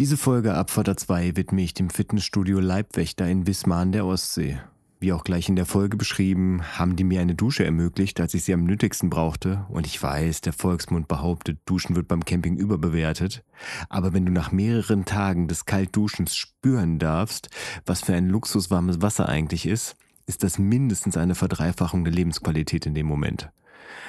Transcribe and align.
Diese 0.00 0.16
Folge 0.16 0.54
Abfahrt 0.54 0.98
2 0.98 1.36
widme 1.36 1.60
ich 1.60 1.74
dem 1.74 1.90
Fitnessstudio 1.90 2.58
Leibwächter 2.58 3.28
in 3.28 3.46
Wismar 3.46 3.80
an 3.80 3.92
der 3.92 4.06
Ostsee. 4.06 4.58
Wie 4.98 5.12
auch 5.12 5.24
gleich 5.24 5.50
in 5.50 5.56
der 5.56 5.66
Folge 5.66 5.98
beschrieben, 5.98 6.62
haben 6.78 6.96
die 6.96 7.04
mir 7.04 7.20
eine 7.20 7.34
Dusche 7.34 7.66
ermöglicht, 7.66 8.18
als 8.18 8.32
ich 8.32 8.44
sie 8.44 8.54
am 8.54 8.64
nötigsten 8.64 9.10
brauchte. 9.10 9.66
Und 9.68 9.86
ich 9.86 10.02
weiß, 10.02 10.40
der 10.40 10.54
Volksmund 10.54 11.06
behauptet, 11.06 11.58
Duschen 11.66 11.96
wird 11.96 12.08
beim 12.08 12.24
Camping 12.24 12.56
überbewertet. 12.56 13.44
Aber 13.90 14.14
wenn 14.14 14.24
du 14.24 14.32
nach 14.32 14.52
mehreren 14.52 15.04
Tagen 15.04 15.48
des 15.48 15.66
Kaltduschens 15.66 16.34
spüren 16.34 16.98
darfst, 16.98 17.50
was 17.84 18.00
für 18.00 18.14
ein 18.14 18.30
luxuswarmes 18.30 19.02
Wasser 19.02 19.28
eigentlich 19.28 19.66
ist, 19.66 19.96
ist 20.26 20.42
das 20.44 20.58
mindestens 20.58 21.18
eine 21.18 21.34
Verdreifachung 21.34 22.04
der 22.04 22.14
Lebensqualität 22.14 22.86
in 22.86 22.94
dem 22.94 23.06
Moment. 23.06 23.50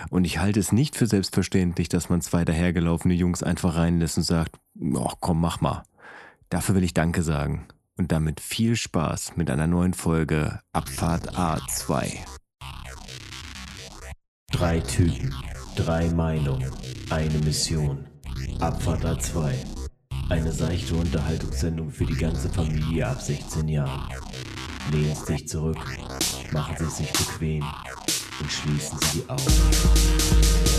Und 0.10 0.26
ich 0.26 0.40
halte 0.40 0.60
es 0.60 0.72
nicht 0.72 0.96
für 0.96 1.08
selbstverständlich, 1.08 1.90
dass 1.90 2.10
man 2.10 2.22
zwei 2.22 2.46
dahergelaufene 2.46 3.14
Jungs 3.14 3.44
einfach 3.44 3.76
reinlässt 3.76 4.18
und 4.18 4.24
sagt, 4.24 4.58
ach 4.98 5.16
komm, 5.20 5.42
mach 5.42 5.62
mal. 5.62 5.84
Dafür 6.50 6.76
will 6.76 6.84
ich 6.84 6.94
Danke 6.94 7.22
sagen. 7.22 7.68
Und 7.98 8.12
damit 8.12 8.40
viel 8.40 8.76
Spaß 8.76 9.38
mit 9.38 9.50
einer 9.50 9.68
neuen 9.68 9.94
Folge 9.94 10.60
Abfahrt 10.74 11.38
A2. 11.38 12.18
Drei 14.52 14.80
Typen, 14.80 15.34
drei 15.76 16.10
Meinungen, 16.10 16.72
eine 17.10 17.38
Mission. 17.40 18.08
Abfahrt 18.60 19.06
A2. 19.06 19.54
Eine 20.30 20.52
seichte 20.52 20.96
Unterhaltungssendung 20.96 21.92
für 21.92 22.06
die 22.06 22.16
ganze 22.16 22.50
Familie 22.50 23.08
ab 23.08 23.22
16 23.22 23.68
Jahren. 23.68 24.10
Lehnen 24.92 25.16
Sie 25.16 25.34
sich 25.34 25.48
zurück, 25.48 25.78
machen 26.52 26.76
Sie 26.80 26.90
sich 26.90 27.12
bequem 27.12 27.64
und 28.42 28.52
schließen 28.52 28.98
Sie 29.12 29.20
die 29.20 29.30
Augen. 29.30 30.71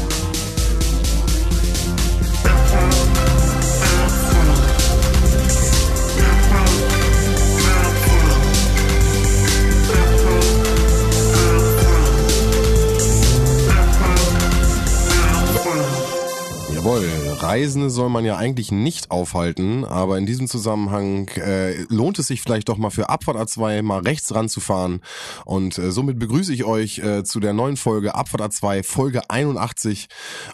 Jawohl, 16.82 17.08
Reisende 17.38 17.90
soll 17.90 18.08
man 18.08 18.24
ja 18.24 18.36
eigentlich 18.36 18.72
nicht 18.72 19.12
aufhalten, 19.12 19.84
aber 19.84 20.18
in 20.18 20.26
diesem 20.26 20.48
Zusammenhang 20.48 21.28
äh, 21.36 21.82
lohnt 21.84 22.18
es 22.18 22.26
sich 22.26 22.42
vielleicht 22.42 22.68
doch 22.68 22.76
mal 22.76 22.90
für 22.90 23.08
Abfahrt 23.08 23.36
A2 23.36 23.82
mal 23.82 24.00
rechts 24.00 24.34
ranzufahren 24.34 25.00
und 25.44 25.78
äh, 25.78 25.92
somit 25.92 26.18
begrüße 26.18 26.52
ich 26.52 26.64
euch 26.64 26.98
äh, 26.98 27.22
zu 27.22 27.38
der 27.38 27.52
neuen 27.52 27.76
Folge 27.76 28.16
Abfahrt 28.16 28.42
A2, 28.42 28.82
Folge 28.82 29.30
81 29.30 30.08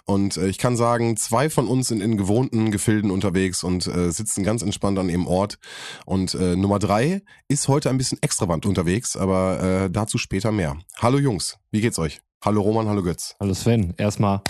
und 0.05 0.37
äh, 0.37 0.49
ich 0.49 0.59
kann 0.59 0.77
sagen, 0.77 1.17
zwei 1.17 1.49
von 1.49 1.67
uns 1.67 1.87
sind 1.87 1.99
in 1.99 2.15
gewohnten 2.15 2.69
Gefilden 2.69 3.09
unterwegs 3.09 3.63
und 3.63 3.87
äh, 3.87 4.11
sitzen 4.11 4.43
ganz 4.43 4.61
entspannt 4.61 4.99
an 4.99 5.09
ihrem 5.09 5.25
Ort 5.25 5.57
und 6.05 6.35
äh, 6.35 6.55
Nummer 6.55 6.77
drei 6.77 7.23
ist 7.47 7.67
heute 7.69 7.89
ein 7.89 7.97
bisschen 7.97 8.21
extravagant 8.21 8.67
unterwegs, 8.67 9.17
aber 9.17 9.89
dazu 9.91 10.19
später 10.19 10.51
mehr. 10.51 10.77
Hallo 10.99 11.17
Jungs, 11.17 11.57
wie 11.71 11.81
geht's 11.81 11.97
euch? 11.97 12.21
Hallo 12.45 12.61
Roman, 12.61 12.87
hallo 12.87 13.01
Götz. 13.01 13.35
Hallo 13.39 13.55
Sven, 13.55 13.95
erstmal 13.97 14.43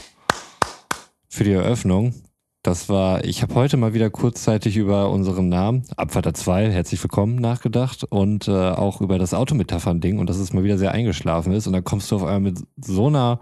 für 1.30 1.44
die 1.44 1.52
Eröffnung. 1.52 2.14
Das 2.62 2.90
war, 2.90 3.24
ich 3.24 3.42
habe 3.42 3.56
heute 3.56 3.78
mal 3.78 3.94
wieder 3.94 4.10
kurzzeitig 4.10 4.76
über 4.76 5.10
unseren 5.12 5.48
Namen, 5.48 5.84
Abfahrter 5.96 6.34
2, 6.34 6.70
herzlich 6.72 7.02
willkommen, 7.02 7.36
nachgedacht 7.36 8.04
und 8.04 8.50
äh, 8.50 8.52
auch 8.52 9.00
über 9.00 9.18
das 9.18 9.34
Autometaphern-Ding 9.34 10.20
und 10.20 10.30
dass 10.30 10.38
es 10.38 10.52
mal 10.52 10.66
wieder 10.66 10.78
sehr 10.78 10.92
eingeschlafen 10.92 11.54
ist 11.54 11.68
und 11.68 11.74
dann 11.74 11.86
kommst 11.86 12.12
du 12.12 12.18
auf 12.18 12.24
einmal 12.24 12.42
mit 12.42 12.60
so 12.76 13.08
einer 13.08 13.40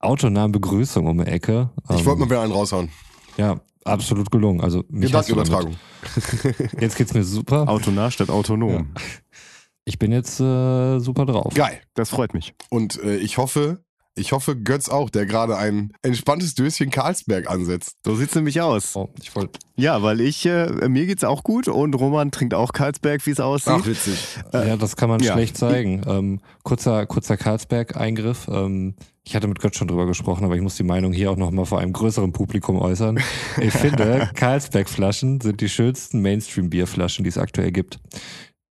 autonamen 0.00 0.52
Begrüßung 0.52 1.06
um 1.06 1.18
die 1.18 1.26
Ecke. 1.26 1.68
Ich 1.90 2.00
Ähm, 2.00 2.06
wollte 2.06 2.20
mal 2.20 2.30
wieder 2.30 2.40
einen 2.40 2.52
raushauen. 2.52 2.88
Ja, 3.36 3.60
absolut 3.84 4.30
gelungen. 4.30 4.62
Also 4.62 4.82
Gedankenübertragung. 4.88 5.74
Jetzt 6.80 6.96
geht's 6.96 7.12
mir 7.12 7.24
super. 7.24 7.68
Autonar 7.68 8.10
statt 8.10 8.30
autonom. 8.30 8.94
Ich 9.84 9.98
bin 9.98 10.10
jetzt 10.10 10.40
äh, 10.40 10.98
super 11.00 11.26
drauf. 11.26 11.52
Geil. 11.54 11.80
Das 11.94 12.10
freut 12.10 12.32
mich. 12.32 12.54
Und 12.70 13.02
äh, 13.02 13.16
ich 13.16 13.36
hoffe, 13.38 13.82
ich 14.18 14.32
hoffe 14.32 14.56
Götz 14.56 14.88
auch, 14.88 15.10
der 15.10 15.26
gerade 15.26 15.56
ein 15.56 15.92
entspanntes 16.02 16.54
Döschen 16.54 16.90
Karlsberg 16.90 17.48
ansetzt. 17.50 17.96
So 18.04 18.14
sieht's 18.14 18.34
nämlich 18.34 18.60
aus. 18.60 18.96
Oh, 18.96 19.08
ich 19.20 19.34
wollte 19.34 19.58
Ja, 19.76 20.02
weil 20.02 20.20
ich, 20.20 20.44
äh, 20.46 20.88
mir 20.88 21.06
geht's 21.06 21.24
auch 21.24 21.42
gut 21.42 21.68
und 21.68 21.94
Roman 21.94 22.30
trinkt 22.30 22.54
auch 22.54 22.72
Karlsberg, 22.72 23.24
wie 23.26 23.30
es 23.30 23.40
aussieht. 23.40 23.86
witzig. 23.86 24.38
Ja, 24.52 24.76
das 24.76 24.96
kann 24.96 25.08
man 25.08 25.20
ja. 25.20 25.32
schlecht 25.32 25.56
zeigen. 25.56 26.02
Ähm, 26.06 26.40
kurzer, 26.64 27.06
kurzer 27.06 27.36
Karlsberg-Eingriff. 27.36 28.48
Ähm, 28.48 28.94
ich 29.24 29.36
hatte 29.36 29.46
mit 29.46 29.60
Gott 29.60 29.76
schon 29.76 29.88
drüber 29.88 30.06
gesprochen, 30.06 30.44
aber 30.44 30.56
ich 30.56 30.62
muss 30.62 30.76
die 30.76 30.84
Meinung 30.84 31.12
hier 31.12 31.30
auch 31.30 31.36
nochmal 31.36 31.66
vor 31.66 31.78
einem 31.80 31.92
größeren 31.92 32.32
Publikum 32.32 32.78
äußern. 32.80 33.20
Ich 33.60 33.72
finde, 33.74 34.30
Karlsberg-Flaschen 34.34 35.40
sind 35.40 35.60
die 35.60 35.68
schönsten 35.68 36.22
Mainstream-Bierflaschen, 36.22 37.24
die 37.24 37.28
es 37.28 37.38
aktuell 37.38 37.70
gibt. 37.70 38.00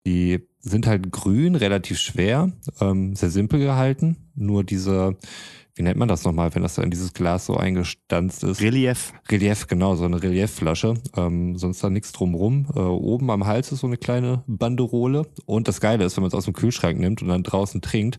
Die 0.07 0.47
sind 0.65 0.87
halt 0.87 1.13
grün, 1.13 1.55
relativ 1.55 1.99
schwer, 1.99 2.51
ähm, 2.81 3.15
sehr 3.15 3.31
simpel 3.31 3.61
gehalten. 3.61 4.17
Nur 4.35 4.65
diese, 4.65 5.17
wie 5.75 5.83
nennt 5.83 5.99
man 5.99 6.09
das 6.09 6.25
nochmal, 6.25 6.55
wenn 6.55 6.63
das 6.63 6.75
da 6.75 6.83
in 6.83 6.91
dieses 6.91 7.13
Glas 7.13 7.47
so 7.47 7.57
eingestanzt 7.57 8.43
ist? 8.45 8.63
Relief. 8.63 9.13
Relief, 9.31 9.67
genau, 9.67 9.95
so 9.95 10.05
eine 10.05 10.23
Reliefflasche. 10.23 10.95
Ähm, 11.17 11.57
sonst 11.57 11.85
da 11.85 11.91
nichts 11.91 12.13
drumrum. 12.13 12.67
Äh, 12.75 12.81
oben 12.81 13.31
am 13.31 13.47
Hals 13.47 13.73
ist 13.73 13.81
so 13.81 13.87
eine 13.87 13.99
kleine 13.99 14.43
Banderole. 14.47 15.27
Und 15.45 15.69
das 15.69 15.81
Geile 15.81 16.05
ist, 16.05 16.17
wenn 16.17 16.23
man 16.23 16.29
es 16.29 16.35
aus 16.35 16.47
dem 16.47 16.55
Kühlschrank 16.55 16.99
nimmt 16.99 17.21
und 17.21 17.29
dann 17.29 17.43
draußen 17.43 17.83
trinkt, 17.83 18.19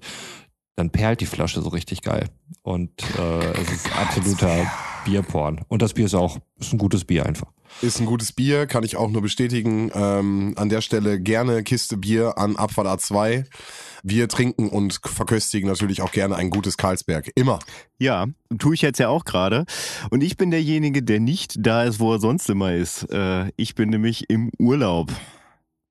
dann 0.76 0.92
perlt 0.92 1.22
die 1.22 1.26
Flasche 1.26 1.62
so 1.62 1.70
richtig 1.70 2.04
geil. 2.04 2.30
Und 2.62 2.92
äh, 3.18 3.52
es 3.54 3.72
ist 3.72 3.98
absoluter 3.98 4.72
Bierporn. 5.06 5.62
Und 5.68 5.82
das 5.82 5.94
Bier 5.94 6.06
ist 6.06 6.16
auch 6.16 6.38
ist 6.60 6.74
ein 6.74 6.78
gutes 6.78 7.06
Bier 7.06 7.26
einfach. 7.26 7.52
Ist 7.82 8.00
ein 8.00 8.06
gutes 8.06 8.32
Bier, 8.32 8.68
kann 8.68 8.84
ich 8.84 8.96
auch 8.96 9.10
nur 9.10 9.22
bestätigen. 9.22 9.92
Ähm, 9.94 10.54
an 10.56 10.70
der 10.70 10.82
Stelle 10.82 11.20
gerne 11.20 11.64
Kiste 11.64 11.98
Bier 11.98 12.38
an 12.38 12.56
Abfahrt 12.56 12.88
A2. 12.88 13.46
Wir 14.04 14.28
trinken 14.30 14.70
und 14.70 15.00
verköstigen 15.04 15.68
natürlich 15.68 16.02
auch 16.02 16.12
gerne 16.12 16.36
ein 16.36 16.50
gutes 16.50 16.78
Karlsberg. 16.78 17.32
Immer. 17.36 17.60
Ja, 17.98 18.28
tue 18.60 18.76
ich 18.76 18.82
jetzt 18.82 19.00
ja 19.00 19.10
auch 19.10 19.26
gerade. 19.26 19.66
Und 20.10 20.22
ich 20.22 20.38
bin 20.38 20.52
derjenige, 20.52 21.02
der 21.02 21.20
nicht 21.20 21.56
da 21.58 21.84
ist, 21.84 22.00
wo 22.00 22.14
er 22.14 22.20
sonst 22.20 22.50
immer 22.50 22.74
ist. 22.74 23.12
Äh, 23.12 23.52
ich 23.58 23.76
bin 23.76 23.90
nämlich 23.90 24.30
im 24.30 24.52
Urlaub. 24.60 25.12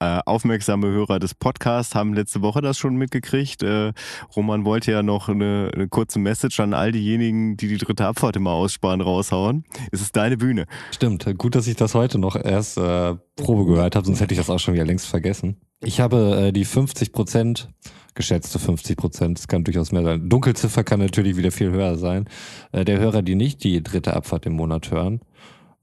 Äh, 0.05 0.21
aufmerksame 0.27 0.89
Hörer 0.89 1.19
des 1.19 1.35
Podcasts 1.35 1.95
haben 1.95 2.13
letzte 2.13 2.43
Woche 2.43 2.61
das 2.61 2.77
schon 2.77 2.97
mitgekriegt. 2.97 3.63
Äh, 3.63 3.93
Roman 4.37 4.67
wollte 4.67 4.93
ja 4.93 5.03
noch 5.03 5.31
eine, 5.31 5.71
eine 5.75 5.89
kurze 5.89 6.19
Message 6.19 6.61
an 6.61 6.75
all 6.75 6.93
diejenigen, 6.93 7.57
die 7.57 7.69
die 7.69 7.79
dritte 7.79 8.05
Abfahrt 8.05 8.37
immer 8.37 8.51
aussparen, 8.51 9.01
raushauen. 9.01 9.65
Es 9.93 10.03
ist 10.03 10.15
deine 10.15 10.37
Bühne. 10.37 10.67
Stimmt, 10.91 11.27
gut, 11.39 11.55
dass 11.55 11.67
ich 11.67 11.77
das 11.77 11.95
heute 11.95 12.19
noch 12.19 12.37
erst 12.37 12.77
äh, 12.77 13.15
Probe 13.37 13.65
gehört 13.65 13.97
habe, 13.97 14.05
sonst 14.05 14.21
hätte 14.21 14.35
ich 14.35 14.39
das 14.39 14.51
auch 14.51 14.59
schon 14.59 14.75
wieder 14.75 14.85
längst 14.85 15.07
vergessen. 15.07 15.57
Ich 15.81 16.01
habe 16.01 16.49
äh, 16.49 16.53
die 16.53 16.67
50 16.67 17.13
Prozent, 17.13 17.71
geschätzte 18.15 18.59
50 18.59 18.99
Prozent, 18.99 19.39
es 19.39 19.49
kann 19.49 19.65
durchaus 19.65 19.91
mehr 19.91 20.03
sein. 20.03 20.29
Dunkelziffer 20.29 20.85
kann 20.85 21.01
natürlich 21.01 21.37
wieder 21.37 21.51
viel 21.51 21.71
höher 21.71 21.97
sein. 21.97 22.29
Äh, 22.73 22.85
der 22.85 22.99
Hörer, 22.99 23.23
die 23.23 23.37
nicht 23.37 23.65
die 23.65 23.83
dritte 23.83 24.15
Abfahrt 24.15 24.45
im 24.45 24.53
Monat 24.53 24.91
hören, 24.91 25.21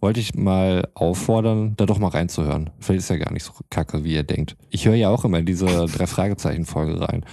wollte 0.01 0.19
ich 0.19 0.33
mal 0.33 0.89
auffordern, 0.95 1.75
da 1.77 1.85
doch 1.85 1.99
mal 1.99 2.09
reinzuhören. 2.09 2.71
Vielleicht 2.79 3.01
ist 3.01 3.09
ja 3.09 3.17
gar 3.17 3.31
nicht 3.31 3.43
so 3.43 3.53
kacke, 3.69 4.03
wie 4.03 4.13
ihr 4.13 4.23
denkt. 4.23 4.57
Ich 4.69 4.85
höre 4.85 4.95
ja 4.95 5.09
auch 5.09 5.23
immer 5.23 5.41
diese 5.43 5.67
drei 5.85 6.07
Fragezeichen-Folge 6.07 6.99
rein. 6.99 7.23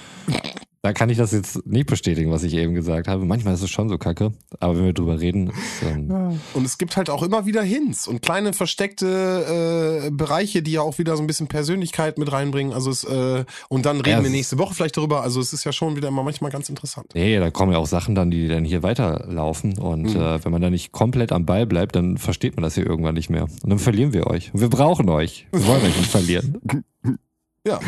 Da 0.83 0.93
kann 0.93 1.11
ich 1.11 1.19
das 1.19 1.33
jetzt 1.33 1.67
nicht 1.67 1.87
bestätigen, 1.89 2.31
was 2.31 2.45
ich 2.45 2.55
eben 2.55 2.73
gesagt 2.73 3.09
habe. 3.09 3.25
Manchmal 3.25 3.55
ist 3.55 3.63
es 3.63 3.71
schon 3.71 3.89
so 3.89 3.99
kacke, 3.99 4.33
aber 4.61 4.77
wenn 4.79 4.85
wir 4.85 4.93
drüber 4.93 5.19
reden, 5.19 5.49
ist, 5.49 5.83
ähm, 5.83 6.39
Und 6.55 6.65
es 6.65 6.79
gibt 6.79 6.97
halt 6.97 7.11
auch 7.11 7.25
immer 7.25 7.47
wieder 7.47 7.63
Hints 7.63 8.07
und 8.07 8.23
kleine 8.23 8.53
versteckte 8.53 10.05
äh, 10.07 10.11
Bereiche, 10.13 10.63
die 10.63 10.71
ja 10.73 10.83
auch 10.83 10.99
wieder 10.99 11.17
so 11.17 11.23
ein 11.23 11.27
bisschen 11.27 11.49
Persönlichkeit 11.49 12.17
mit 12.17 12.31
reinbringen. 12.31 12.73
Also 12.73 12.91
es, 12.91 13.03
äh, 13.03 13.45
und 13.69 13.87
dann 13.87 13.97
reden 14.01 14.19
Ja, 14.19 14.23
wir 14.23 14.31
nächste 14.31 14.57
Woche 14.59 14.73
vielleicht 14.75 14.97
darüber. 14.97 15.23
Also 15.23 15.41
es 15.41 15.53
ist 15.53 15.65
ja 15.65 15.73
schon 15.73 15.97
wieder 15.97 16.09
immer 16.09 16.23
manchmal 16.23 16.53
ganz 16.53 16.69
interessant. 16.69 17.07
Nee, 17.15 17.39
da 17.41 17.51
kommen 17.51 17.73
ja 17.73 17.79
auch 17.79 17.87
Sachen 17.87 18.15
dann, 18.15 18.31
die 18.31 18.47
dann 18.47 18.65
hier 18.65 18.85
weiterlaufen. 18.85 19.79
Und 19.79 20.15
Mhm. 20.15 20.21
äh, 20.21 20.45
wenn 20.45 20.53
man 20.53 20.63
da 20.63 20.71
nicht 20.71 20.93
komplett 20.93 21.33
am 21.33 21.45
Ball 21.45 21.67
bleibt, 21.67 21.97
dann 21.97 22.19
versteht 22.19 22.55
man 22.57 22.63
das 22.63 22.77
hier 22.77 22.87
irgendwann 22.87 23.15
nicht 23.15 23.31
mehr. 23.31 23.45
Und 23.45 23.69
dann 23.69 23.81
verlieren 23.81 24.13
wir 24.13 24.29
euch. 24.29 24.55
Und 24.55 24.61
wir 24.61 24.71
brauchen 24.71 25.09
euch. 25.09 25.49
Wir 25.51 25.67
wollen 25.67 25.83
euch 25.83 25.97
nicht 25.97 26.11
verlieren. 26.11 26.59
Ja, 27.67 27.81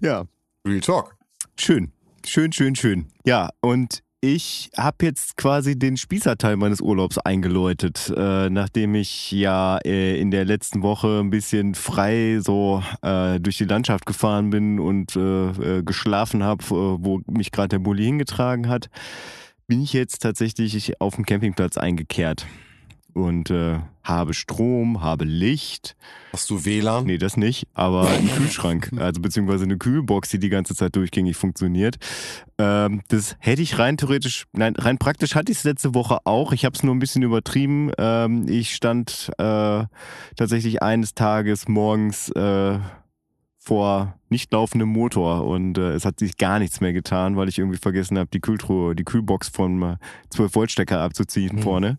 Ja, 0.00 0.24
Real 0.66 0.80
Talk. 0.80 1.16
Schön, 1.58 1.90
schön, 2.28 2.52
schön, 2.52 2.74
schön. 2.74 3.06
Ja, 3.24 3.50
und 3.60 4.02
ich 4.20 4.70
habe 4.76 5.04
jetzt 5.04 5.36
quasi 5.36 5.78
den 5.78 5.96
Spießerteil 5.96 6.56
meines 6.56 6.80
Urlaubs 6.80 7.18
eingeläutet, 7.18 8.12
äh, 8.16 8.50
nachdem 8.50 8.94
ich 8.94 9.30
ja 9.30 9.78
äh, 9.84 10.20
in 10.20 10.30
der 10.30 10.44
letzten 10.44 10.82
Woche 10.82 11.20
ein 11.20 11.30
bisschen 11.30 11.74
frei 11.74 12.38
so 12.40 12.82
äh, 13.02 13.38
durch 13.38 13.58
die 13.58 13.66
Landschaft 13.66 14.06
gefahren 14.06 14.50
bin 14.50 14.80
und 14.80 15.14
äh, 15.16 15.20
äh, 15.78 15.82
geschlafen 15.82 16.42
habe, 16.42 16.64
äh, 16.64 16.68
wo 16.70 17.20
mich 17.26 17.52
gerade 17.52 17.68
der 17.68 17.78
Bulli 17.78 18.04
hingetragen 18.04 18.68
hat, 18.68 18.88
bin 19.66 19.82
ich 19.82 19.92
jetzt 19.92 20.22
tatsächlich 20.22 21.00
auf 21.00 21.16
dem 21.16 21.26
Campingplatz 21.26 21.76
eingekehrt. 21.76 22.46
Und 23.16 23.50
äh, 23.50 23.78
habe 24.04 24.34
Strom, 24.34 25.00
habe 25.00 25.24
Licht. 25.24 25.96
Hast 26.32 26.50
du 26.50 26.66
WLAN? 26.66 27.06
Nee, 27.06 27.16
das 27.16 27.38
nicht, 27.38 27.66
aber 27.72 28.08
einen 28.08 28.30
Kühlschrank, 28.30 28.90
also 28.98 29.22
beziehungsweise 29.22 29.64
eine 29.64 29.78
Kühlbox, 29.78 30.28
die 30.28 30.38
die 30.38 30.50
ganze 30.50 30.74
Zeit 30.74 30.94
durchgängig 30.94 31.34
funktioniert. 31.36 31.96
Ähm, 32.58 33.00
das 33.08 33.36
hätte 33.40 33.62
ich 33.62 33.78
rein 33.78 33.96
theoretisch, 33.96 34.44
nein, 34.52 34.76
rein 34.76 34.98
praktisch 34.98 35.34
hatte 35.34 35.50
ich 35.50 35.58
es 35.58 35.64
letzte 35.64 35.94
Woche 35.94 36.18
auch. 36.24 36.52
Ich 36.52 36.66
habe 36.66 36.76
es 36.76 36.82
nur 36.82 36.94
ein 36.94 36.98
bisschen 36.98 37.22
übertrieben. 37.22 37.90
Ähm, 37.96 38.46
ich 38.48 38.74
stand 38.74 39.30
äh, 39.38 39.84
tatsächlich 40.36 40.82
eines 40.82 41.14
Tages 41.14 41.68
morgens 41.68 42.28
äh, 42.32 42.78
vor 43.56 44.18
nicht 44.36 44.52
laufendem 44.52 44.90
Motor 44.90 45.46
und 45.46 45.78
äh, 45.78 45.92
es 45.92 46.04
hat 46.04 46.18
sich 46.18 46.36
gar 46.36 46.58
nichts 46.58 46.82
mehr 46.82 46.92
getan, 46.92 47.36
weil 47.36 47.48
ich 47.48 47.58
irgendwie 47.58 47.78
vergessen 47.78 48.18
habe, 48.18 48.28
die 48.30 48.40
Kühltruhe, 48.40 48.94
die 48.94 49.04
Kühlbox 49.04 49.48
vom 49.48 49.96
12 50.28 50.54
Volt 50.54 50.70
Stecker 50.70 51.00
abzuziehen 51.00 51.56
Mhm. 51.56 51.62
vorne. 51.62 51.98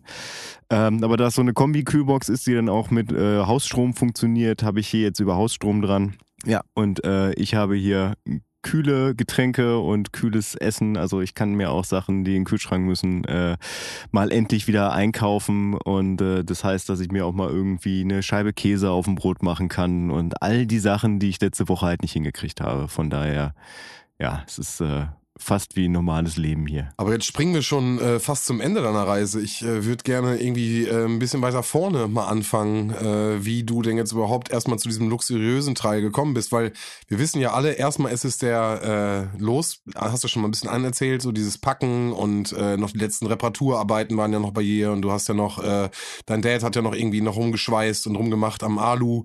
Ähm, 0.70 1.02
aber 1.02 1.16
da 1.16 1.26
es 1.26 1.34
so 1.34 1.42
eine 1.42 1.52
Kombi-Kühlbox 1.52 2.28
ist, 2.28 2.46
die 2.46 2.54
dann 2.54 2.68
auch 2.68 2.90
mit 2.92 3.10
äh, 3.10 3.38
Hausstrom 3.40 3.92
funktioniert, 3.92 4.62
habe 4.62 4.78
ich 4.78 4.86
hier 4.86 5.00
jetzt 5.00 5.18
über 5.18 5.34
Hausstrom 5.34 5.82
dran. 5.82 6.14
Ja, 6.44 6.60
und 6.74 7.04
äh, 7.04 7.32
ich 7.32 7.56
habe 7.56 7.74
hier 7.74 8.14
kühle 8.62 9.14
Getränke 9.14 9.78
und 9.78 10.12
kühles 10.12 10.54
Essen. 10.54 10.96
Also 10.96 11.20
ich 11.20 11.34
kann 11.34 11.54
mir 11.54 11.70
auch 11.70 11.84
Sachen, 11.84 12.24
die 12.24 12.32
in 12.32 12.42
den 12.42 12.44
Kühlschrank 12.44 12.84
müssen, 12.84 13.24
äh, 13.24 13.56
mal 14.10 14.32
endlich 14.32 14.66
wieder 14.66 14.92
einkaufen. 14.92 15.74
Und 15.74 16.20
äh, 16.20 16.44
das 16.44 16.64
heißt, 16.64 16.88
dass 16.88 17.00
ich 17.00 17.10
mir 17.10 17.26
auch 17.26 17.32
mal 17.32 17.48
irgendwie 17.48 18.02
eine 18.02 18.22
Scheibe 18.22 18.52
Käse 18.52 18.90
auf 18.90 19.04
dem 19.04 19.14
Brot 19.14 19.42
machen 19.42 19.68
kann 19.68 20.10
und 20.10 20.42
all 20.42 20.66
die 20.66 20.78
Sachen, 20.78 21.18
die 21.18 21.28
ich 21.28 21.40
letzte 21.40 21.68
Woche 21.68 21.86
halt 21.86 22.02
nicht 22.02 22.12
hingekriegt 22.12 22.60
habe. 22.60 22.88
Von 22.88 23.10
daher, 23.10 23.54
ja, 24.18 24.42
es 24.46 24.58
ist 24.58 24.80
äh, 24.80 25.06
fast 25.38 25.76
wie 25.76 25.88
ein 25.88 25.92
normales 25.92 26.36
Leben 26.36 26.66
hier. 26.66 26.90
Aber 26.96 27.12
jetzt 27.12 27.26
springen 27.26 27.54
wir 27.54 27.62
schon 27.62 27.98
äh, 28.00 28.20
fast 28.20 28.46
zum 28.46 28.60
Ende 28.60 28.82
deiner 28.82 29.06
Reise. 29.06 29.40
Ich 29.40 29.62
äh, 29.62 29.84
würde 29.84 30.02
gerne 30.02 30.40
irgendwie 30.40 30.84
äh, 30.84 31.04
ein 31.04 31.18
bisschen 31.18 31.42
weiter 31.42 31.62
vorne 31.62 32.08
mal 32.08 32.26
anfangen, 32.26 32.90
äh, 32.90 33.44
wie 33.44 33.62
du 33.62 33.82
denn 33.82 33.96
jetzt 33.96 34.12
überhaupt 34.12 34.50
erstmal 34.50 34.78
zu 34.78 34.88
diesem 34.88 35.08
luxuriösen 35.08 35.74
Teil 35.74 36.00
gekommen 36.00 36.34
bist, 36.34 36.52
weil 36.52 36.72
wir 37.06 37.18
wissen 37.18 37.40
ja 37.40 37.52
alle, 37.52 37.72
erstmal 37.72 38.12
ist 38.12 38.24
es 38.24 38.38
der 38.38 39.30
äh, 39.34 39.38
los, 39.40 39.82
hast 39.94 40.24
du 40.24 40.28
schon 40.28 40.42
mal 40.42 40.48
ein 40.48 40.52
bisschen 40.52 40.70
anerzählt, 40.70 41.22
so 41.22 41.32
dieses 41.32 41.58
Packen 41.58 42.12
und 42.12 42.52
äh, 42.52 42.76
noch 42.76 42.90
die 42.90 42.98
letzten 42.98 43.26
Reparaturarbeiten 43.26 44.16
waren 44.16 44.32
ja 44.32 44.38
noch 44.38 44.52
bei 44.52 44.62
dir 44.62 44.92
und 44.92 45.02
du 45.02 45.12
hast 45.12 45.28
ja 45.28 45.34
noch, 45.34 45.62
dein 46.26 46.42
Dad 46.42 46.62
hat 46.62 46.76
ja 46.76 46.82
noch 46.82 46.94
irgendwie 46.94 47.20
noch 47.20 47.36
rumgeschweißt 47.36 48.06
und 48.06 48.16
rumgemacht 48.16 48.62
am 48.62 48.78
Alu 48.78 49.24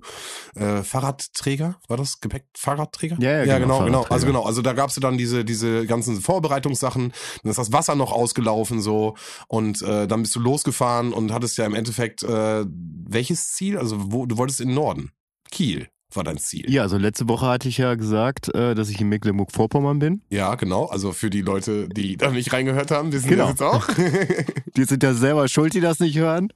Fahrradträger, 0.56 1.75
war 1.88 1.98
das 1.98 2.19
Gepäck 2.21 2.45
Fahrradträger? 2.56 3.18
Ja, 3.19 3.31
ja, 3.31 3.44
ja 3.44 3.60
genau, 3.60 3.83
genau, 3.83 4.04
genau. 4.04 4.13
Also 4.13 4.27
genau, 4.27 4.44
also 4.44 4.62
da 4.62 4.74
gab's 4.74 4.95
ja 4.95 5.01
dann 5.01 5.18
diese 5.18 5.45
diese 5.45 5.86
ganzen 6.06 6.22
Vorbereitungssachen, 6.22 7.14
dann 7.44 7.50
ist 7.50 7.58
das 7.58 7.72
Wasser 7.72 7.96
noch 7.96 8.12
ausgelaufen 8.12 8.82
so 8.82 9.16
und 9.48 9.82
äh, 9.82 10.08
dann 10.08 10.22
bist 10.22 10.36
du 10.36 10.40
losgefahren 10.40 11.14
und 11.14 11.32
hattest 11.32 11.58
ja 11.58 11.66
im 11.66 11.76
Endeffekt 11.76 12.24
äh, 12.24 12.66
welches 12.68 13.54
Ziel? 13.54 13.78
Also 13.78 14.12
wo 14.12 14.26
du 14.26 14.38
wolltest 14.38 14.62
in 14.62 14.70
den 14.70 14.76
Norden. 14.76 15.12
Kiel 15.52 15.88
war 16.15 16.24
dein 16.24 16.38
Ziel. 16.38 16.69
Ja, 16.69 16.81
also 16.83 16.98
letzte 16.98 17.27
Woche 17.30 17.45
hatte 17.48 17.68
ich 17.69 17.77
ja 17.77 17.95
gesagt, 17.95 18.54
äh, 18.56 18.75
dass 18.75 18.89
ich 18.89 19.00
in 19.01 19.10
Mecklenburg-Vorpommern 19.10 20.00
bin. 20.00 20.21
Ja, 20.30 20.56
genau. 20.56 20.86
Also 20.86 21.12
für 21.12 21.30
die 21.30 21.42
Leute, 21.42 21.88
die 21.89 22.18
da 22.18 22.31
nicht 22.31 22.51
reingehört 22.54 22.92
haben, 22.92 23.12
wissen 23.12 23.30
Genau. 23.30 23.44
das 23.44 23.51
jetzt 23.51 23.62
auch. 23.63 23.88
Die 24.75 24.86
sind 24.86 25.04
ja 25.04 25.13
selber 25.13 25.48
schuld, 25.48 25.75
die 25.75 25.81
das 25.81 26.00
nicht 26.00 26.18
hören. 26.18 26.50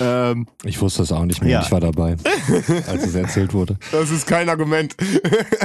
ähm, 0.00 0.46
Ich 0.64 0.80
wusste 0.80 1.02
das 1.02 1.12
auch 1.12 1.24
nicht 1.24 1.40
mehr. 1.40 1.50
Ja. 1.52 1.62
Ich 1.62 1.70
war 1.70 1.78
dabei, 1.80 2.16
als 2.88 3.04
es 3.06 3.14
erzählt 3.14 3.54
wurde. 3.54 3.78
das 3.92 4.10
ist 4.10 4.26
kein 4.26 4.48
Argument. 4.48 4.96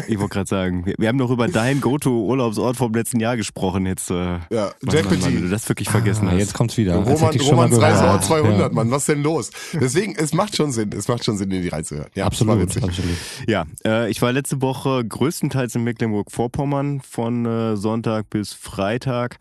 ich 0.08 0.20
wollte 0.20 0.34
gerade 0.34 0.48
sagen, 0.48 0.86
wir, 0.98 1.08
haben 1.08 1.18
doch 1.18 1.32
über 1.32 1.48
deinen 1.48 1.82
Go-To-Urlaubsort 1.82 2.78
vom 2.78 2.94
letzten 2.94 3.20
Jahr 3.20 3.38
gesprochen. 3.38 3.88
Jetzt, 3.88 4.12
äh, 4.12 4.14
Ja, 4.16 4.40
Mann, 4.52 4.52
Mann, 4.52 4.70
du 4.82 4.98
Jeopardy. 5.16 5.50
das 5.50 5.68
wirklich 5.68 5.90
vergessen 5.90 6.28
Ah, 6.28 6.32
hast. 6.32 6.40
jetzt 6.40 6.54
kommt's 6.54 6.78
wieder. 6.78 6.96
Roman, 6.98 7.36
Romans. 7.40 7.82
Reiseort 7.82 8.24
200, 8.24 8.60
Ja. 8.60 8.70
Mann. 8.70 8.92
Was 8.92 9.06
denn 9.06 9.24
los? 9.24 9.50
Deswegen, 9.74 10.16
es 10.16 10.34
macht 10.34 10.56
schon 10.56 10.72
Sinn. 10.72 10.92
Es 10.96 11.08
macht 11.08 11.24
schon 11.26 11.38
Sinn, 11.38 11.50
in 11.52 11.62
die 11.64 11.70
reinzuhören. 11.70 12.10
Ja, 12.16 12.26
Absolut. 12.26 12.70
Absolut. 12.88 13.18
Ja, 13.48 13.66
äh, 13.86 14.10
ich 14.10 14.22
war 14.22 14.32
letzte 14.32 14.62
Woche 14.62 15.06
größtenteils 15.06 15.76
in 15.76 15.84
Mecklenburg-Vorpommern 15.84 17.02
von 17.02 17.46
äh, 17.46 17.78
Sonntag 17.78 18.30
bis 18.30 18.54
Freitag. 18.54 19.38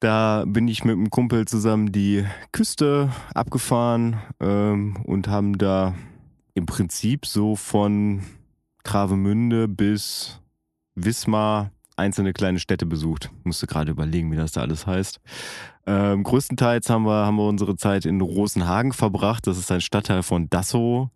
Da 0.00 0.44
bin 0.46 0.66
ich 0.66 0.84
mit 0.84 0.96
einem 0.96 1.10
Kumpel 1.10 1.46
zusammen 1.46 1.92
die 1.92 2.24
Küste 2.50 3.10
abgefahren 3.34 4.20
ähm, 4.40 4.96
und 5.04 5.28
haben 5.28 5.58
da 5.58 5.94
im 6.54 6.66
Prinzip 6.66 7.24
so 7.24 7.54
von 7.54 8.22
Travemünde 8.82 9.68
bis 9.68 10.40
Wismar 10.96 11.70
einzelne 11.96 12.32
kleine 12.32 12.58
Städte 12.58 12.86
besucht. 12.86 13.30
Musste 13.44 13.66
gerade 13.66 13.92
überlegen, 13.92 14.32
wie 14.32 14.36
das 14.36 14.52
da 14.52 14.62
alles 14.62 14.86
heißt. 14.86 15.20
Ähm, 15.86 16.22
größtenteils 16.22 16.90
haben 16.90 17.04
wir, 17.04 17.26
haben 17.26 17.36
wir 17.36 17.46
unsere 17.46 17.76
Zeit 17.76 18.04
in 18.04 18.20
Rosenhagen 18.20 18.92
verbracht. 18.92 19.46
Das 19.46 19.58
ist 19.58 19.70
ein 19.70 19.80
Stadtteil 19.80 20.22
von 20.22 20.48
Dassow. 20.48 21.10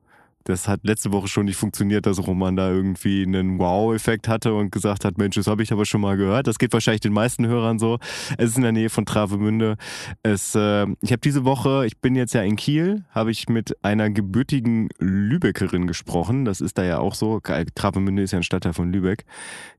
Das 0.47 0.69
hat 0.69 0.85
letzte 0.85 1.11
Woche 1.11 1.27
schon 1.27 1.47
nicht 1.47 1.57
funktioniert, 1.57 2.07
dass 2.07 2.25
Roman 2.25 2.55
da 2.55 2.71
irgendwie 2.71 3.25
einen 3.25 3.59
Wow-Effekt 3.59 4.29
hatte 4.29 4.55
und 4.55 4.71
gesagt 4.71 5.05
hat, 5.05 5.19
Mensch, 5.19 5.35
das 5.35 5.49
habe 5.49 5.65
ich 5.65 5.73
aber 5.73 5.85
schon 5.85 6.01
mal 6.01 6.17
gehört. 6.17 6.47
Das 6.47 6.59
geht 6.59 6.73
wahrscheinlich 6.73 7.01
den 7.01 7.13
meisten 7.13 7.49
Hörern 7.49 7.81
so. 7.81 7.99
Es 8.39 8.51
ist 8.51 8.57
in 8.57 8.63
der 8.63 8.71
Nähe 8.71 8.89
von 8.89 9.07
Travemünde. 9.07 9.77
Es, 10.23 10.55
äh, 10.55 10.87
ich 11.03 11.11
habe 11.11 11.19
diese 11.19 11.45
Woche, 11.45 11.85
ich 11.85 11.99
bin 11.99 12.15
jetzt 12.15 12.33
ja 12.33 12.43
in 12.43 12.55
Kiel, 12.55 13.05
habe 13.11 13.33
ich 13.33 13.49
mit 13.49 13.77
einer 13.85 14.09
gebürtigen 14.09 14.89
Lübeckerin 15.01 15.89
gesprochen. 15.89 16.45
Das 16.45 16.61
ist 16.61 16.79
da 16.79 16.85
ja 16.85 16.99
auch 17.01 17.17
so. 17.17 17.41
Travemünde 17.75 18.23
ist 18.23 18.31
ja 18.31 18.39
ein 18.39 18.45
Stadtteil 18.45 18.73
von 18.73 18.93
Lübeck. 18.93 19.25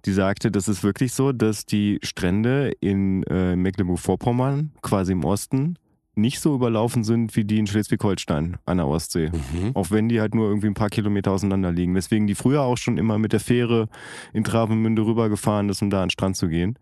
Die 0.06 0.12
sagte, 0.12 0.52
das 0.52 0.68
ist 0.68 0.84
wirklich 0.84 1.14
so, 1.14 1.32
dass 1.32 1.66
die 1.66 2.00
Strände 2.04 2.74
in 2.82 3.24
äh, 3.24 3.56
Mecklenburg-Vorpommern, 3.56 4.72
quasi 4.82 5.14
im 5.14 5.24
Osten, 5.24 5.78
nicht 6.18 6.40
so 6.40 6.56
überlaufen 6.56 7.04
sind 7.04 7.36
wie 7.36 7.46
die 7.46 7.60
in 7.60 7.68
Schleswig-Holstein 7.68 8.58
an 8.66 8.78
der 8.78 8.88
Ostsee. 8.88 9.30
Mhm. 9.30 9.72
Auch 9.76 9.92
wenn 9.92 10.10
die 10.10 10.20
halt 10.20 10.36
nur 10.36 10.48
irgendwie 10.48 10.68
ein 10.68 10.74
paar 10.74 10.90
Kilometer 10.90 11.32
auseinander 11.32 11.72
liegen. 11.72 11.96
Weswegen 11.96 12.28
die 12.28 12.36
früher 12.36 12.62
auch 12.62 12.78
schon 12.78 12.98
immer 12.98 13.18
mit 13.18 13.34
der 13.34 13.40
Fähre 13.40 13.88
in 14.34 14.44
Travemünde 14.44 15.06
rübergefahren 15.06 15.70
ist, 15.70 15.82
um 15.82 15.90
da 15.90 16.02
an 16.02 16.08
den 16.08 16.12
Strand 16.12 16.38
zu 16.38 16.48
gehen. 16.48 16.78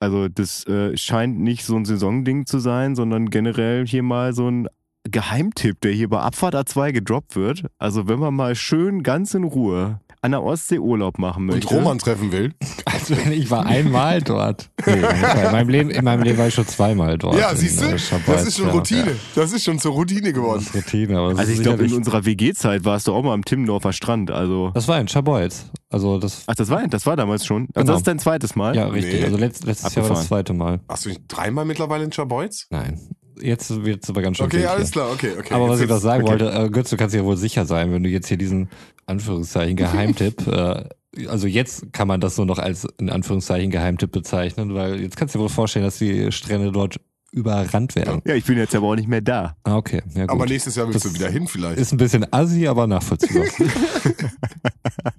Also 0.00 0.28
das 0.28 0.66
äh, 0.66 0.96
scheint 0.96 1.38
nicht 1.38 1.64
so 1.64 1.76
ein 1.76 1.84
Saisonding 1.84 2.46
zu 2.46 2.58
sein, 2.58 2.96
sondern 2.96 3.28
generell 3.28 3.86
hier 3.86 4.02
mal 4.02 4.32
so 4.32 4.50
ein 4.50 4.66
Geheimtipp, 5.04 5.80
der 5.80 5.92
hier 5.92 6.08
bei 6.08 6.20
Abfahrt 6.20 6.54
A2 6.54 6.92
gedroppt 6.92 7.36
wird. 7.36 7.64
Also 7.78 8.08
wenn 8.08 8.18
man 8.18 8.34
mal 8.34 8.54
schön 8.54 9.02
ganz 9.02 9.34
in 9.34 9.44
Ruhe 9.44 10.00
an 10.22 10.32
der 10.32 10.42
Ostsee 10.42 10.78
Urlaub 10.78 11.18
machen 11.18 11.44
Und 11.44 11.54
möchte. 11.56 11.74
Roman 11.74 11.98
treffen 11.98 12.32
will. 12.32 12.52
Also 12.92 13.14
ich 13.30 13.50
war 13.50 13.64
einmal 13.66 14.20
dort. 14.20 14.68
Nee, 14.84 14.92
in, 14.94 15.52
meinem 15.52 15.68
Leben, 15.68 15.90
in 15.90 16.04
meinem 16.04 16.22
Leben 16.22 16.38
war 16.38 16.48
ich 16.48 16.54
schon 16.54 16.66
zweimal 16.66 17.16
dort. 17.18 17.36
Ja, 17.38 17.54
siehst 17.54 17.80
du? 17.80 17.86
äh, 17.86 17.96
Das 18.26 18.46
ist 18.46 18.58
schon 18.58 18.66
ja. 18.66 18.72
Routine. 18.72 19.16
Das 19.34 19.52
ist 19.52 19.64
schon 19.64 19.78
zur 19.78 19.92
Routine 19.92 20.20
Das 20.22 20.32
geworden. 20.34 20.60
ist 20.60 20.74
Routine, 20.74 21.18
aber 21.18 21.30
das 21.30 21.38
Also 21.40 21.52
ist 21.52 21.58
ich 21.58 21.64
glaube, 21.64 21.84
in 21.84 21.92
unserer 21.94 22.24
WG-Zeit 22.26 22.84
warst 22.84 23.08
du 23.08 23.12
auch 23.14 23.22
mal 23.22 23.32
am 23.32 23.44
Timmendorfer 23.44 23.92
Strand. 23.92 24.30
Also 24.30 24.70
Das 24.74 24.86
war 24.88 25.00
in 25.00 25.08
Schabolz. 25.08 25.70
Also 25.88 26.18
das, 26.18 26.44
Ach, 26.46 26.54
das 26.54 26.68
war, 26.68 26.86
das 26.88 27.06
war 27.06 27.16
damals 27.16 27.46
schon. 27.46 27.62
Also 27.74 27.80
Genau. 27.80 27.92
das 27.92 28.00
ist 28.00 28.06
dein 28.08 28.18
zweites 28.18 28.54
Mal? 28.54 28.76
ja, 28.76 28.86
richtig. 28.88 29.20
Nee. 29.20 29.24
Also 29.24 29.36
letzt, 29.38 29.64
letztes 29.64 29.94
Jahr 29.94 30.04
war 30.04 30.10
das 30.10 30.18
Abgefahren. 30.18 30.26
zweite 30.46 30.52
Mal. 30.52 30.80
Hast 30.88 31.04
du 31.06 31.08
nicht 31.10 31.22
dreimal 31.28 31.64
mittlerweile 31.64 32.04
in 32.04 32.12
Schabolz? 32.12 32.66
Nein. 32.70 33.00
Jetzt 33.40 33.84
wird 33.84 34.04
es 34.04 34.10
aber 34.10 34.20
ganz 34.20 34.36
schön 34.36 34.46
Okay, 34.46 34.66
alles 34.66 34.88
hier. 34.88 34.92
klar, 35.00 35.10
okay, 35.12 35.30
okay. 35.38 35.54
Aber 35.54 35.68
was 35.70 35.80
ich 35.80 35.88
noch 35.88 35.96
sagen 35.98 36.24
okay. 36.24 36.32
wollte, 36.32 36.52
äh, 36.52 36.68
Götz, 36.68 36.90
du 36.90 36.98
kannst 36.98 37.14
dir 37.14 37.20
ja 37.20 37.24
wohl 37.24 37.38
sicher 37.38 37.64
sein, 37.64 37.90
wenn 37.90 38.02
du 38.02 38.10
jetzt 38.10 38.28
hier 38.28 38.36
diesen 38.36 38.68
Anführungszeichen 39.10 39.76
Geheimtipp, 39.76 40.46
äh, 40.46 40.84
also 41.26 41.46
jetzt 41.46 41.92
kann 41.92 42.08
man 42.08 42.20
das 42.20 42.36
nur 42.36 42.46
noch 42.46 42.58
als 42.58 42.86
in 42.98 43.10
Anführungszeichen 43.10 43.70
Geheimtipp 43.70 44.12
bezeichnen, 44.12 44.74
weil 44.74 45.00
jetzt 45.00 45.16
kannst 45.16 45.34
du 45.34 45.38
dir 45.38 45.42
wohl 45.42 45.48
vorstellen, 45.48 45.84
dass 45.84 45.98
die 45.98 46.30
Strände 46.32 46.72
dort 46.72 47.00
überrannt 47.32 47.94
werden. 47.94 48.22
Ja, 48.26 48.34
ich 48.34 48.44
bin 48.44 48.58
jetzt 48.58 48.74
aber 48.74 48.88
auch 48.88 48.96
nicht 48.96 49.08
mehr 49.08 49.20
da. 49.20 49.56
Ah, 49.64 49.76
okay. 49.76 50.02
Ja, 50.14 50.22
gut. 50.22 50.30
Aber 50.30 50.46
nächstes 50.46 50.74
Jahr 50.76 50.86
willst 50.88 51.04
Das 51.04 51.12
du 51.12 51.18
wieder 51.18 51.30
hin 51.30 51.46
vielleicht. 51.46 51.78
ist 51.78 51.92
ein 51.92 51.96
bisschen 51.96 52.32
assi, 52.32 52.66
aber 52.66 52.86
nachvollziehbar. 52.86 53.44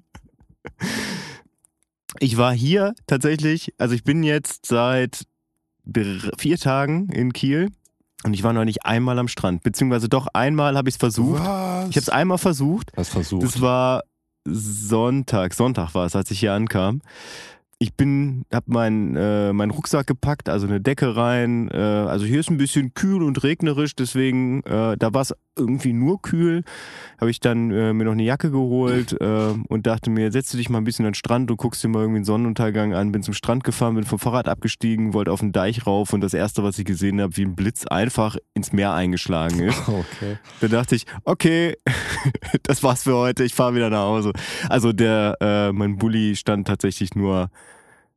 Ich 2.19 2.37
war 2.37 2.53
hier 2.53 2.93
tatsächlich, 3.07 3.73
also 3.77 3.95
ich 3.95 4.03
bin 4.03 4.21
jetzt 4.23 4.65
seit 4.67 5.25
vier 6.37 6.57
Tagen 6.57 7.09
in 7.09 7.33
Kiel 7.33 7.69
und 8.23 8.33
ich 8.33 8.43
war 8.43 8.53
noch 8.53 8.65
nicht 8.65 8.85
einmal 8.85 9.17
am 9.19 9.27
Strand, 9.27 9.63
beziehungsweise 9.63 10.09
doch 10.09 10.27
einmal 10.33 10.77
habe 10.77 10.89
ich 10.89 10.95
es 10.95 10.99
versucht. 10.99 11.41
Was? 11.41 11.89
Ich 11.89 11.95
habe 11.95 11.99
es 11.99 12.09
einmal 12.09 12.37
versucht. 12.37 12.91
Das 12.95 13.09
versucht. 13.09 13.43
Das 13.43 13.61
war 13.61 14.03
Sonntag, 14.45 15.53
Sonntag 15.53 15.93
war 15.93 16.05
es, 16.05 16.15
als 16.15 16.31
ich 16.31 16.39
hier 16.39 16.53
ankam. 16.53 17.01
Ich 17.81 17.95
bin, 17.95 18.45
habe 18.53 18.71
meinen 18.71 19.15
äh, 19.15 19.53
meinen 19.53 19.71
Rucksack 19.71 20.05
gepackt, 20.05 20.49
also 20.49 20.67
eine 20.67 20.79
Decke 20.79 21.15
rein. 21.15 21.67
Äh, 21.73 21.77
also 21.77 22.27
hier 22.27 22.39
ist 22.39 22.51
ein 22.51 22.59
bisschen 22.59 22.93
kühl 22.93 23.23
und 23.23 23.41
regnerisch, 23.41 23.95
deswegen 23.95 24.61
äh, 24.65 24.95
da 24.95 25.15
war 25.15 25.21
es 25.21 25.33
irgendwie 25.57 25.91
nur 25.91 26.21
kühl. 26.21 26.63
Habe 27.19 27.31
ich 27.31 27.39
dann 27.39 27.71
äh, 27.71 27.91
mir 27.93 28.03
noch 28.03 28.11
eine 28.11 28.21
Jacke 28.21 28.51
geholt 28.51 29.13
äh, 29.19 29.55
und 29.67 29.87
dachte 29.87 30.11
mir, 30.11 30.31
setz 30.31 30.51
dich 30.51 30.69
mal 30.69 30.77
ein 30.77 30.83
bisschen 30.83 31.07
an 31.07 31.13
den 31.13 31.15
Strand 31.15 31.49
und 31.49 31.57
guckst 31.57 31.83
dir 31.83 31.87
mal 31.87 32.01
irgendwie 32.01 32.17
einen 32.17 32.25
Sonnenuntergang 32.25 32.93
an. 32.93 33.11
Bin 33.11 33.23
zum 33.23 33.33
Strand 33.33 33.63
gefahren, 33.63 33.95
bin 33.95 34.03
vom 34.03 34.19
Fahrrad 34.19 34.47
abgestiegen, 34.47 35.15
wollte 35.15 35.31
auf 35.31 35.39
den 35.39 35.51
Deich 35.51 35.87
rauf 35.87 36.13
und 36.13 36.21
das 36.21 36.35
erste, 36.35 36.61
was 36.61 36.77
ich 36.77 36.85
gesehen 36.85 37.19
habe, 37.19 37.35
wie 37.35 37.45
ein 37.45 37.55
Blitz 37.55 37.87
einfach 37.87 38.37
ins 38.53 38.73
Meer 38.73 38.93
eingeschlagen 38.93 39.59
ist. 39.67 39.89
okay. 39.89 40.37
Da 40.59 40.67
dachte 40.67 40.95
ich, 40.95 41.07
okay, 41.25 41.77
das 42.61 42.83
war's 42.83 43.05
für 43.05 43.15
heute, 43.15 43.43
ich 43.43 43.55
fahre 43.55 43.73
wieder 43.73 43.89
nach 43.89 44.03
Hause. 44.03 44.33
Also 44.69 44.93
der, 44.93 45.35
äh, 45.41 45.71
mein 45.71 45.97
Bulli 45.97 46.35
stand 46.35 46.67
tatsächlich 46.67 47.15
nur, 47.15 47.49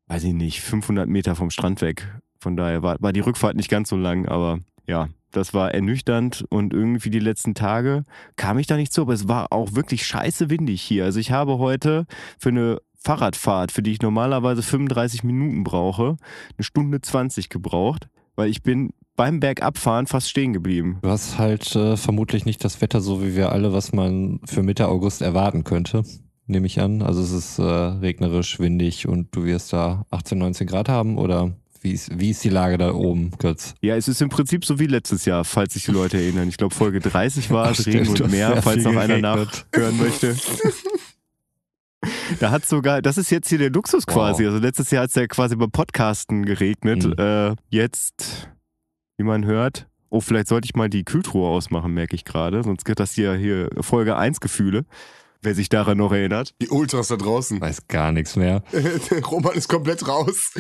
weiß 0.09 0.25
ich 0.25 0.35
nicht, 0.35 0.61
500 0.61 1.09
Meter 1.09 1.35
vom 1.35 1.51
Strand 1.51 1.81
weg. 1.81 2.07
Von 2.39 2.57
daher 2.57 2.83
war, 2.83 2.97
war 3.01 3.13
die 3.13 3.21
Rückfahrt 3.21 3.57
nicht 3.57 3.71
ganz 3.71 3.89
so 3.89 3.97
lang, 3.97 4.27
aber 4.27 4.59
ja, 4.87 5.09
Das 5.33 5.53
war 5.55 5.75
ernüchternd 5.75 6.45
und 6.49 6.73
irgendwie 6.73 7.11
die 7.11 7.19
letzten 7.19 7.55
Tage 7.55 8.05
kam 8.37 8.59
ich 8.59 8.67
da 8.69 8.77
nicht 8.77 8.93
zu, 8.93 9.03
aber 9.03 9.15
es 9.15 9.27
war 9.27 9.53
auch 9.53 9.75
wirklich 9.75 10.07
scheiße 10.07 10.49
windig 10.51 10.81
hier. 10.83 11.05
Also 11.05 11.19
ich 11.19 11.33
habe 11.33 11.59
heute 11.59 12.07
für 12.39 12.51
eine 12.51 12.79
Fahrradfahrt, 12.99 13.73
für 13.73 13.83
die 13.83 13.93
ich 13.93 14.01
normalerweise 14.03 14.63
35 14.63 15.25
Minuten 15.25 15.65
brauche, 15.65 16.17
eine 16.57 16.65
Stunde 16.65 17.01
20 17.01 17.49
gebraucht, 17.49 18.09
weil 18.37 18.49
ich 18.49 18.63
bin 18.63 18.93
beim 19.17 19.41
Bergabfahren 19.41 20.07
fast 20.07 20.31
stehen 20.31 20.53
geblieben. 20.53 20.99
Du 21.03 21.09
hast 21.09 21.39
halt 21.39 21.75
äh, 21.77 21.97
vermutlich 21.97 22.45
nicht 22.45 22.65
das 22.65 22.81
Wetter 22.81 23.01
so 23.01 23.23
wie 23.23 23.35
wir 23.37 23.53
alle, 23.53 23.73
was 23.73 23.93
man 23.93 24.41
für 24.45 24.63
Mitte 24.63 24.89
August 24.89 25.21
erwarten 25.23 25.65
könnte, 25.65 26.05
nehme 26.47 26.67
ich 26.67 26.81
an. 26.81 27.03
Also 27.03 27.23
es 27.23 27.33
ist 27.33 27.59
äh, 27.59 27.63
regnerisch, 27.63 28.59
windig 28.59 29.09
und 29.09 29.35
du 29.35 29.45
wirst 29.45 29.73
da 29.73 30.05
18, 30.11 30.39
19 30.39 30.67
Grad 30.67 30.89
haben 30.89 31.19
oder 31.19 31.53
wie 31.81 31.93
ist, 31.93 32.19
wie 32.19 32.31
ist 32.31 32.43
die 32.43 32.49
Lage 32.49 32.79
da 32.79 32.95
oben, 32.95 33.33
Götz? 33.39 33.75
Ja, 33.83 33.95
es 33.95 34.09
ist 34.09 34.23
im 34.23 34.31
Prinzip 34.31 34.65
so 34.65 34.79
wie 34.79 34.87
letztes 34.87 35.27
Jahr, 35.27 35.45
falls 35.45 35.75
sich 35.75 35.85
die 35.85 35.91
Leute 35.91 36.17
erinnern. 36.17 36.49
Ich 36.49 36.57
glaube, 36.57 36.75
Folge 36.75 37.01
30 37.01 37.51
war 37.51 37.71
es, 37.71 37.87
Regen 37.87 38.09
und 38.09 38.31
Meer, 38.31 38.57
hast 38.57 38.65
falls 38.65 38.85
noch 38.85 38.97
einer 38.97 39.19
nachhören 39.19 39.99
möchte. 39.99 40.35
Da 42.41 42.51
hat 42.51 42.67
sogar, 42.67 43.03
das 43.03 43.19
ist 43.19 43.31
jetzt 43.31 43.49
hier 43.49 43.59
der 43.59 43.71
Luxus 43.71 44.07
quasi. 44.07 44.45
Wow. 44.45 44.53
Also 44.53 44.65
letztes 44.65 44.91
Jahr 44.91 45.05
hat 45.05 45.11
es 45.11 45.15
ja 45.15 45.27
quasi 45.27 45.57
beim 45.57 45.71
Podcasten 45.71 46.45
geregnet. 46.45 47.05
Mhm. 47.05 47.15
Äh, 47.19 47.55
jetzt, 47.69 48.49
wie 49.17 49.25
man 49.25 49.45
hört, 49.45 49.87
oh, 50.11 50.21
vielleicht 50.21 50.49
sollte 50.49 50.67
ich 50.67 50.75
mal 50.75 50.89
die 50.89 51.05
Kühltruhe 51.05 51.49
ausmachen, 51.49 51.93
merke 51.93 52.15
ich 52.15 52.25
gerade. 52.25 52.63
Sonst 52.63 52.85
gibt 52.85 53.01
das 53.01 53.13
hier, 53.13 53.35
hier 53.35 53.71
Folge 53.81 54.17
1 54.17 54.41
Gefühle. 54.41 54.85
Wer 55.45 55.55
sich 55.55 55.69
daran 55.69 55.99
noch 55.99 56.11
erinnert. 56.11 56.55
Die 56.63 56.69
Ultras 56.71 57.09
da 57.09 57.17
draußen. 57.17 57.61
Weiß 57.61 57.87
gar 57.87 58.13
nichts 58.13 58.35
mehr. 58.35 58.63
Der 58.73 59.23
Roman 59.23 59.55
ist 59.55 59.69
komplett 59.69 60.09
raus. 60.09 60.53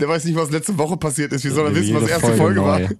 Der 0.00 0.08
weiß 0.08 0.24
nicht, 0.24 0.36
was 0.36 0.50
letzte 0.50 0.78
Woche 0.78 0.96
passiert 0.96 1.32
ist. 1.32 1.44
Wie 1.44 1.50
soll 1.50 1.66
er 1.66 1.74
wissen, 1.74 1.94
was 1.94 2.02
Jede 2.02 2.12
erste 2.14 2.34
Folge, 2.34 2.64
war? 2.64 2.80
neu. 2.80 2.88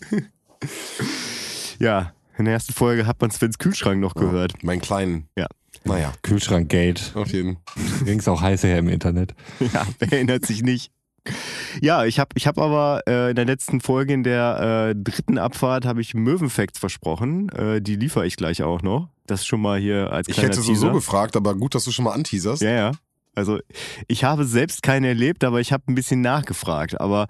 Ja, 1.79 2.13
in 2.39 2.45
der 2.45 2.55
ersten 2.55 2.73
Folge 2.73 3.07
hat 3.07 3.21
man 3.21 3.31
Svens 3.31 3.59
Kühlschrank 3.59 4.01
noch 4.01 4.15
gehört. 4.15 4.63
Mein 4.63 4.81
kleinen. 4.81 5.27
Ja. 5.37 5.47
Naja, 5.85 6.13
Kühlschrank-Gate. 6.23 7.13
auf 7.15 7.33
jeden 7.33 7.57
Ging's 8.05 8.29
auch 8.29 8.41
heiß 8.41 8.63
her 8.63 8.79
im 8.79 8.89
Internet. 8.89 9.35
Ja, 9.73 9.87
wer 9.99 10.13
erinnert 10.13 10.47
sich 10.47 10.63
nicht. 10.63 10.93
Ja, 11.81 12.05
ich 12.05 12.19
habe 12.21 12.31
ich 12.37 12.47
hab 12.47 12.59
aber 12.59 13.03
äh, 13.09 13.31
in 13.31 13.37
der 13.37 13.45
letzten 13.47 13.81
Folge, 13.81 14.13
in 14.13 14.23
der 14.23 14.91
äh, 14.91 14.95
dritten 15.01 15.39
Abfahrt, 15.39 15.85
habe 15.87 16.01
ich 16.01 16.15
Möwenfacts 16.15 16.79
versprochen. 16.79 17.49
Äh, 17.51 17.81
die 17.81 17.97
liefere 17.97 18.27
ich 18.27 18.37
gleich 18.37 18.63
auch 18.63 18.83
noch. 18.83 19.09
Das 19.27 19.47
schon 19.47 19.61
mal 19.61 19.79
hier 19.79 20.13
als 20.13 20.29
Ich 20.29 20.37
hätte 20.39 20.51
Teaser. 20.51 20.63
sowieso 20.63 20.93
gefragt, 20.93 21.37
aber 21.37 21.55
gut, 21.55 21.75
dass 21.75 21.85
du 21.85 21.93
schon 21.93 22.05
mal 22.05 22.13
anteaserst. 22.13 22.63
Ja, 22.63 22.71
ja. 22.71 22.93
Also 23.35 23.61
ich 24.09 24.25
habe 24.25 24.45
selbst 24.45 24.83
keine 24.83 25.09
erlebt, 25.09 25.45
aber 25.45 25.61
ich 25.61 25.73
habe 25.73 25.85
ein 25.89 25.95
bisschen 25.95 26.21
nachgefragt. 26.21 27.01
Aber 27.01 27.27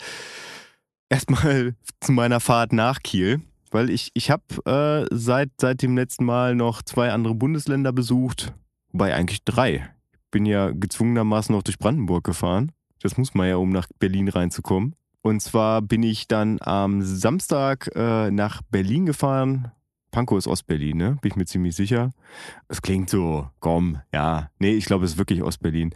erstmal 1.08 1.74
zu 2.00 2.12
meiner 2.12 2.40
Fahrt 2.40 2.72
nach 2.72 3.00
Kiel. 3.02 3.40
Weil 3.70 3.88
ich, 3.88 4.10
ich 4.12 4.30
habe 4.30 4.42
äh, 4.66 5.06
seit, 5.16 5.50
seit 5.58 5.80
dem 5.80 5.96
letzten 5.96 6.26
Mal 6.26 6.54
noch 6.54 6.82
zwei 6.82 7.10
andere 7.10 7.34
Bundesländer 7.34 7.92
besucht. 7.92 8.52
Wobei 8.92 9.14
eigentlich 9.14 9.44
drei. 9.44 9.88
Ich 10.12 10.30
bin 10.30 10.44
ja 10.44 10.70
gezwungenermaßen 10.70 11.54
noch 11.54 11.62
durch 11.62 11.78
Brandenburg 11.78 12.24
gefahren. 12.24 12.72
Das 13.00 13.16
muss 13.16 13.32
man 13.32 13.48
ja, 13.48 13.56
um 13.56 13.70
nach 13.70 13.86
Berlin 13.98 14.28
reinzukommen. 14.28 14.94
Und 15.22 15.40
zwar 15.40 15.80
bin 15.80 16.02
ich 16.02 16.28
dann 16.28 16.58
am 16.60 17.00
Samstag 17.02 17.90
äh, 17.94 18.30
nach 18.30 18.60
Berlin 18.70 19.06
gefahren. 19.06 19.72
Pankow 20.12 20.38
ist 20.38 20.46
Ostberlin, 20.46 20.96
ne? 20.96 21.18
Bin 21.20 21.30
ich 21.32 21.36
mir 21.36 21.46
ziemlich 21.46 21.74
sicher. 21.74 22.12
Es 22.68 22.80
klingt 22.82 23.10
so, 23.10 23.48
komm, 23.58 23.98
ja. 24.12 24.50
Nee, 24.60 24.74
ich 24.74 24.84
glaube, 24.84 25.04
es 25.04 25.12
ist 25.12 25.18
wirklich 25.18 25.42
Ostberlin. 25.42 25.92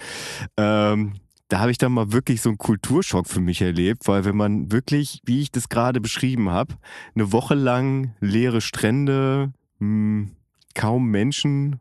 Ähm, 0.57 1.13
da 1.49 1.61
habe 1.61 1.71
ich 1.71 1.79
dann 1.79 1.93
mal 1.93 2.13
wirklich 2.13 2.41
so 2.41 2.49
einen 2.49 2.59
Kulturschock 2.59 3.29
für 3.29 3.41
mich 3.41 3.63
erlebt, 3.63 4.09
weil 4.09 4.25
wenn 4.25 4.37
man 4.37 4.73
wirklich, 4.73 5.21
wie 5.25 5.43
ich 5.43 5.53
das 5.53 5.69
gerade 5.69 6.01
beschrieben 6.01 6.51
habe, 6.51 6.75
eine 7.15 7.31
Woche 7.31 7.55
lang 7.55 8.15
leere 8.21 8.61
Strände, 8.61 9.53
mh, 9.79 10.31
kaum 10.75 11.09
Menschen. 11.11 11.79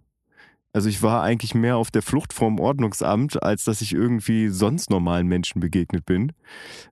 Also 0.76 0.90
ich 0.90 1.02
war 1.02 1.24
eigentlich 1.24 1.56
mehr 1.56 1.78
auf 1.78 1.90
der 1.90 2.02
Flucht 2.02 2.34
vom 2.34 2.60
Ordnungsamt, 2.60 3.42
als 3.42 3.64
dass 3.64 3.80
ich 3.80 3.94
irgendwie 3.94 4.50
sonst 4.50 4.90
normalen 4.90 5.26
Menschen 5.26 5.62
begegnet 5.62 6.06
bin. 6.06 6.34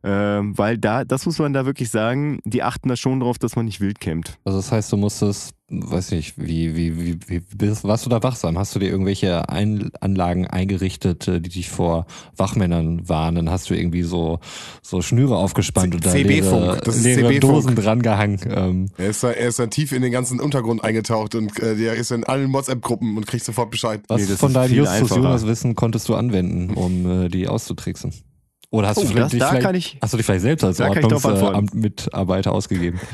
Ähm, 0.06 0.58
weil 0.58 0.78
da, 0.78 1.04
das 1.04 1.26
muss 1.26 1.38
man 1.38 1.52
da 1.52 1.66
wirklich 1.66 1.90
sagen, 1.90 2.40
die 2.46 2.64
achten 2.64 2.88
da 2.88 2.96
schon 2.96 3.20
drauf, 3.20 3.38
dass 3.40 3.58
man 3.58 3.66
nicht 3.66 3.82
wild 3.82 4.00
campt. 4.00 4.40
Also 4.46 4.60
das 4.60 4.72
heißt, 4.72 4.90
du 4.94 4.96
musstest, 4.96 5.54
weiß 5.70 6.12
nicht, 6.12 6.34
wie, 6.38 6.76
wie, 6.76 7.00
wie, 7.00 7.20
wie 7.28 7.40
bist, 7.56 7.84
warst 7.86 8.06
du 8.06 8.10
da 8.10 8.22
wachsam? 8.22 8.58
Hast 8.60 8.76
du 8.76 8.80
dir 8.80 8.90
irgendwelche 8.90 9.48
Ein 9.50 9.90
Anlagen 10.02 10.46
eingerichtet, 10.46 11.28
äh, 11.28 11.40
die 11.42 11.50
dich 11.50 11.70
vor 11.70 12.06
Wachmännern 12.36 13.08
warnen? 13.10 13.50
Hast 13.50 13.70
du 13.70 13.74
irgendwie 13.74 14.04
so, 14.04 14.40
so 14.82 15.02
Schnüre 15.02 15.38
aufgespannt 15.38 15.94
C- 15.94 15.96
und 15.98 16.06
da 16.06 16.12
CB-Funk, 16.12 16.62
leere, 16.66 16.82
das 16.84 16.98
ist 16.98 17.04
leere. 17.06 17.40
Dosen 17.40 17.76
drangehangen? 17.76 18.40
Ähm, 18.50 18.90
Er 18.98 19.10
ist, 19.10 19.24
da, 19.24 19.32
er 19.32 19.48
ist 19.48 19.58
dann 19.58 19.70
tief 19.72 19.94
in 19.94 20.02
den 20.02 20.12
ganzen 20.12 20.40
Untergrund 20.42 20.84
eingetaucht 20.84 21.34
und 21.34 21.58
äh, 21.60 21.76
der 21.76 21.96
ist 21.96 22.12
in 22.12 22.24
allen 22.26 22.52
WhatsApp-Gruppen 22.54 23.16
und 23.18 23.26
kriegt 23.26 23.46
sofort 23.46 23.72
Bescheid. 23.72 24.02
was 24.10 24.22
Nee, 24.30 24.36
von 24.36 24.54
deinem 24.54 24.74
Justus 24.76 24.96
einfacher. 24.96 25.22
Jonas 25.22 25.48
Wissen 25.48 25.76
konntest 25.76 26.08
du 26.10 26.16
anwenden, 26.16 26.74
um 26.76 27.24
äh, 27.24 27.30
die 27.30 27.48
auszutricksen? 27.48 28.14
Oder 28.70 28.90
hast 28.90 28.98
Oh, 28.98 29.02
du 29.02 29.08
vielleicht, 29.08 29.26
das- 29.26 29.32
dich 29.32 29.44
vielleicht, 29.44 29.62
kann 29.66 29.76
ich- 29.76 29.98
hast 30.02 30.14
du 30.14 30.18
dich 30.18 30.26
vielleicht 30.26 30.42
selbst 30.42 30.64
als. 30.66 30.80
Ordnungsamtmitarbeiter 30.82 32.52
ausgegeben? 32.52 33.00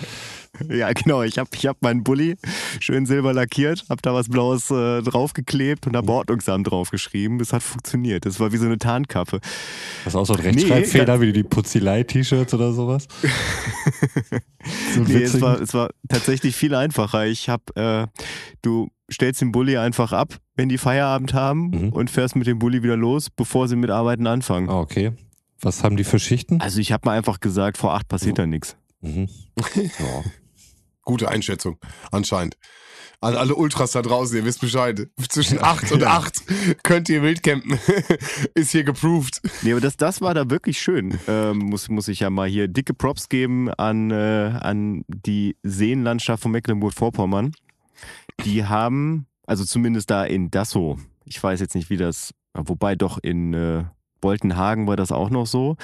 Ja, 0.70 0.92
genau. 0.94 1.22
Ich 1.24 1.38
habe 1.40 1.50
ich 1.54 1.66
hab 1.68 1.82
meinen 1.82 2.04
Bulli 2.04 2.36
schön 2.80 3.06
silber 3.06 3.34
lackiert, 3.34 3.86
habe 3.90 4.02
da 4.02 4.14
was 4.14 4.28
Blaues 4.30 4.70
äh, 4.72 5.02
draufgeklebt 5.02 5.88
und 5.88 5.96
habe 5.96 6.12
Ordnungsamt 6.12 6.70
draufgeschrieben. 6.70 7.40
Das 7.40 7.54
hat 7.54 7.64
funktioniert. 7.64 8.26
Das 8.26 8.40
war 8.40 8.52
wie 8.52 8.58
so 8.58 8.66
eine 8.66 8.78
Tarnkappe. 8.78 9.40
Hast 10.06 10.16
du 10.16 10.20
auch 10.20 10.26
so 10.26 10.34
einen 10.34 10.44
Rechtschreibfehler 10.44 11.18
Nee, 11.18 11.28
wie 11.28 11.34
die 11.34 11.44
Putzilei-T-Shirts 11.44 12.54
oder 12.54 12.74
sowas? 12.74 13.08
so 14.96 15.02
Nee, 15.04 15.24
es 15.24 15.40
war, 15.42 15.60
es 15.62 15.74
war 15.74 15.90
tatsächlich 16.08 16.56
viel 16.56 16.76
einfacher. 16.76 17.26
Ich 17.26 17.50
habe, 17.50 17.64
äh, 17.76 18.22
du 18.62 18.90
stellst 19.12 19.42
den 19.42 19.52
Bulli 19.52 19.78
einfach 19.78 20.12
ab, 20.14 20.36
wenn 20.56 20.70
die 20.70 20.78
Feierabend 20.78 21.34
haben 21.34 21.70
Mhm. 21.70 21.90
und 21.90 22.10
fährst 22.10 22.36
mit 22.36 22.48
dem 22.48 22.60
Bulli 22.60 22.84
wieder 22.84 22.98
los, 22.98 23.30
bevor 23.30 23.68
sie 23.68 23.76
mit 23.76 23.90
Arbeiten 23.90 24.28
anfangen. 24.28 24.70
Ah, 24.70 24.80
okay. 24.80 25.14
Was 25.62 25.84
haben 25.84 25.98
die 25.98 26.04
für 26.04 26.20
Schichten? 26.20 26.62
Also 26.62 26.80
ich 26.80 26.92
habe 26.92 27.08
mir 27.10 27.14
einfach 27.16 27.40
gesagt, 27.40 27.78
vor 27.78 27.94
acht 27.94 28.08
passiert 28.08 28.38
da 28.38 28.46
nichts. 28.46 28.78
Mhm. 29.02 29.30
Ja. 29.76 30.24
Gute 31.04 31.30
Einschätzung, 31.30 31.78
anscheinend. 32.12 32.58
An 33.22 33.36
alle 33.36 33.56
Ultras 33.56 33.92
da 33.92 34.02
draußen, 34.02 34.38
ihr 34.38 34.46
wisst 34.46 34.62
Bescheid. 34.62 35.10
Zwischen 35.28 35.62
8 35.62 35.92
und 35.92 36.02
Ja. 36.04 36.18
8 36.20 36.84
könnt 36.84 37.10
ihr 37.10 37.22
wild 37.22 37.44
campen. 37.44 37.78
ist 38.54 38.72
hier 38.72 38.84
geproved. 38.86 39.42
Nee, 39.62 39.72
aber 39.74 39.82
das, 39.82 39.98
das 39.98 40.22
war 40.22 40.34
da 40.34 40.50
wirklich 40.50 40.80
schön. 40.80 41.20
Ähm, 41.28 41.58
muss, 41.58 41.90
muss 41.90 42.08
ich 42.08 42.22
ja 42.22 42.30
mal 42.30 42.48
hier 42.48 42.70
dicke 42.70 42.94
Props 42.94 43.28
geben 43.28 43.70
an, 43.74 44.12
äh, 44.12 44.54
an 44.62 45.04
die 45.08 45.58
Seenlandschaft 45.64 46.44
von 46.44 46.52
Mecklenburg-Vorpommern. 46.52 47.52
Die 48.46 48.64
haben, 48.64 49.28
also 49.46 49.66
zumindest 49.66 50.10
da 50.12 50.24
in 50.24 50.50
Dassow, 50.50 50.98
ich 51.26 51.44
weiß 51.44 51.60
jetzt 51.60 51.76
nicht, 51.76 51.90
wie 51.90 51.98
das, 51.98 52.34
wobei 52.54 52.96
doch 52.96 53.18
in 53.22 53.54
äh, 53.54 53.84
Boltenhagen 54.22 54.88
war 54.88 54.96
das 54.96 55.12
auch 55.12 55.30
noch 55.30 55.48
so, 55.48 55.76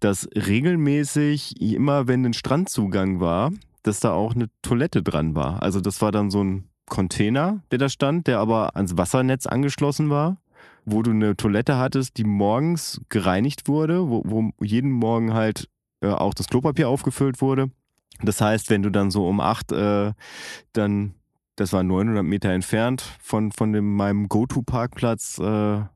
dass 0.00 0.28
regelmäßig 0.34 1.60
immer, 1.60 2.08
wenn 2.08 2.24
ein 2.24 2.32
Strandzugang 2.32 3.20
war, 3.20 3.52
dass 3.82 4.00
da 4.00 4.12
auch 4.12 4.34
eine 4.34 4.48
Toilette 4.62 5.02
dran 5.02 5.34
war. 5.34 5.62
Also 5.62 5.80
das 5.80 6.00
war 6.02 6.12
dann 6.12 6.30
so 6.30 6.42
ein 6.42 6.68
Container, 6.86 7.62
der 7.70 7.78
da 7.78 7.88
stand, 7.88 8.26
der 8.26 8.38
aber 8.38 8.76
ans 8.76 8.96
Wassernetz 8.96 9.46
angeschlossen 9.46 10.10
war 10.10 10.38
wo 10.84 11.02
du 11.02 11.10
eine 11.10 11.36
Toilette 11.36 11.78
hattest, 11.78 12.18
die 12.18 12.24
morgens 12.24 13.00
gereinigt 13.08 13.68
wurde, 13.68 14.08
wo, 14.08 14.22
wo 14.24 14.50
jeden 14.62 14.92
Morgen 14.92 15.32
halt 15.32 15.68
äh, 16.00 16.08
auch 16.08 16.34
das 16.34 16.48
Klopapier 16.48 16.88
aufgefüllt 16.88 17.40
wurde. 17.40 17.70
Das 18.22 18.40
heißt, 18.40 18.70
wenn 18.70 18.82
du 18.82 18.90
dann 18.90 19.10
so 19.10 19.26
um 19.26 19.40
acht 19.40 19.72
äh, 19.72 20.12
dann, 20.72 21.14
das 21.56 21.72
war 21.72 21.82
900 21.82 22.24
Meter 22.24 22.50
entfernt 22.50 23.02
von, 23.20 23.52
von 23.52 23.72
dem, 23.72 23.94
meinem 23.96 24.28
Go-To-Parkplatz, 24.28 25.38
äh, 25.38 25.42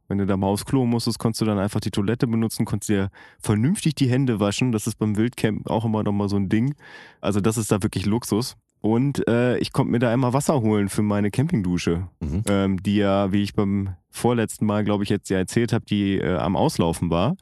wenn 0.08 0.18
du 0.18 0.26
da 0.26 0.36
mal 0.36 0.46
aufs 0.46 0.64
Klo 0.64 0.86
musstest, 0.86 1.18
konntest 1.18 1.40
du 1.40 1.44
dann 1.44 1.58
einfach 1.58 1.80
die 1.80 1.90
Toilette 1.90 2.26
benutzen, 2.26 2.64
konntest 2.64 2.88
dir 2.90 3.10
vernünftig 3.40 3.94
die 3.94 4.08
Hände 4.08 4.40
waschen. 4.40 4.72
Das 4.72 4.86
ist 4.86 4.96
beim 4.96 5.16
Wildcamp 5.16 5.68
auch 5.68 5.84
immer 5.84 6.02
noch 6.02 6.12
mal 6.12 6.28
so 6.28 6.36
ein 6.36 6.48
Ding. 6.48 6.74
Also 7.20 7.40
das 7.40 7.56
ist 7.56 7.72
da 7.72 7.82
wirklich 7.82 8.06
Luxus. 8.06 8.56
Und 8.80 9.26
äh, 9.26 9.58
ich 9.58 9.72
konnte 9.72 9.90
mir 9.90 9.98
da 9.98 10.14
immer 10.14 10.32
Wasser 10.32 10.60
holen 10.60 10.88
für 10.88 11.02
meine 11.02 11.32
Campingdusche, 11.32 12.06
Mhm. 12.20 12.42
ähm, 12.48 12.82
die 12.82 12.96
ja, 12.96 13.32
wie 13.32 13.42
ich 13.42 13.54
beim 13.54 13.96
vorletzten 14.10 14.66
Mal, 14.66 14.84
glaube 14.84 15.02
ich, 15.02 15.10
jetzt 15.10 15.28
ja 15.30 15.38
erzählt 15.38 15.72
habe, 15.72 15.84
die 15.84 16.18
äh, 16.18 16.36
am 16.36 16.54
Auslaufen 16.54 17.10
war. 17.10 17.36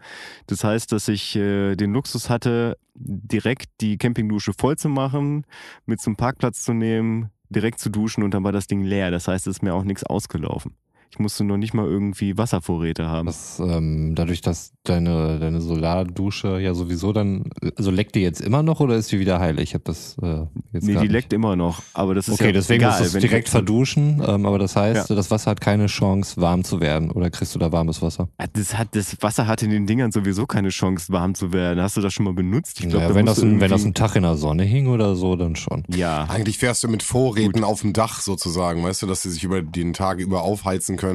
Das 0.47 0.65
heißt, 0.65 0.91
dass 0.93 1.09
ich 1.09 1.37
äh, 1.37 1.77
den 1.77 1.93
Luxus 1.93 2.31
hatte, 2.31 2.79
direkt 2.95 3.67
die 3.83 3.99
Campingdusche 3.99 4.53
voll 4.59 4.77
zu 4.77 4.89
machen, 4.89 5.45
mit 5.85 6.01
zum 6.01 6.17
Parkplatz 6.17 6.63
zu 6.65 6.73
nehmen, 6.73 7.29
direkt 7.51 7.81
zu 7.81 7.91
duschen 7.91 8.23
und 8.23 8.33
dann 8.33 8.45
war 8.45 8.53
das 8.53 8.67
Ding 8.67 8.83
leer. 8.83 9.11
Das 9.11 9.29
heißt, 9.29 9.47
es 9.47 9.57
ist 9.57 9.63
mir 9.63 9.75
auch 9.75 9.85
nichts 9.85 10.05
ausgelaufen. 10.05 10.75
Ich 11.17 11.21
musste 11.21 11.45
noch 11.45 11.57
nicht 11.57 11.73
mal 11.73 11.87
irgendwie 11.87 12.37
Wasservorräte 12.37 13.07
haben. 13.09 13.25
Das, 13.25 13.59
ähm, 13.59 14.15
dadurch, 14.15 14.43
dass 14.43 14.73
deine, 14.85 15.39
deine 15.41 15.63
Solardusche 15.63 16.61
ja 16.61 16.75
sowieso 16.75 17.15
dann, 17.15 17.45
also 17.77 17.91
leckt 17.91 18.15
die 18.17 18.21
jetzt 18.21 18.43
immer 18.43 18.63
noch 18.63 18.81
oder 18.81 18.97
ist 18.97 19.11
die 19.13 19.19
wieder 19.19 19.41
heil? 19.41 19.59
Ich 19.61 19.73
habe 19.73 19.83
das 19.85 20.17
äh, 20.23 20.41
jetzt 20.75 20.85
nee, 20.87 20.93
die 20.93 20.99
nicht. 21.01 21.13
leckt 21.13 21.33
immer 21.33 21.57
noch. 21.57 21.81
Aber 21.95 22.15
das 22.15 22.29
ist 22.29 22.35
Okay, 22.35 22.49
ja 22.49 22.53
deswegen 22.53 22.83
egal. 22.85 23.01
musst 23.01 23.15
du 23.15 23.19
direkt 23.21 23.49
verduschen, 23.49 24.23
ähm, 24.27 24.45
aber 24.45 24.59
das 24.59 24.77
heißt, 24.77 25.09
Ja. 25.09 25.17
das 25.17 25.31
Wasser 25.31 25.53
hat 25.53 25.63
keine 25.63 25.87
Chance, 25.87 26.39
warm 26.39 26.65
zu 26.65 26.81
werden. 26.81 27.11
Oder 27.11 27.31
kriegst 27.31 27.55
du 27.55 27.59
da 27.59 27.73
warmes 27.73 28.03
Wasser? 28.03 28.29
Ah, 28.37 28.45
Das, 28.53 28.77
hat, 28.77 28.89
das 28.95 29.17
Wasser 29.23 29.47
hat 29.47 29.63
in 29.63 29.71
den 29.71 29.87
Dingern 29.87 30.13
sowieso 30.13 30.45
keine 30.45 30.69
Chance, 30.69 31.11
warm 31.15 31.35
zu 31.35 31.55
werden. 31.55 31.81
Hast 31.83 31.97
du 31.97 32.03
das 32.03 32.13
schon 32.13 32.27
mal 32.27 32.35
benutzt? 32.35 32.79
Ich 32.81 32.91
glaub, 32.91 33.01
ja, 33.01 33.09
da 33.09 33.15
wenn, 33.15 33.25
musst 33.25 33.39
das 33.39 33.43
du 33.43 33.49
ein, 33.51 33.61
wenn 33.63 33.71
das 33.71 33.85
ein 33.87 33.95
Tag 33.95 34.17
in 34.17 34.23
der 34.23 34.37
Sonne 34.37 34.65
hing 34.65 34.87
oder 34.89 35.17
so, 35.17 35.35
dann 35.37 35.57
schon. 35.57 35.83
Ja, 35.89 36.25
Eigentlich 36.29 36.59
fährst 36.59 36.85
du 36.85 36.89
mit 36.89 37.03
Vorräten 37.03 37.65
auf 37.65 37.81
dem 37.81 37.95
Dach 37.95 38.21
sozusagen, 38.21 38.85
weißt 38.85 39.01
du, 39.01 39.07
dass 39.07 39.23
sie 39.23 39.31
sich 39.31 39.45
über 39.45 39.63
den 39.63 39.95
Tag 39.95 40.19
über 40.19 40.43
aufheizen 40.43 40.99
können. 40.99 41.06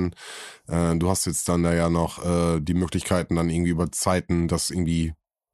Äh, 0.68 0.96
du 0.98 1.10
hast 1.10 1.26
jetzt 1.26 1.48
dann 1.50 1.64
da 1.64 1.74
ja 1.74 1.90
noch 1.90 2.24
äh, 2.26 2.60
die 2.62 2.74
Möglichkeiten, 2.74 3.36
dann 3.36 3.50
irgendwie 3.50 3.72
über 3.72 3.92
Zeiten 3.92 4.48
das 4.48 4.70
irgendwie 4.70 5.14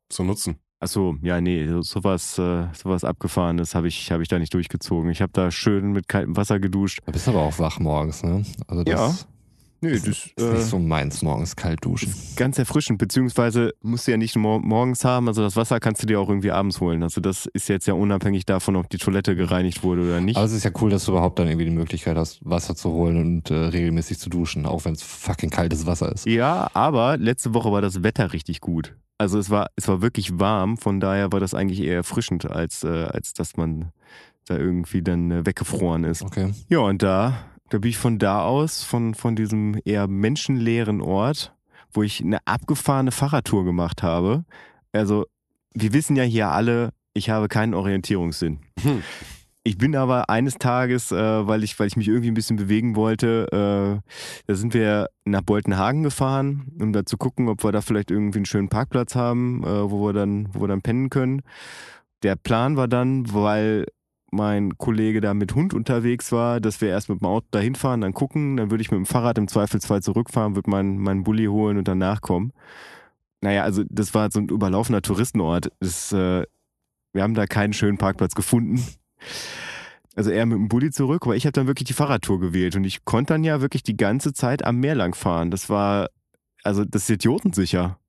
zu 0.09 0.23
nutzen. 0.23 0.57
Achso, 0.79 1.15
ja, 1.23 1.41
nee, 1.41 1.67
so- 1.67 1.81
sowas, 1.81 2.37
äh, 2.37 2.67
sowas 2.73 3.03
Abgefahrenes 3.03 3.73
habe 3.73 3.87
ich, 3.87 4.11
hab 4.11 4.21
ich 4.21 4.27
da 4.27 4.37
nicht 4.37 4.53
durchgezogen. 4.53 5.09
Ich 5.09 5.21
habe 5.23 5.31
da 5.33 5.49
schön 5.49 5.91
mit 5.91 6.07
kaltem 6.07 6.37
Wasser 6.37 6.59
geduscht. 6.59 6.99
Du 7.05 7.11
bist 7.11 7.27
aber 7.27 7.41
auch 7.41 7.57
wach 7.57 7.79
morgens, 7.79 8.21
ne? 8.23 8.43
Also 8.67 8.83
das 8.83 8.91
Ja, 8.93 9.27
Nee, 9.81 9.91
ist, 9.91 10.07
das 10.07 10.15
ist 10.15 10.37
nicht 10.37 10.65
so 10.65 10.79
meins, 10.79 11.21
morgens 11.21 11.55
kalt 11.55 11.85
duschen. 11.85 12.13
ganz 12.35 12.57
erfrischend, 12.57 12.97
beziehungsweise 12.97 13.73
musst 13.81 14.07
du 14.07 14.11
ja 14.11 14.17
nicht 14.17 14.35
mor 14.35 14.59
morgens 14.59 15.05
haben, 15.05 15.27
also 15.27 15.41
das 15.43 15.55
Wasser 15.55 15.79
kannst 15.79 16.01
du 16.01 16.07
dir 16.07 16.19
auch 16.19 16.29
irgendwie 16.29 16.51
abends 16.51 16.81
holen. 16.81 17.03
Also 17.03 17.21
das 17.21 17.45
ist 17.53 17.69
jetzt 17.69 17.87
ja 17.87 17.93
unabhängig 17.93 18.45
davon, 18.45 18.75
ob 18.75 18.89
die 18.89 18.97
Toilette 18.97 19.35
gereinigt 19.35 19.83
wurde 19.83 20.03
oder 20.03 20.19
nicht. 20.21 20.37
Aber 20.37 20.45
es 20.45 20.53
ist 20.53 20.63
ja 20.63 20.71
cool, 20.81 20.89
dass 20.89 21.05
du 21.05 21.11
überhaupt 21.11 21.37
dann 21.39 21.47
irgendwie 21.47 21.65
die 21.65 21.71
Möglichkeit 21.71 22.17
hast, 22.17 22.39
Wasser 22.43 22.75
zu 22.75 22.91
holen 22.91 23.17
und 23.17 23.51
äh, 23.51 23.55
regelmäßig 23.55 24.19
zu 24.19 24.29
duschen, 24.29 24.65
auch 24.65 24.85
wenn 24.85 24.93
es 24.93 25.03
fucking 25.03 25.49
kaltes 25.49 25.85
Wasser 25.85 26.11
ist. 26.11 26.25
Ja, 26.25 26.69
aber 26.73 27.17
letzte 27.17 27.53
Woche 27.53 27.71
war 27.71 27.81
das 27.81 28.03
Wetter 28.03 28.33
richtig 28.33 28.61
gut. 28.61 28.95
Also 29.19 29.39
es 29.39 29.49
war, 29.49 29.67
es 29.75 29.87
war 29.87 30.01
wirklich 30.01 30.39
warm, 30.39 30.77
von 30.77 30.99
daher 30.99 31.31
war 31.31 31.39
das 31.39 31.53
eigentlich 31.53 31.81
eher 31.81 31.95
erfrischend, 31.95 32.49
als, 32.49 32.83
äh, 32.83 32.87
als 32.87 33.33
dass 33.33 33.57
man 33.57 33.91
da 34.45 34.57
irgendwie 34.57 35.01
dann 35.01 35.31
äh, 35.31 35.45
weggefroren 35.45 36.03
ist. 36.03 36.21
Okay. 36.21 36.53
Ja, 36.69 36.79
und 36.79 37.01
da, 37.01 37.37
da 37.69 37.79
bin 37.79 37.89
ich 37.89 37.97
von 37.97 38.19
da 38.19 38.43
aus, 38.43 38.83
von, 38.83 39.13
von 39.13 39.35
diesem 39.35 39.79
eher 39.85 40.07
menschenleeren 40.07 41.01
Ort, 41.01 41.53
wo 41.91 42.03
ich 42.03 42.21
eine 42.21 42.39
abgefahrene 42.45 43.11
Fahrradtour 43.11 43.65
gemacht 43.65 44.03
habe. 44.03 44.45
Also, 44.91 45.25
wir 45.73 45.93
wissen 45.93 46.15
ja 46.15 46.23
hier 46.23 46.49
alle, 46.49 46.91
ich 47.13 47.29
habe 47.29 47.47
keinen 47.47 47.73
Orientierungssinn. 47.73 48.59
Hm. 48.81 49.03
Ich 49.63 49.77
bin 49.77 49.97
aber 49.97 50.29
eines 50.29 50.55
Tages, 50.55 51.11
äh, 51.11 51.47
weil, 51.47 51.61
ich, 51.61 51.77
weil 51.77 51.87
ich 51.87 51.97
mich 51.97 52.07
irgendwie 52.07 52.31
ein 52.31 52.35
bisschen 52.35 52.55
bewegen 52.55 52.95
wollte, 52.95 53.47
äh, 53.51 54.11
da 54.47 54.55
sind 54.55 54.73
wir 54.73 55.09
nach 55.25 55.41
Boltenhagen 55.41 56.03
gefahren, 56.03 56.71
um 56.79 56.93
da 56.93 57.05
zu 57.05 57.17
gucken, 57.17 57.49
ob 57.49 57.65
wir 57.65 57.73
da 57.73 57.81
vielleicht 57.81 58.09
irgendwie 58.09 58.37
einen 58.37 58.45
schönen 58.45 58.69
Parkplatz 58.69 59.13
haben, 59.15 59.63
äh, 59.65 59.91
wo, 59.91 60.05
wir 60.05 60.13
dann, 60.13 60.47
wo 60.53 60.61
wir 60.61 60.69
dann 60.69 60.81
pennen 60.81 61.09
können. 61.09 61.41
Der 62.23 62.37
Plan 62.37 62.77
war 62.77 62.87
dann, 62.87 63.33
weil 63.33 63.87
mein 64.37 64.77
Kollege 64.77 65.19
da 65.19 65.33
mit 65.33 65.55
Hund 65.55 65.73
unterwegs 65.73 66.31
war, 66.31 66.61
dass 66.61 66.79
wir 66.79 66.89
erst 66.89 67.09
mit 67.09 67.19
dem 67.19 67.27
Auto 67.27 67.47
dahin 67.51 67.75
fahren, 67.75 68.01
dann 68.01 68.13
gucken, 68.13 68.57
dann 68.57 68.71
würde 68.71 68.81
ich 68.81 68.91
mit 68.91 68.97
dem 68.97 69.05
Fahrrad 69.05 69.37
im 69.37 69.47
Zweifelsfall 69.47 70.01
zurückfahren, 70.01 70.55
würde 70.55 70.69
meinen 70.69 70.99
meinen 70.99 71.23
Bulli 71.23 71.45
holen 71.45 71.77
und 71.77 71.87
danach 71.87 72.21
kommen. 72.21 72.53
Naja, 73.41 73.63
also 73.63 73.83
das 73.89 74.13
war 74.13 74.31
so 74.31 74.39
ein 74.39 74.49
überlaufener 74.49 75.01
Touristenort. 75.01 75.71
Das, 75.79 76.11
äh, 76.11 76.43
wir 77.13 77.23
haben 77.23 77.33
da 77.33 77.45
keinen 77.45 77.73
schönen 77.73 77.97
Parkplatz 77.97 78.35
gefunden. 78.35 78.83
Also 80.15 80.31
eher 80.31 80.47
mit 80.47 80.57
dem 80.57 80.67
Bulli 80.67 80.89
zurück, 80.89 81.23
aber 81.25 81.35
ich 81.35 81.45
habe 81.45 81.51
dann 81.53 81.67
wirklich 81.67 81.87
die 81.87 81.93
Fahrradtour 81.93 82.39
gewählt 82.39 82.75
und 82.75 82.83
ich 82.85 83.05
konnte 83.05 83.33
dann 83.33 83.43
ja 83.43 83.61
wirklich 83.61 83.83
die 83.83 83.97
ganze 83.97 84.33
Zeit 84.33 84.65
am 84.65 84.77
Meer 84.77 84.95
lang 84.95 85.13
fahren. 85.13 85.51
Das 85.51 85.69
war, 85.69 86.09
also 86.63 86.83
das 86.85 87.03
ist 87.03 87.09
idiotensicher. 87.11 87.99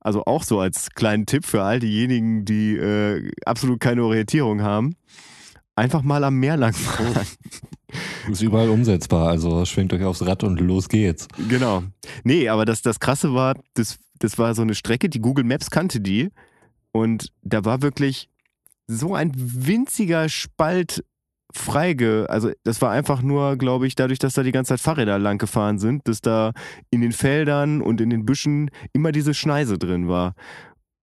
Also 0.00 0.24
auch 0.24 0.44
so 0.44 0.60
als 0.60 0.90
kleinen 0.90 1.26
Tipp 1.26 1.44
für 1.44 1.62
all 1.62 1.80
diejenigen, 1.80 2.46
die 2.46 2.76
äh, 2.76 3.30
absolut 3.44 3.80
keine 3.80 4.04
Orientierung 4.04 4.62
haben. 4.62 4.96
Einfach 5.78 6.02
mal 6.02 6.24
am 6.24 6.34
Meer 6.34 6.56
lang 6.56 6.72
fahren. 6.72 7.24
Ist 8.28 8.42
überall 8.42 8.68
umsetzbar, 8.68 9.28
also 9.28 9.64
schwingt 9.64 9.92
euch 9.92 10.02
aufs 10.02 10.26
Rad 10.26 10.42
und 10.42 10.58
los 10.58 10.88
geht's. 10.88 11.28
Genau. 11.48 11.84
Nee, 12.24 12.48
aber 12.48 12.64
das, 12.64 12.82
das 12.82 12.98
Krasse 12.98 13.32
war, 13.32 13.54
das, 13.74 13.98
das 14.18 14.38
war 14.38 14.56
so 14.56 14.62
eine 14.62 14.74
Strecke, 14.74 15.08
die 15.08 15.20
Google 15.20 15.44
Maps 15.44 15.70
kannte 15.70 16.00
die. 16.00 16.30
Und 16.90 17.32
da 17.42 17.64
war 17.64 17.80
wirklich 17.80 18.28
so 18.88 19.14
ein 19.14 19.32
winziger 19.36 20.28
Spalt 20.28 21.04
freige, 21.54 22.26
also 22.28 22.50
das 22.64 22.82
war 22.82 22.90
einfach 22.90 23.22
nur, 23.22 23.56
glaube 23.56 23.86
ich, 23.86 23.94
dadurch, 23.94 24.18
dass 24.18 24.34
da 24.34 24.42
die 24.42 24.52
ganze 24.52 24.70
Zeit 24.70 24.80
Fahrräder 24.80 25.20
lang 25.20 25.38
gefahren 25.38 25.78
sind, 25.78 26.08
dass 26.08 26.20
da 26.20 26.52
in 26.90 27.02
den 27.02 27.12
Feldern 27.12 27.82
und 27.82 28.00
in 28.00 28.10
den 28.10 28.26
Büschen 28.26 28.70
immer 28.92 29.12
diese 29.12 29.32
Schneise 29.32 29.78
drin 29.78 30.08
war. 30.08 30.34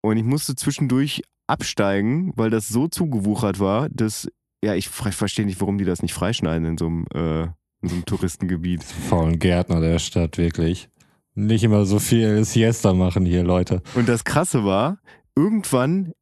Und 0.01 0.17
ich 0.17 0.25
musste 0.25 0.53
zwischendurch 0.53 1.21
absteigen, 1.47 2.33
weil 2.35 2.49
das 2.49 2.67
so 2.67 2.89
zugewuchert 2.89 3.59
war, 3.61 3.87
dass, 3.89 4.27
ja, 4.65 4.75
ich 4.75 4.89
ver- 4.89 5.11
verstehe 5.11 5.45
nicht, 5.45 5.61
warum 5.61 5.77
die 5.77 5.85
das 5.85 6.01
nicht 6.01 6.13
freischneiden 6.13 6.65
in 6.67 6.77
so 6.77 6.87
einem, 6.87 7.05
äh, 7.13 7.43
in 7.81 7.89
so 7.89 7.95
einem 7.95 8.05
Touristengebiet. 8.05 8.83
Faulen 9.09 9.39
Gärtner 9.39 9.79
der 9.79 9.99
Stadt, 9.99 10.37
wirklich. 10.37 10.89
Nicht 11.35 11.63
immer 11.63 11.85
so 11.85 11.99
viel 11.99 12.43
Siesta 12.45 12.93
machen 12.93 13.25
hier, 13.25 13.43
Leute. 13.43 13.81
Und 13.95 14.07
das 14.07 14.23
Krasse 14.23 14.63
war, 14.63 14.99
irgendwann 15.35 16.13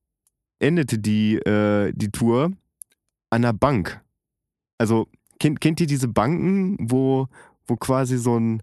endete 0.59 0.97
die, 0.99 1.35
äh, 1.35 1.91
die 1.95 2.09
Tour 2.11 2.45
an 3.29 3.43
einer 3.45 3.53
Bank. 3.53 4.01
Also, 4.79 5.07
kennt, 5.39 5.61
kennt 5.61 5.79
ihr 5.81 5.87
diese 5.87 6.07
Banken, 6.07 6.77
wo, 6.79 7.27
wo 7.67 7.75
quasi 7.75 8.17
so 8.17 8.39
ein, 8.39 8.61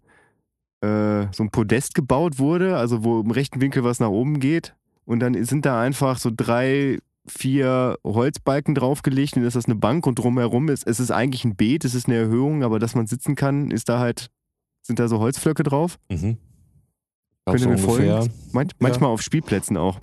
äh, 0.83 1.27
so 1.33 1.45
ein 1.45 1.51
Podest 1.51 1.95
gebaut 1.95 2.39
wurde, 2.39 2.77
also 2.77 3.05
wo 3.05 3.21
im 3.21 3.31
rechten 3.31 3.61
Winkel 3.61 3.85
was 3.85 4.01
nach 4.01 4.09
oben 4.09 4.41
geht? 4.41 4.75
Und 5.05 5.21
dann 5.21 5.43
sind 5.45 5.65
da 5.67 5.81
einfach 5.81 6.19
so 6.19 6.31
drei, 6.35 6.99
vier 7.31 7.97
Holzbalken 8.05 8.75
draufgelegt 8.75 9.37
und 9.37 9.43
dann 9.43 9.49
ist 9.49 9.57
das 9.57 9.67
eine 9.67 9.77
Bank 9.77 10.07
und 10.07 10.19
drumherum 10.19 10.69
ist, 10.69 10.87
es 10.87 11.01
ist 11.01 11.11
eigentlich 11.11 11.45
ein 11.45 11.57
Beet, 11.57 11.85
es 11.85 11.95
ist 11.95 12.07
eine 12.07 12.17
Erhöhung, 12.17 12.63
aber 12.63 12.79
dass 12.79 12.95
man 12.95 13.07
sitzen 13.07 13.35
kann, 13.35 13.71
ist 13.71 13.89
da 13.89 13.99
halt, 13.99 14.31
sind 14.83 14.99
da 14.99 15.09
so 15.09 15.19
Holzflöcke 15.19 15.63
drauf. 15.63 15.99
Mhm. 16.11 16.39
Könnt 17.47 17.61
ihr 17.61 17.69
mir 17.69 17.79
ungefähr. 17.79 18.27
Man 18.53 18.69
manchmal 18.79 19.11
auf 19.11 19.23
Spielplätzen 19.23 19.77
auch. 19.77 20.01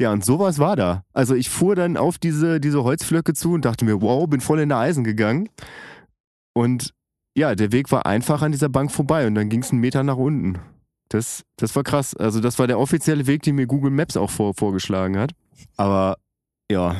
Ja, 0.00 0.12
und 0.12 0.24
sowas 0.24 0.58
war 0.58 0.76
da. 0.76 1.04
Also 1.12 1.34
ich 1.34 1.50
fuhr 1.50 1.74
dann 1.74 1.96
auf 1.96 2.18
diese, 2.18 2.60
diese 2.60 2.84
Holzflöcke 2.84 3.34
zu 3.34 3.52
und 3.52 3.64
dachte 3.64 3.84
mir, 3.84 4.00
wow, 4.00 4.28
bin 4.28 4.40
voll 4.40 4.60
in 4.60 4.68
der 4.68 4.78
Eisen 4.78 5.02
gegangen. 5.02 5.48
Und 6.52 6.94
ja, 7.36 7.54
der 7.54 7.72
Weg 7.72 7.90
war 7.90 8.06
einfach 8.06 8.42
an 8.42 8.52
dieser 8.52 8.68
Bank 8.68 8.92
vorbei 8.92 9.26
und 9.26 9.34
dann 9.34 9.48
ging 9.48 9.62
es 9.62 9.70
einen 9.70 9.80
Meter 9.80 10.04
nach 10.04 10.16
unten. 10.16 10.58
Das, 11.08 11.44
das 11.56 11.74
war 11.74 11.82
krass. 11.82 12.14
Also 12.14 12.40
das 12.40 12.58
war 12.58 12.66
der 12.66 12.78
offizielle 12.78 13.26
Weg, 13.26 13.42
den 13.42 13.56
mir 13.56 13.66
Google 13.66 13.90
Maps 13.90 14.16
auch 14.16 14.30
vor, 14.30 14.54
vorgeschlagen 14.54 15.18
hat. 15.18 15.32
Aber 15.76 16.18
ja, 16.70 16.96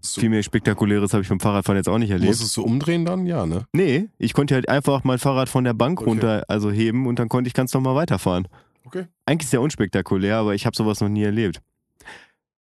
So, 0.00 0.20
viel 0.20 0.30
mehr 0.30 0.42
Spektakuläres 0.42 1.12
habe 1.12 1.22
ich 1.22 1.28
beim 1.28 1.40
Fahrradfahren 1.40 1.76
jetzt 1.78 1.88
auch 1.88 1.98
nicht 1.98 2.10
erlebt. 2.10 2.28
musstest 2.28 2.56
du 2.56 2.62
umdrehen 2.62 3.04
dann? 3.04 3.26
Ja, 3.26 3.46
ne? 3.46 3.66
Nee, 3.72 4.08
ich 4.18 4.32
konnte 4.34 4.54
halt 4.54 4.68
einfach 4.68 5.04
mein 5.04 5.18
Fahrrad 5.18 5.48
von 5.48 5.64
der 5.64 5.74
Bank 5.74 6.00
Okay. 6.00 6.10
runter, 6.10 6.44
also 6.48 6.70
heben 6.70 7.06
und 7.06 7.18
dann 7.18 7.28
konnte 7.28 7.48
ich 7.48 7.54
ganz 7.54 7.72
normal 7.74 7.94
weiterfahren. 7.94 8.48
Okay. 8.84 9.06
Eigentlich 9.26 9.48
sehr 9.50 9.60
unspektakulär, 9.62 10.36
aber 10.36 10.54
ich 10.54 10.66
habe 10.66 10.76
sowas 10.76 11.00
noch 11.00 11.08
nie 11.08 11.22
erlebt. 11.22 11.60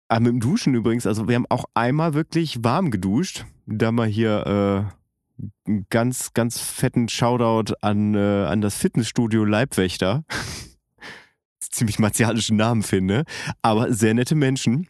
Aber 0.10 0.22
mit 0.22 0.32
dem 0.32 0.40
Duschen 0.40 0.74
übrigens, 0.74 1.06
also 1.06 1.28
wir 1.28 1.36
haben 1.36 1.46
auch 1.50 1.66
einmal 1.74 2.14
wirklich 2.14 2.64
warm 2.64 2.92
geduscht. 2.92 3.46
Da 3.66 3.92
mal 3.92 4.08
hier 4.08 4.88
äh, 4.88 5.44
einen 5.70 5.86
ganz, 5.90 6.34
ganz 6.34 6.60
fetten 6.62 7.10
Shoutout 7.10 7.74
an, 7.82 8.16
äh, 8.16 8.46
an 8.46 8.62
das 8.62 8.78
Fitnessstudio 8.78 9.44
Leibwächter. 9.44 10.24
Ziemlich 11.60 12.00
martialischen 12.00 12.56
Namen 12.56 12.84
finde, 12.84 13.24
aber 13.62 13.92
sehr 13.94 14.14
nette 14.14 14.36
Menschen. 14.36 14.88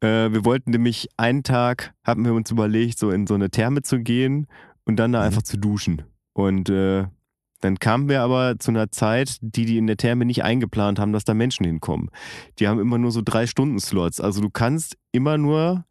Äh, 0.00 0.32
wir 0.32 0.44
wollten 0.44 0.70
nämlich 0.70 1.08
einen 1.16 1.42
Tag, 1.42 1.92
haben 2.04 2.24
wir 2.24 2.32
uns 2.34 2.50
überlegt, 2.50 2.98
so 2.98 3.10
in 3.10 3.26
so 3.26 3.34
eine 3.34 3.50
Therme 3.50 3.82
zu 3.82 3.98
gehen 4.00 4.46
und 4.84 4.96
dann 4.96 5.12
da 5.12 5.20
Mhm. 5.20 5.26
einfach 5.26 5.42
zu 5.42 5.58
duschen. 5.58 6.02
Und 6.32 6.70
äh, 6.70 7.06
dann 7.60 7.78
kamen 7.78 8.08
wir 8.08 8.22
aber 8.22 8.58
zu 8.58 8.70
einer 8.70 8.90
Zeit, 8.90 9.36
die 9.42 9.66
die 9.66 9.76
in 9.76 9.86
der 9.86 9.98
Therme 9.98 10.24
nicht 10.24 10.42
eingeplant 10.42 10.98
haben, 10.98 11.12
dass 11.12 11.24
da 11.24 11.34
Menschen 11.34 11.66
hinkommen. 11.66 12.08
Die 12.58 12.68
haben 12.68 12.80
immer 12.80 12.96
nur 12.96 13.12
so 13.12 13.20
drei 13.22 13.46
Stunden 13.46 13.78
Slots. 13.78 14.20
Also 14.20 14.40
du 14.40 14.48
kannst 14.48 14.96
immer 15.12 15.36
nur 15.36 15.84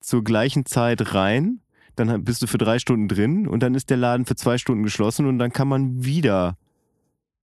zur 0.00 0.22
gleichen 0.22 0.64
Zeit 0.64 1.14
rein, 1.14 1.60
dann 1.96 2.22
bist 2.22 2.40
du 2.42 2.46
für 2.46 2.58
drei 2.58 2.78
Stunden 2.78 3.08
drin 3.08 3.48
und 3.48 3.64
dann 3.64 3.74
ist 3.74 3.90
der 3.90 3.96
Laden 3.96 4.24
für 4.26 4.36
zwei 4.36 4.56
Stunden 4.58 4.84
geschlossen 4.84 5.26
und 5.26 5.40
dann 5.40 5.52
kann 5.52 5.66
man 5.66 6.04
wieder 6.04 6.56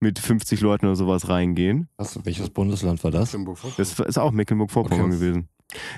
mit 0.00 0.18
50 0.18 0.62
Leuten 0.62 0.86
oder 0.86 0.96
sowas 0.96 1.28
reingehen. 1.28 1.88
Was, 1.98 2.24
welches 2.24 2.48
Bundesland 2.48 3.04
war 3.04 3.10
das? 3.10 3.36
Das 3.76 3.98
ist 4.00 4.18
auch 4.18 4.32
Mecklenburg-Vorpommern 4.32 5.06
Okay. 5.08 5.14
gewesen. 5.16 5.48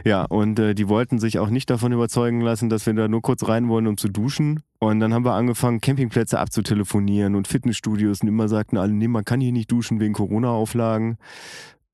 Ja, 0.05 0.25
und 0.25 0.59
äh, 0.59 0.75
die 0.75 0.89
wollten 0.89 1.19
sich 1.19 1.39
auch 1.39 1.51
nicht 1.51 1.69
davon 1.71 1.93
überzeugen 1.93 2.41
lassen, 2.41 2.69
dass 2.69 2.87
wir 2.87 2.95
da 2.95 3.09
nur 3.09 3.23
kurz 3.23 3.47
rein 3.49 3.69
wollen, 3.69 3.87
um 3.87 3.97
zu 3.97 4.09
duschen. 4.09 4.63
Und 4.79 5.01
dann 5.01 5.13
haben 5.13 5.25
wir 5.25 5.35
angefangen, 5.35 5.81
Campingplätze 5.81 6.39
abzutelefonieren 6.39 7.35
und 7.35 7.49
Fitnessstudios 7.49 8.23
und 8.23 8.29
immer 8.29 8.49
sagten 8.49 8.77
alle, 8.77 8.93
nee, 8.93 9.09
man 9.09 9.25
kann 9.25 9.41
hier 9.41 9.53
nicht 9.53 9.71
duschen 9.71 10.01
wegen 10.01 10.15
Corona-Auflagen. 10.15 11.19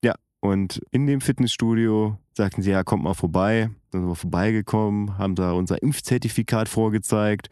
Ja, 0.04 0.14
und 0.40 0.82
in 0.90 1.06
dem 1.06 1.20
Fitnessstudio 1.20 2.18
sagten 2.32 2.62
sie, 2.62 2.70
ja, 2.70 2.84
kommt 2.84 3.02
mal 3.02 3.14
vorbei. 3.14 3.70
Dann 3.90 4.02
sind 4.02 4.10
wir 4.10 4.16
vorbeigekommen, 4.16 5.18
haben 5.18 5.34
da 5.34 5.52
unser 5.52 5.82
Impfzertifikat 5.82 6.68
vorgezeigt. 6.68 7.48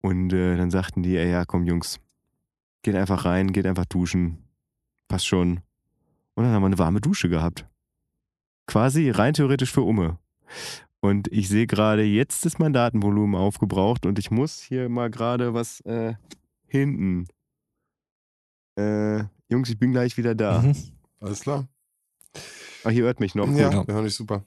Und 0.00 0.32
äh, 0.32 0.56
dann 0.56 0.70
sagten 0.70 1.02
die, 1.02 1.12
ja, 1.12 1.44
komm 1.44 1.64
Jungs, 1.64 2.00
geht 2.82 2.94
einfach 2.94 3.24
rein, 3.24 3.52
geht 3.52 3.66
einfach 3.66 3.86
duschen. 3.86 4.38
Passt 5.08 5.26
schon. 5.26 5.60
Und 6.34 6.44
dann 6.44 6.52
haben 6.52 6.62
wir 6.62 6.66
eine 6.66 6.78
warme 6.78 7.00
Dusche 7.00 7.28
gehabt. 7.28 7.66
Quasi 8.70 9.10
rein 9.10 9.34
theoretisch 9.34 9.72
für 9.72 9.82
Umme. 9.82 10.18
Und 11.00 11.26
ich 11.32 11.48
sehe 11.48 11.66
gerade, 11.66 12.04
jetzt 12.04 12.46
ist 12.46 12.60
mein 12.60 12.72
Datenvolumen 12.72 13.34
aufgebraucht 13.34 14.06
und 14.06 14.18
ich 14.20 14.30
muss 14.30 14.60
hier 14.60 14.88
mal 14.88 15.10
gerade 15.10 15.54
was 15.54 15.80
äh, 15.80 16.14
hinten. 16.68 17.26
Äh, 18.76 19.24
Jungs, 19.48 19.70
ich 19.70 19.78
bin 19.78 19.90
gleich 19.90 20.16
wieder 20.16 20.36
da. 20.36 20.62
Mhm. 20.62 20.76
Alles 21.18 21.40
klar. 21.40 21.66
Ach, 22.84 22.90
ihr 22.92 23.02
hört 23.02 23.18
mich 23.18 23.34
noch. 23.34 23.48
Ja, 23.50 23.70
Gut. 23.70 23.88
wir 23.88 23.94
hören 23.94 24.04
dich 24.04 24.14
super. 24.14 24.44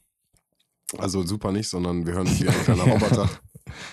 Also 0.98 1.24
super 1.24 1.52
nicht, 1.52 1.68
sondern 1.68 2.06
wir 2.06 2.14
hören 2.14 2.26
dich 2.26 2.44
wie 2.44 2.48
ein 2.48 2.64
kleiner 2.64 2.84
Roboter. 2.84 3.30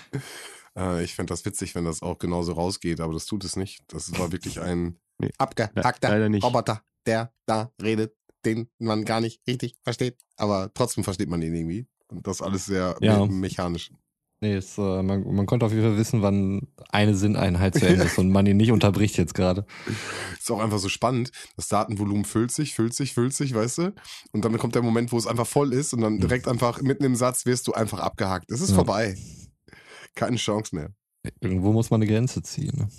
äh, 0.77 1.03
ich 1.03 1.13
fände 1.13 1.31
das 1.31 1.43
witzig, 1.43 1.75
wenn 1.75 1.83
das 1.83 2.01
auch 2.01 2.19
genauso 2.19 2.53
rausgeht, 2.53 3.01
aber 3.01 3.11
das 3.11 3.25
tut 3.25 3.43
es 3.43 3.57
nicht. 3.57 3.83
Das 3.87 4.17
war 4.17 4.31
wirklich 4.31 4.61
ein 4.61 4.97
Nee, 5.17 5.31
abgehackter 5.37 6.09
leider 6.09 6.29
nicht. 6.29 6.43
Roboter, 6.43 6.83
der 7.05 7.31
da 7.45 7.71
redet, 7.81 8.15
den 8.45 8.69
man 8.79 9.05
gar 9.05 9.21
nicht 9.21 9.41
richtig 9.47 9.75
versteht. 9.83 10.17
Aber 10.37 10.71
trotzdem 10.73 11.03
versteht 11.03 11.29
man 11.29 11.41
ihn 11.41 11.55
irgendwie. 11.55 11.87
Und 12.07 12.25
das 12.27 12.41
alles 12.41 12.65
sehr 12.65 12.95
Ja. 13.01 13.25
me 13.25 13.31
mechanisch. 13.33 13.91
Nee, 14.43 14.55
es, 14.55 14.75
äh, 14.79 15.03
man, 15.03 15.23
man 15.35 15.45
konnte 15.45 15.67
auf 15.67 15.71
jeden 15.71 15.83
Fall 15.83 15.97
wissen, 15.97 16.23
wann 16.23 16.67
eine 16.89 17.13
Sinneinheit 17.15 17.75
zu 17.75 17.87
Ende 17.87 18.05
ist 18.05 18.17
und 18.17 18.31
man 18.31 18.47
ihn 18.47 18.57
nicht 18.57 18.71
unterbricht 18.71 19.15
jetzt 19.17 19.35
gerade. 19.35 19.67
Ist 20.39 20.49
auch 20.49 20.59
einfach 20.59 20.79
so 20.79 20.89
spannend. 20.89 21.31
Das 21.57 21.67
Datenvolumen 21.67 22.25
füllt 22.25 22.49
sich, 22.51 22.73
füllt 22.73 22.95
sich, 22.95 23.13
füllt 23.13 23.35
sich, 23.35 23.53
weißt 23.53 23.77
du? 23.77 23.93
Und 24.31 24.43
dann 24.43 24.57
kommt 24.57 24.73
der 24.73 24.81
Moment, 24.81 25.11
wo 25.11 25.17
es 25.19 25.27
einfach 25.27 25.45
voll 25.45 25.73
ist 25.73 25.93
und 25.93 26.01
dann 26.01 26.17
direkt 26.19 26.47
einfach 26.47 26.81
mitten 26.81 27.03
im 27.03 27.15
Satz 27.15 27.45
wirst 27.45 27.67
du 27.67 27.73
einfach 27.73 27.99
abgehakt. 27.99 28.49
Es 28.49 28.61
ist 28.61 28.69
Ja. 28.71 28.75
vorbei. 28.77 29.15
Keine 30.15 30.37
Chance 30.37 30.75
mehr. 30.75 30.89
Irgendwo 31.39 31.71
muss 31.71 31.91
man 31.91 32.01
eine 32.01 32.11
Grenze 32.11 32.41
ziehen. 32.41 32.75
Ne? 32.75 32.89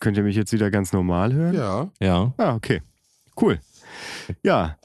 Könnt 0.00 0.16
ihr 0.16 0.24
mich 0.24 0.34
jetzt 0.34 0.52
wieder 0.52 0.72
ganz 0.72 0.92
normal 0.92 1.32
hören? 1.32 1.54
Ja. 1.54 1.92
Ja. 2.00 2.34
Ah, 2.36 2.56
okay. 2.56 2.82
Cool. 3.40 3.60
Ja, 4.42 4.78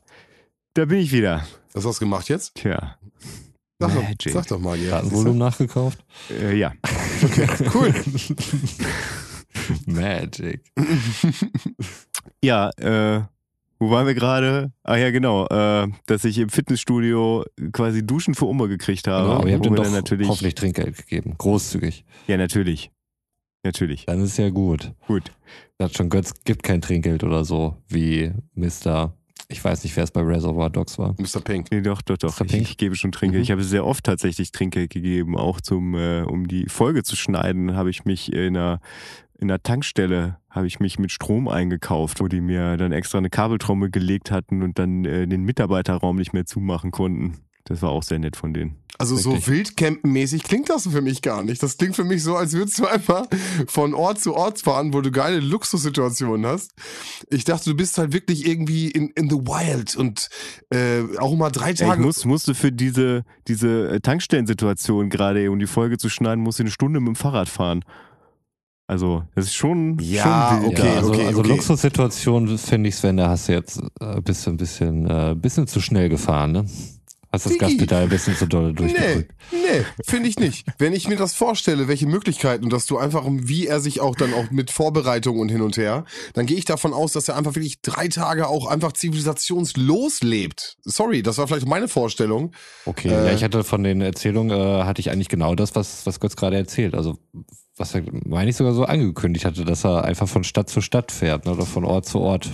da 0.73 0.85
bin 0.85 0.99
ich 0.99 1.11
wieder. 1.11 1.45
Was 1.73 1.85
hast 1.85 1.97
du 2.01 2.05
gemacht 2.05 2.29
jetzt? 2.29 2.55
Tja. 2.55 2.97
Sag, 3.79 3.93
doch, 3.93 4.03
Magic. 4.03 4.33
sag 4.33 4.47
doch 4.47 4.59
mal 4.59 4.77
hier. 4.77 4.91
Datenvolumen 4.91 5.37
nachgekauft. 5.37 6.03
Äh, 6.29 6.57
ja. 6.57 6.73
Cool. 7.73 7.93
Magic. 9.85 10.61
Ja, 12.41 12.69
äh, 12.77 13.21
wo 13.79 13.89
waren 13.91 14.07
wir 14.07 14.13
gerade? 14.13 14.71
Ah 14.83 14.97
ja, 14.97 15.11
genau, 15.11 15.45
äh, 15.47 15.87
dass 16.05 16.23
ich 16.25 16.37
im 16.37 16.49
Fitnessstudio 16.49 17.45
quasi 17.71 18.05
Duschen 18.05 18.35
für 18.35 18.45
Oma 18.47 18.67
gekriegt 18.67 19.07
habe. 19.07 19.27
Genau, 19.27 19.39
aber 19.39 19.47
ihr 19.47 19.55
habt 19.55 19.65
wir 19.65 19.71
doch 19.71 19.83
dann 19.83 19.93
natürlich, 19.93 20.27
hoffentlich 20.27 20.55
Trinkgeld 20.55 20.97
gegeben. 20.97 21.35
Großzügig. 21.37 22.05
Ja, 22.27 22.37
natürlich. 22.37 22.91
Natürlich. 23.63 24.05
Dann 24.05 24.21
ist 24.21 24.37
ja 24.37 24.49
gut. 24.49 24.93
Gut. 25.07 25.31
Sagt 25.81 25.95
schon, 25.95 26.09
Götz 26.09 26.33
gibt 26.43 26.63
kein 26.63 26.81
Trinkgeld 26.81 27.23
oder 27.23 27.45
so, 27.45 27.77
wie 27.87 28.33
Mr. 28.53 29.13
Ich 29.47 29.63
weiß 29.63 29.85
nicht, 29.85 29.95
wer 29.95 30.03
es 30.03 30.11
bei 30.11 30.21
Reservoir 30.21 30.69
Dogs 30.69 30.99
war. 30.99 31.15
Mr. 31.17 31.39
Pink. 31.41 31.71
Nee, 31.71 31.81
doch, 31.81 32.01
doch, 32.01 32.17
doch. 32.17 32.37
Mr. 32.37 32.45
Ich, 32.45 32.51
Pink? 32.51 32.69
ich 32.69 32.77
gebe 32.77 32.95
schon 32.95 33.13
Trinkgeld. 33.13 33.39
Mhm. 33.39 33.43
Ich 33.43 33.51
habe 33.51 33.63
sehr 33.63 33.85
oft 33.85 34.03
tatsächlich 34.03 34.51
Trinkgeld 34.51 34.89
gegeben, 34.89 35.37
auch 35.37 35.61
zum, 35.61 35.95
äh, 35.95 36.23
um 36.23 36.49
die 36.49 36.67
Folge 36.67 37.03
zu 37.03 37.15
schneiden, 37.15 37.75
habe 37.75 37.89
ich 37.89 38.03
mich 38.03 38.33
in 38.33 38.57
einer, 38.57 38.81
in 39.39 39.49
einer 39.49 39.63
Tankstelle, 39.63 40.37
habe 40.49 40.67
ich 40.67 40.81
mich 40.81 40.99
mit 40.99 41.13
Strom 41.13 41.47
eingekauft, 41.47 42.19
wo 42.19 42.27
die 42.27 42.41
mir 42.41 42.75
dann 42.75 42.91
extra 42.91 43.17
eine 43.17 43.29
Kabeltrommel 43.29 43.89
gelegt 43.89 44.31
hatten 44.31 44.61
und 44.63 44.77
dann 44.79 45.05
äh, 45.05 45.27
den 45.27 45.43
Mitarbeiterraum 45.43 46.17
nicht 46.17 46.33
mehr 46.33 46.45
zumachen 46.45 46.91
konnten. 46.91 47.37
Das 47.65 47.81
war 47.81 47.89
auch 47.89 48.03
sehr 48.03 48.19
nett 48.19 48.35
von 48.35 48.53
denen. 48.53 48.75
Also 48.97 49.15
so 49.15 49.31
Richtig. 49.31 49.47
Wildcampen-mäßig 49.77 50.43
klingt 50.43 50.69
das 50.69 50.87
für 50.87 51.01
mich 51.01 51.21
gar 51.21 51.43
nicht. 51.43 51.63
Das 51.63 51.77
klingt 51.77 51.95
für 51.95 52.03
mich 52.03 52.21
so, 52.23 52.35
als 52.35 52.51
würdest 52.53 52.79
du 52.79 52.85
einfach 52.87 53.27
von 53.67 53.93
Ort 53.93 54.19
zu 54.19 54.35
Ort 54.35 54.59
fahren, 54.59 54.93
wo 54.93 54.99
du 54.99 55.09
geile 55.11 55.39
Luxussituationen 55.39 56.45
hast. 56.45 56.71
Ich 57.29 57.45
dachte, 57.45 57.69
du 57.69 57.75
bist 57.77 57.97
halt 57.97 58.11
wirklich 58.11 58.45
irgendwie 58.45 58.89
in, 58.89 59.09
in 59.11 59.29
the 59.29 59.37
wild 59.37 59.95
und 59.95 60.29
äh, 60.69 61.03
auch 61.17 61.35
mal 61.37 61.49
drei 61.49 61.67
Ja, 61.67 61.71
ich 61.71 61.79
Tage. 61.79 62.01
muss, 62.01 62.25
musste 62.25 62.55
für 62.55 62.71
diese, 62.73 63.23
diese 63.47 63.89
äh, 63.89 63.99
Tankstellensituation 64.01 65.09
gerade, 65.09 65.49
um 65.49 65.59
die 65.59 65.67
Folge 65.67 65.97
zu 65.97 66.09
schneiden, 66.09 66.43
musste 66.43 66.63
eine 66.63 66.71
Stunde 66.71 66.99
mit 66.99 67.07
dem 67.07 67.15
Fahrrad 67.15 67.47
fahren. 67.47 67.85
Also, 68.87 69.23
das 69.35 69.45
ist 69.45 69.53
schon, 69.55 69.99
Ja, 70.01 70.57
schon 70.59 70.63
wild. 70.63 70.79
Okay, 70.79 70.87
ja, 70.87 70.95
also, 70.95 71.09
okay, 71.13 71.25
also 71.27 71.39
okay. 71.41 71.49
Luxussituation 71.49 72.57
finde 72.57 72.89
ich, 72.89 72.95
Sven, 72.95 73.17
da 73.17 73.29
hast 73.29 73.47
du 73.47 73.53
jetzt 73.53 73.79
äh, 74.01 74.05
ein 74.15 74.57
bisschen, 74.57 75.07
äh, 75.07 75.35
bisschen 75.37 75.67
zu 75.67 75.79
schnell 75.79 76.09
gefahren, 76.09 76.51
ne? 76.51 76.65
Hast 77.31 77.45
das. 77.45 77.57
Gaspedal 77.59 78.03
ein 78.03 78.09
bisschen 78.09 78.35
zu 78.35 78.47
doll 78.47 78.69
Nee, 78.69 78.73
durchgedrückt. 78.73 79.33
nee, 79.51 79.85
finde 80.05 80.29
ich 80.29 80.39
nicht. 80.39 80.65
Wenn 80.79 80.93
ich 80.93 81.07
mir 81.07 81.15
das 81.15 81.35
vorstelle, 81.35 81.87
welche 81.87 82.07
Möglichkeiten 82.07 82.63
und 82.63 82.73
dass 82.73 82.87
du 82.87 82.97
einfach, 82.97 83.23
wie 83.27 83.67
er 83.67 83.79
sich 83.79 84.01
auch 84.01 84.15
dann 84.15 84.33
auch 84.33 84.49
mit 84.49 84.71
Vorbereitung 84.71 85.37
und 85.39 85.49
hin 85.49 85.61
und 85.61 85.77
her, 85.77 86.05
dann 86.33 86.47
gehe 86.47 86.57
ich 86.57 86.65
davon 86.65 86.91
aus, 86.93 87.13
dass 87.13 87.27
er 87.27 87.35
einfach 87.37 87.53
wirklich 87.55 87.81
drei 87.81 88.07
Tage 88.07 88.47
auch 88.47 88.65
einfach 88.65 88.93
zivilisationslos 88.93 90.21
lebt. 90.21 90.77
Sorry, 90.83 91.21
das 91.21 91.37
war 91.37 91.47
vielleicht 91.47 91.67
meine 91.67 91.87
Vorstellung. 91.87 92.51
Okay, 92.85 93.09
Äh, 93.09 93.27
ja, 93.27 93.33
ich 93.33 93.43
hatte 93.43 93.63
von 93.63 93.83
den 93.83 94.01
Erzählungen, 94.01 94.57
äh, 94.57 94.83
hatte 94.83 94.99
ich 95.01 95.11
eigentlich 95.11 95.29
genau 95.29 95.55
das, 95.55 95.75
was, 95.75 96.05
was 96.05 96.19
Götz 96.19 96.35
gerade 96.35 96.57
erzählt. 96.57 96.95
Also, 96.95 97.17
was 97.77 97.93
er, 97.95 98.03
meine 98.25 98.49
ich, 98.49 98.55
sogar 98.57 98.73
so 98.73 98.85
angekündigt 98.85 99.45
hatte, 99.45 99.65
dass 99.65 99.85
er 99.85 100.03
einfach 100.03 100.27
von 100.27 100.43
Stadt 100.43 100.69
zu 100.69 100.81
Stadt 100.81 101.11
fährt 101.11 101.45
ne, 101.45 101.51
oder 101.53 101.65
von 101.65 101.85
Ort 101.85 102.05
zu 102.07 102.19
Ort. 102.19 102.51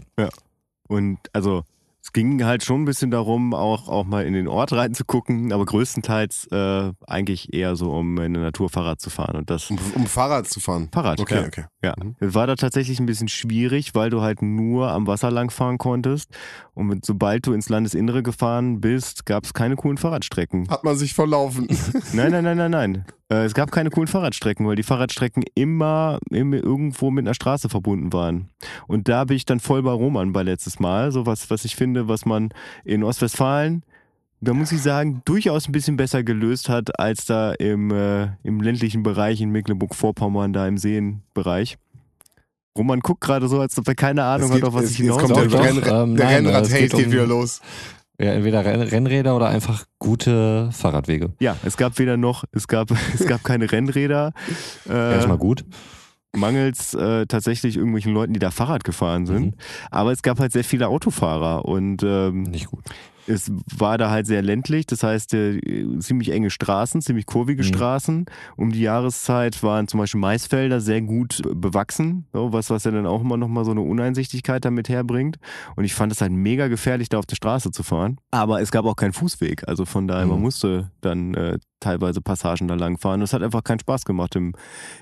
Und 0.88 1.18
also 1.34 1.64
es 2.06 2.14
ging 2.14 2.46
halt 2.46 2.64
schon 2.64 2.84
ein 2.84 2.86
bisschen 2.86 3.10
darum, 3.10 3.56
auch, 3.56 3.88
auch 3.90 4.06
mal 4.06 4.26
in 4.28 4.34
den 4.34 4.48
Ort 4.48 4.72
reinzugucken, 4.74 5.52
aber 5.52 5.66
größtenteils 5.66 6.48
äh, 6.52 6.92
eigentlich 7.08 7.52
eher 7.52 7.76
so, 7.76 7.92
um 7.92 8.20
in 8.20 8.36
der 8.36 8.44
Natur 8.44 8.70
Fahrrad 8.70 9.02
zu 9.02 9.10
fahren. 9.10 9.36
Und 9.36 9.50
das 9.50 9.72
Um, 9.72 9.80
um 9.96 10.06
Fahrrad 10.06 10.48
zu 10.48 10.60
fahren. 10.60 10.90
Fahrrad, 10.94 11.20
Okay, 11.20 11.36
ja. 11.36 11.46
okay. 11.48 11.64
Ja, 11.84 11.94
Mhm. 11.98 12.16
war 12.20 12.46
da 12.46 12.56
tatsächlich 12.56 13.00
ein 13.00 13.08
bisschen 13.08 13.28
schwierig, 13.28 13.96
weil 13.96 14.12
du 14.12 14.22
halt 14.22 14.44
nur 14.44 14.92
am 14.92 15.08
Wasser 15.08 15.32
lang 15.32 15.50
fahren 15.50 15.80
konntest. 15.80 16.30
Und 16.76 16.88
mit, 16.88 17.06
sobald 17.06 17.48
du 17.48 17.54
ins 17.54 17.70
Landesinnere 17.70 18.22
gefahren 18.22 18.82
bist, 18.82 19.26
gab 19.26 19.44
es 19.46 19.54
keine 19.56 19.76
coolen 19.76 19.98
Fahrradstrecken. 19.98 20.70
Hat 20.70 20.84
man 20.84 20.96
sich 20.98 21.16
verlaufen. 21.16 21.68
Nein, 22.14 22.32
nein, 22.32 22.44
nein, 22.44 22.58
nein, 22.58 22.72
nein. 22.72 23.06
Äh, 23.32 23.46
es 23.46 23.54
gab 23.56 23.72
keine 23.72 23.90
coolen 23.90 24.08
Fahrradstrecken, 24.08 24.68
weil 24.68 24.76
die 24.76 24.84
Fahrradstrecken 24.84 25.44
immer, 25.56 26.20
immer 26.30 26.58
irgendwo 26.58 27.10
mit 27.10 27.26
einer 27.26 27.34
Straße 27.34 27.70
verbunden 27.70 28.14
waren. 28.14 28.50
Und 28.88 29.08
da 29.10 29.24
bin 29.26 29.36
ich 29.38 29.46
dann 29.46 29.60
voll 29.60 29.82
bei 29.82 29.92
Roman 29.92 30.32
bei 30.32 30.44
letztes 30.44 30.80
Mal. 30.80 31.12
So 31.12 31.26
was, 31.26 31.50
was 31.50 31.66
ich 31.66 31.76
finde, 31.76 32.08
was 32.08 32.26
man 32.26 32.50
in 32.84 33.04
Ostwestfalen, 33.04 33.84
da 34.42 34.54
muss 34.54 34.72
ich 34.72 34.82
sagen, 34.82 35.22
durchaus 35.26 35.68
ein 35.68 35.72
bisschen 35.72 35.98
besser 35.98 36.22
gelöst 36.24 36.70
hat, 36.70 37.00
als 37.00 37.26
da 37.26 37.54
im, 37.54 37.90
äh, 37.90 38.28
im 38.44 38.62
ländlichen 38.62 39.02
Bereich 39.02 39.42
in 39.42 39.50
Mecklenburg-Vorpommern, 39.50 40.54
da 40.54 40.68
im 40.68 40.78
Seenbereich. 40.78 41.78
Roman 42.78 43.00
guckt 43.00 43.22
gerade 43.22 43.48
so, 43.48 43.60
als 43.60 43.78
ob 43.80 43.88
er 43.88 43.96
keine 43.96 44.24
Ahnung 44.24 44.52
geht- 44.52 44.62
hat, 44.62 44.68
auf 44.68 44.74
was 44.76 44.84
es- 44.84 44.92
ich 44.92 44.98
jetzt 45.00 45.06
hinaus 45.20 45.22
kommt 45.32 45.54
der, 45.54 45.64
Renn, 45.64 45.78
ähm, 45.78 46.16
der 46.18 46.30
Rennrad-Hate 46.30 46.80
geht, 46.80 46.94
um- 46.94 47.12
wieder 47.12 47.26
los. 47.26 47.62
Ja, 48.20 48.32
entweder 48.32 48.64
Renn 48.64 48.82
Rennräder 48.82 49.36
oder 49.36 49.50
einfach 49.50 49.86
gute 50.00 50.70
Fahrradwege. 50.72 51.34
Ja, 51.40 51.58
es 51.66 51.76
gab 51.76 52.00
weder 52.00 52.16
noch, 52.18 52.46
es 52.52 52.68
gab, 52.68 52.90
es 53.14 53.26
gab 53.28 53.44
keine 53.44 53.72
Rennräder. 53.72 54.32
Äh, 54.88 55.14
Erstmal 55.14 55.38
gut. 55.38 55.66
mangels 56.36 56.94
äh, 56.94 57.26
tatsächlich 57.26 57.76
irgendwelchen 57.76 58.14
Leuten, 58.14 58.34
die 58.34 58.40
da 58.40 58.52
Fahrrad 58.52 58.84
gefahren 58.84 59.26
sind. 59.26 59.46
Mhm. 59.46 59.54
Aber 59.92 60.12
es 60.12 60.22
gab 60.22 60.40
halt 60.40 60.52
sehr 60.54 60.64
viele 60.64 60.88
Autofahrer 60.88 61.66
und 61.66 62.04
ähm, 62.04 62.44
Nicht 62.44 62.68
gut. 62.68 62.84
Es 63.28 63.52
war 63.78 63.98
da 63.98 64.10
halt 64.12 64.28
sehr 64.28 64.42
ländlich. 64.42 64.86
Das 64.86 65.04
heißt, 65.04 65.34
äh, 65.34 65.60
ziemlich 66.00 66.32
enge 66.32 66.50
Straßen, 66.50 67.02
ziemlich 67.02 67.26
kurvige 67.26 67.64
Mhm. 67.64 67.68
Straßen. 67.68 68.26
Um 68.56 68.72
die 68.72 68.82
Jahreszeit 68.82 69.62
waren 69.64 69.88
zum 69.88 70.00
Beispiel 70.00 70.20
Maisfelder 70.22 70.80
sehr 70.82 71.02
gut 71.02 71.42
be- 71.44 71.56
bewachsen, 71.56 72.28
so, 72.34 72.54
was, 72.54 72.70
was 72.70 72.84
ja 72.84 72.92
dann 72.92 73.06
auch 73.06 73.22
immer 73.22 73.38
nochmal 73.38 73.66
so 73.66 73.72
eine 73.72 73.82
Uneinsichtigkeit 73.82 74.64
damit 74.66 74.90
herbringt. 74.90 75.38
Und 75.76 75.84
ich 75.86 75.94
fand 75.94 76.12
es 76.12 76.22
halt 76.22 76.32
mega 76.32 76.68
gefährlich, 76.68 77.10
da 77.10 77.18
auf 77.20 77.26
der 77.26 77.36
Straße 77.36 77.72
zu 77.72 77.84
fahren. 77.84 78.18
Aber 78.32 78.62
es 78.62 78.72
gab 78.72 78.86
auch 78.86 78.96
keinen 78.96 79.14
Fußweg. 79.14 79.68
Also 79.68 79.86
von 79.86 80.08
daher, 80.08 80.26
man 80.28 80.38
Mhm. 80.38 80.44
musste 80.44 80.92
dann 81.02 81.34
äh, 81.34 81.58
teilweise 81.80 82.22
Passagen 82.22 82.68
da 82.68 82.74
lang 82.76 82.98
fahren. 82.98 83.22
Es 83.22 83.34
hat 83.34 83.44
einfach 83.44 83.64
keinen 83.64 83.80
Spaß 83.80 84.06
gemacht, 84.06 84.36
im, 84.36 84.54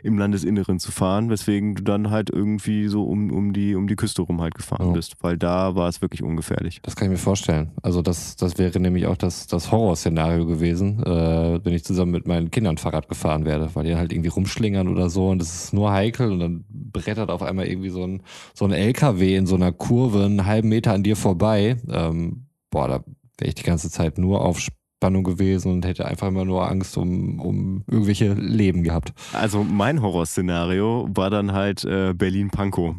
im 0.02 0.18
Landesinneren 0.18 0.80
zu 0.80 0.92
fahren, 0.92 1.30
weswegen 1.30 1.76
du 1.76 1.84
dann 1.84 2.10
halt 2.10 2.30
irgendwie 2.30 2.88
so 2.88 3.04
um, 3.06 3.32
um, 3.32 3.54
die, 3.54 3.76
um 3.76 3.88
die 3.88 3.96
Küste 3.96 4.22
rum 4.22 4.42
halt 4.42 4.56
gefahren 4.56 4.88
Ja. 4.88 4.94
bist. 4.94 5.14
Weil 5.22 5.38
da 5.38 5.76
war 5.76 5.88
es 5.88 6.02
wirklich 6.02 6.24
ungefährlich. 6.24 6.80
Das 6.84 6.96
kann 6.96 7.06
ich 7.08 7.12
mir 7.12 7.18
vorstellen. 7.18 7.72
Also 7.82 8.02
das, 8.02 8.13
das 8.36 8.58
wäre 8.58 8.80
nämlich 8.80 9.08
auch 9.08 9.18
das, 9.18 9.48
das 9.48 9.72
Horrorszenario 9.72 10.46
gewesen, 10.46 11.04
äh, 11.04 11.60
wenn 11.64 11.74
ich 11.74 11.84
zusammen 11.84 12.12
mit 12.12 12.28
meinen 12.28 12.52
Kindern 12.52 12.78
Fahrrad 12.78 13.08
gefahren 13.08 13.46
werde, 13.46 13.70
weil 13.74 13.86
die 13.86 13.96
halt 13.96 14.12
irgendwie 14.12 14.30
rumschlingern 14.30 14.88
oder 14.88 15.10
so 15.10 15.30
und 15.30 15.42
es 15.42 15.66
ist 15.66 15.74
nur 15.74 15.92
heikel 15.92 16.32
und 16.32 16.40
dann 16.40 16.66
brettert 16.70 17.30
auf 17.30 17.42
einmal 17.42 17.68
irgendwie 17.68 17.90
so 17.90 18.06
ein, 18.06 18.22
so 18.54 18.66
ein 18.66 18.72
LKW 18.72 19.36
in 19.36 19.46
so 19.46 19.56
einer 19.56 19.72
Kurve 19.72 20.26
einen 20.26 20.46
halben 20.46 20.70
Meter 20.70 20.94
an 20.94 21.04
dir 21.04 21.16
vorbei. 21.16 21.78
Ähm, 21.90 22.48
boah, 22.70 22.88
da 22.88 23.04
wäre 23.38 23.50
ich 23.50 23.56
die 23.56 23.64
ganze 23.64 23.90
Zeit 23.90 24.18
nur 24.18 24.42
auf 24.42 24.60
Spannung 24.60 25.24
gewesen 25.24 25.72
und 25.72 25.86
hätte 25.86 26.06
einfach 26.06 26.30
immer 26.30 26.46
nur 26.46 26.70
Angst 26.70 26.98
um, 26.98 27.40
um 27.40 27.84
irgendwelche 27.88 28.34
Leben 28.34 28.84
gehabt. 28.84 29.14
Also 29.34 29.64
mein 29.64 30.02
Horrorszenario 30.02 31.10
war 31.14 31.30
dann 31.30 31.52
halt 31.52 31.84
äh, 31.84 32.14
Berlin-Pankow. 32.14 32.96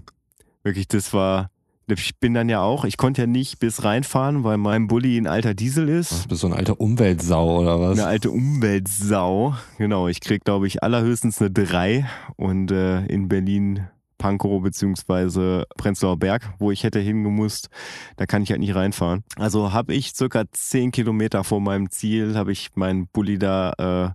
Wirklich, 0.62 0.88
das 0.88 1.12
war. 1.14 1.50
Ich 1.86 2.18
bin 2.18 2.34
dann 2.34 2.48
ja 2.48 2.62
auch, 2.62 2.84
ich 2.84 2.96
konnte 2.96 3.22
ja 3.22 3.26
nicht 3.26 3.58
bis 3.58 3.84
reinfahren, 3.84 4.42
weil 4.42 4.56
mein 4.56 4.86
Bulli 4.86 5.18
ein 5.18 5.26
alter 5.26 5.54
Diesel 5.54 5.86
Du 5.86 5.92
ist. 5.92 6.28
bist 6.28 6.40
so 6.40 6.46
eine 6.46 6.56
alte 6.56 6.74
Umweltsau 6.74 7.60
oder 7.60 7.78
was? 7.80 7.98
Eine 7.98 8.06
alte 8.06 8.30
Umweltsau. 8.30 9.54
Genau, 9.78 10.08
ich 10.08 10.20
krieg, 10.20 10.44
glaube 10.44 10.66
ich, 10.66 10.82
allerhöchstens 10.82 11.40
eine 11.40 11.50
3. 11.50 12.06
Und 12.36 12.70
äh, 12.70 13.04
in 13.06 13.28
Berlin 13.28 13.88
Pankow 14.16 14.62
beziehungsweise 14.62 15.66
Prenzlauer 15.76 16.16
Berg, 16.18 16.54
wo 16.58 16.70
ich 16.70 16.84
hätte 16.84 17.00
hingemusst. 17.00 17.68
Da 18.16 18.24
kann 18.24 18.42
ich 18.42 18.50
halt 18.50 18.60
nicht 18.60 18.74
reinfahren. 18.74 19.22
Also 19.36 19.72
habe 19.72 19.92
ich 19.92 20.14
circa 20.14 20.44
zehn 20.52 20.92
Kilometer 20.92 21.44
vor 21.44 21.60
meinem 21.60 21.90
Ziel, 21.90 22.34
habe 22.36 22.52
ich 22.52 22.70
meinen 22.74 23.06
Bulli 23.08 23.38
da 23.38 23.72
äh, 23.78 23.82
an 23.84 24.14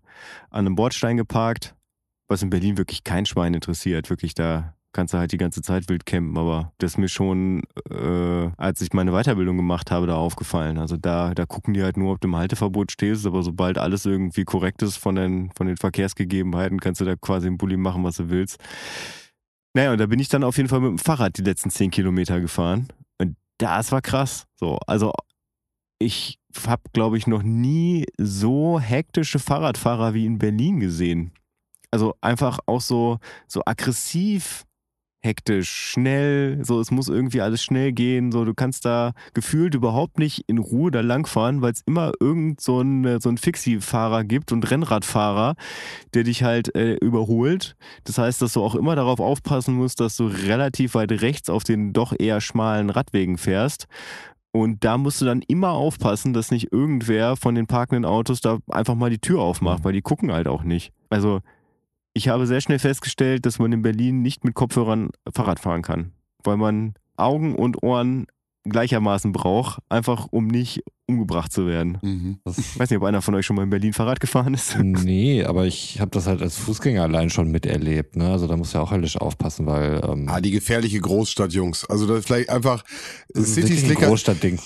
einem 0.66 0.76
Bordstein 0.76 1.18
geparkt, 1.18 1.76
was 2.28 2.42
in 2.42 2.50
Berlin 2.50 2.78
wirklich 2.78 3.04
kein 3.04 3.28
Schwein 3.28 3.54
interessiert. 3.54 4.10
Wirklich, 4.10 4.34
da 4.34 4.74
kannst 4.92 5.14
du 5.14 5.18
halt 5.18 5.32
die 5.32 5.38
ganze 5.38 5.62
Zeit 5.62 5.88
wild 5.88 6.06
campen, 6.06 6.38
aber 6.38 6.74
das 6.80 6.92
ist 6.92 6.98
mir 6.98 7.10
schon, 7.10 7.64
äh, 7.90 8.50
als 8.58 8.82
ich 8.82 8.94
meine 8.94 9.12
Weiterbildung 9.12 9.58
gemacht 9.58 9.92
habe, 9.92 10.08
da 10.08 10.16
aufgefallen. 10.16 10.78
Also 10.78 10.98
da, 10.98 11.34
da 11.34 11.46
gucken 11.46 11.74
die 11.74 11.84
halt 11.84 11.98
nur, 11.98 12.14
ob 12.14 12.22
du 12.22 12.28
im 12.28 12.36
Halteverbot 12.36 12.92
stehst, 12.92 13.26
aber 13.26 13.44
sobald 13.44 13.78
alles 13.78 14.06
irgendwie 14.06 14.46
korrekt 14.46 14.82
ist 14.82 14.98
von 14.98 15.16
den, 15.16 15.52
von 15.52 15.68
den 15.68 15.78
Verkehrsgegebenheiten, 15.78 16.80
kannst 16.80 17.02
du 17.02 17.06
da 17.06 17.16
quasi 17.16 17.48
im 17.48 17.58
Bulli 17.58 17.78
machen, 17.78 18.04
was 18.04 18.18
du 18.18 18.30
willst. 18.30 18.58
Naja, 19.76 19.92
und 19.92 20.00
da 20.00 20.08
bin 20.08 20.20
ich 20.20 20.30
dann 20.30 20.44
auf 20.44 20.58
jeden 20.58 20.70
Fall 20.70 20.82
mit 20.82 20.90
dem 20.90 20.98
Fahrrad 20.98 21.38
die 21.38 21.44
letzten 21.44 21.70
zehn 21.70 21.92
Kilometer 21.92 22.40
gefahren. 22.40 22.88
Und 23.20 23.36
das 23.60 23.92
war 23.92 24.02
krass. 24.02 24.48
So, 24.56 24.80
also 24.88 25.14
ich 26.00 26.40
habe, 26.66 26.82
glaube 26.94 27.18
ich, 27.18 27.28
noch 27.28 27.44
nie 27.44 28.06
so 28.18 28.80
hektische 28.80 29.38
Fahrradfahrer 29.38 30.16
wie 30.16 30.26
in 30.26 30.40
Berlin 30.40 30.80
gesehen. 30.80 31.32
Also 31.92 32.16
einfach 32.22 32.60
auch 32.66 32.82
so, 32.82 33.20
so 33.48 33.62
aggressiv 33.66 34.66
hektisch, 35.22 35.70
schnell, 35.70 36.64
so 36.64 36.80
es 36.80 36.92
muss 36.92 37.10
irgendwie 37.10 37.42
alles 37.42 37.62
schnell 37.62 37.92
gehen, 37.92 38.32
so 38.32 38.46
du 38.46 38.54
kannst 38.54 38.86
da 38.86 39.12
gefühlt 39.34 39.76
überhaupt 39.76 40.18
nicht 40.18 40.46
in 40.48 40.58
Ruhe 40.58 40.92
da 40.92 41.02
langfahren, 41.02 41.62
weil 41.62 41.74
es 41.74 41.82
immer 41.86 42.14
irgend 42.20 42.62
so 42.62 42.82
ein, 42.82 43.20
so 43.20 43.30
ein 43.30 43.38
Fixie-Fahrer 43.38 44.24
gibt 44.24 44.52
und 44.52 44.70
Rennradfahrer, 44.70 45.56
der 46.14 46.24
dich 46.24 46.44
halt 46.44 46.74
äh, 46.76 46.94
überholt. 46.96 47.76
Das 48.06 48.18
heißt, 48.18 48.42
dass 48.42 48.54
du 48.54 48.64
auch 48.64 48.76
immer 48.76 48.96
darauf 48.96 49.20
aufpassen 49.20 49.76
musst, 49.76 50.00
dass 50.00 50.16
du 50.16 50.28
relativ 50.28 50.96
weit 50.96 51.12
rechts 51.12 51.50
auf 51.50 51.64
den 51.64 51.92
doch 51.92 52.14
eher 52.18 52.40
schmalen 52.40 52.90
Radwegen 52.90 53.38
fährst. 53.38 53.88
Und 54.52 54.84
da 54.84 54.98
musst 54.98 55.22
du 55.22 55.26
dann 55.26 55.44
immer 55.48 55.72
aufpassen, 55.72 56.34
dass 56.34 56.50
nicht 56.50 56.72
irgendwer 56.72 57.36
von 57.36 57.56
den 57.56 57.68
parkenden 57.68 58.06
Autos 58.06 58.42
da 58.42 58.60
einfach 58.70 58.96
mal 58.96 59.10
die 59.10 59.20
Tür 59.20 59.42
aufmacht, 59.42 59.84
weil 59.84 59.94
die 59.94 60.02
gucken 60.02 60.32
halt 60.32 60.48
auch 60.48 60.64
nicht. 60.64 60.92
Also 61.10 61.42
ich 62.14 62.28
habe 62.30 62.48
sehr 62.48 62.62
schnell 62.62 62.80
festgestellt, 62.80 63.46
dass 63.46 63.60
man 63.60 63.72
in 63.72 63.82
Berlin 63.82 64.22
nicht 64.22 64.44
mit 64.44 64.56
Kopfhörern 64.56 65.10
Fahrrad 65.32 65.60
fahren 65.60 65.82
kann, 65.82 66.14
weil 66.44 66.58
man 66.58 66.94
Augen 67.18 67.56
und 67.56 67.84
Ohren 67.84 68.28
gleichermaßen 68.68 69.32
braucht, 69.32 69.80
einfach 69.90 70.28
um 70.32 70.48
nicht 70.48 70.84
umgebracht 71.08 71.52
zu 71.52 71.66
werden. 71.66 71.98
Mhm. 72.04 72.40
Ich 72.46 72.80
weiß 72.80 72.90
nicht, 72.90 72.98
ob 72.98 73.04
einer 73.04 73.22
von 73.22 73.34
euch 73.34 73.46
schon 73.46 73.56
mal 73.56 73.64
in 73.64 73.70
Berlin 73.70 73.94
Fahrrad 73.94 74.20
gefahren 74.20 74.54
ist. 74.54 74.78
Nee, 74.78 75.44
aber 75.44 75.66
ich 75.66 76.00
habe 76.00 76.12
das 76.12 76.28
halt 76.28 76.42
als 76.42 76.58
Fußgänger 76.58 77.02
allein 77.04 77.30
schon 77.32 77.50
miterlebt. 77.50 78.16
Ne? 78.16 78.30
Also 78.30 78.48
da 78.48 78.58
muss 78.58 78.74
ja 78.74 78.82
auch 78.82 78.92
höllisch 78.92 79.18
aufpassen, 79.18 79.66
weil 79.66 80.02
ähm, 80.08 80.28
Ah, 80.30 80.40
die 80.40 80.52
gefährliche 80.52 81.00
Großstadt, 81.00 81.54
Jungs. 81.54 81.86
Also 81.86 82.06
das 82.06 82.20
ist 82.20 82.26
vielleicht 82.28 82.50
einfach 82.50 82.84
das 83.30 83.46
ist 83.46 83.54
City 83.56 83.70
wirklich 83.70 83.84
ein. 84.04 84.60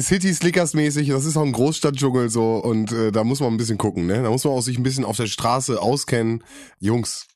City 0.00 0.32
Slickers 0.32 0.72
mäßig, 0.72 1.08
das 1.08 1.24
ist 1.26 1.36
auch 1.36 1.44
ein 1.44 1.52
Großstadtdschungel 1.52 2.30
so 2.30 2.56
und 2.56 2.92
äh, 2.92 3.12
da 3.12 3.24
muss 3.24 3.40
man 3.40 3.52
ein 3.52 3.58
bisschen 3.58 3.78
gucken, 3.78 4.06
ne? 4.06 4.22
Da 4.22 4.30
muss 4.30 4.44
man 4.44 4.54
auch 4.54 4.62
sich 4.62 4.78
ein 4.78 4.82
bisschen 4.82 5.04
auf 5.04 5.16
der 5.16 5.26
Straße 5.26 5.80
auskennen. 5.82 6.44
Jungs, 6.78 7.26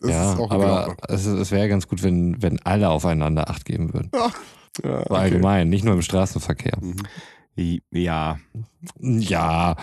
das 0.00 0.10
ja, 0.10 0.32
ist 0.32 0.38
auch 0.38 0.50
aber 0.50 0.96
es, 1.08 1.26
es 1.26 1.50
wäre 1.50 1.68
ganz 1.68 1.88
gut, 1.88 2.02
wenn, 2.02 2.40
wenn 2.42 2.60
alle 2.60 2.88
aufeinander 2.88 3.50
Acht 3.50 3.64
geben 3.64 3.92
würden. 3.92 4.10
Ja, 4.84 5.00
okay. 5.00 5.14
Allgemein, 5.14 5.68
nicht 5.68 5.84
nur 5.84 5.94
im 5.94 6.02
Straßenverkehr. 6.02 6.78
Ja, 7.90 8.38
Ja, 9.00 9.76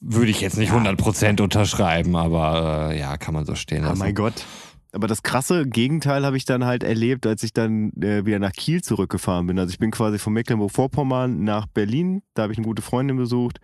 würde 0.00 0.30
ich 0.30 0.40
jetzt 0.40 0.56
nicht 0.56 0.72
100% 0.72 1.42
unterschreiben, 1.42 2.16
aber 2.16 2.90
äh, 2.90 2.98
ja, 2.98 3.16
kann 3.16 3.34
man 3.34 3.44
so 3.44 3.54
stehen 3.54 3.84
oh 3.84 3.88
lassen. 3.88 3.98
mein 3.98 4.14
Gott. 4.14 4.46
Aber 4.92 5.06
das 5.06 5.22
krasse 5.22 5.66
Gegenteil 5.66 6.24
habe 6.24 6.36
ich 6.36 6.46
dann 6.46 6.64
halt 6.64 6.82
erlebt, 6.82 7.26
als 7.26 7.42
ich 7.42 7.52
dann 7.52 7.92
äh, 8.00 8.24
wieder 8.24 8.38
nach 8.38 8.52
Kiel 8.52 8.82
zurückgefahren 8.82 9.46
bin. 9.46 9.58
Also 9.58 9.70
ich 9.70 9.78
bin 9.78 9.90
quasi 9.90 10.18
von 10.18 10.32
Mecklenburg-Vorpommern 10.32 11.44
nach 11.44 11.66
Berlin, 11.66 12.22
da 12.34 12.42
habe 12.42 12.52
ich 12.52 12.58
eine 12.58 12.66
gute 12.66 12.82
Freundin 12.82 13.16
besucht 13.16 13.60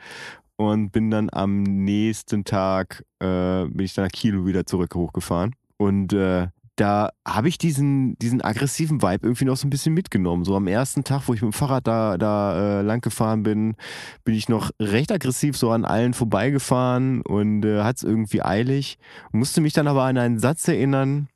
und 0.57 0.91
bin 0.91 1.11
dann 1.11 1.31
am 1.33 1.63
nächsten 1.63 2.45
Tag, 2.45 3.05
äh, 3.21 3.65
bin 3.65 3.81
ich 3.81 3.95
dann 3.95 4.05
nach 4.05 4.13
Kiel 4.13 4.45
wieder 4.45 4.67
zurück 4.67 4.95
hochgefahren. 4.95 5.55
Und 5.77 6.13
äh, 6.13 6.49
da 6.77 7.11
habe 7.27 7.49
ich 7.49 7.59
diesen, 7.59 8.19
diesen 8.19 8.43
aggressiven 8.43 9.01
Vibe 9.01 9.27
irgendwie 9.27 9.45
noch 9.45 9.57
so 9.57 9.67
ein 9.67 9.71
bisschen 9.71 9.95
mitgenommen. 9.95 10.45
So 10.45 10.57
am 10.57 10.67
ersten 10.67 11.05
Tag, 11.05 11.23
wo 11.27 11.35
ich 11.35 11.43
mit 11.43 11.53
dem 11.53 11.57
Fahrrad 11.57 11.87
da, 11.87 12.19
da 12.19 12.81
äh, 12.81 12.83
lang 12.83 13.01
gefahren 13.01 13.43
bin, 13.45 13.77
bin 14.25 14.35
ich 14.35 14.49
noch 14.49 14.71
recht 14.81 15.13
aggressiv 15.13 15.57
so 15.57 15.71
an 15.71 15.85
allen 15.85 16.15
vorbeigefahren 16.15 17.23
und 17.23 17.65
äh, 17.65 17.83
hat 17.83 17.97
es 17.97 18.03
irgendwie 18.03 18.43
eilig. 18.43 18.99
Musste 19.31 19.61
mich 19.61 19.73
dann 19.73 19.87
aber 19.87 20.03
an 20.05 20.19
einen 20.19 20.39
Satz 20.39 20.67
erinnern, 20.67 21.29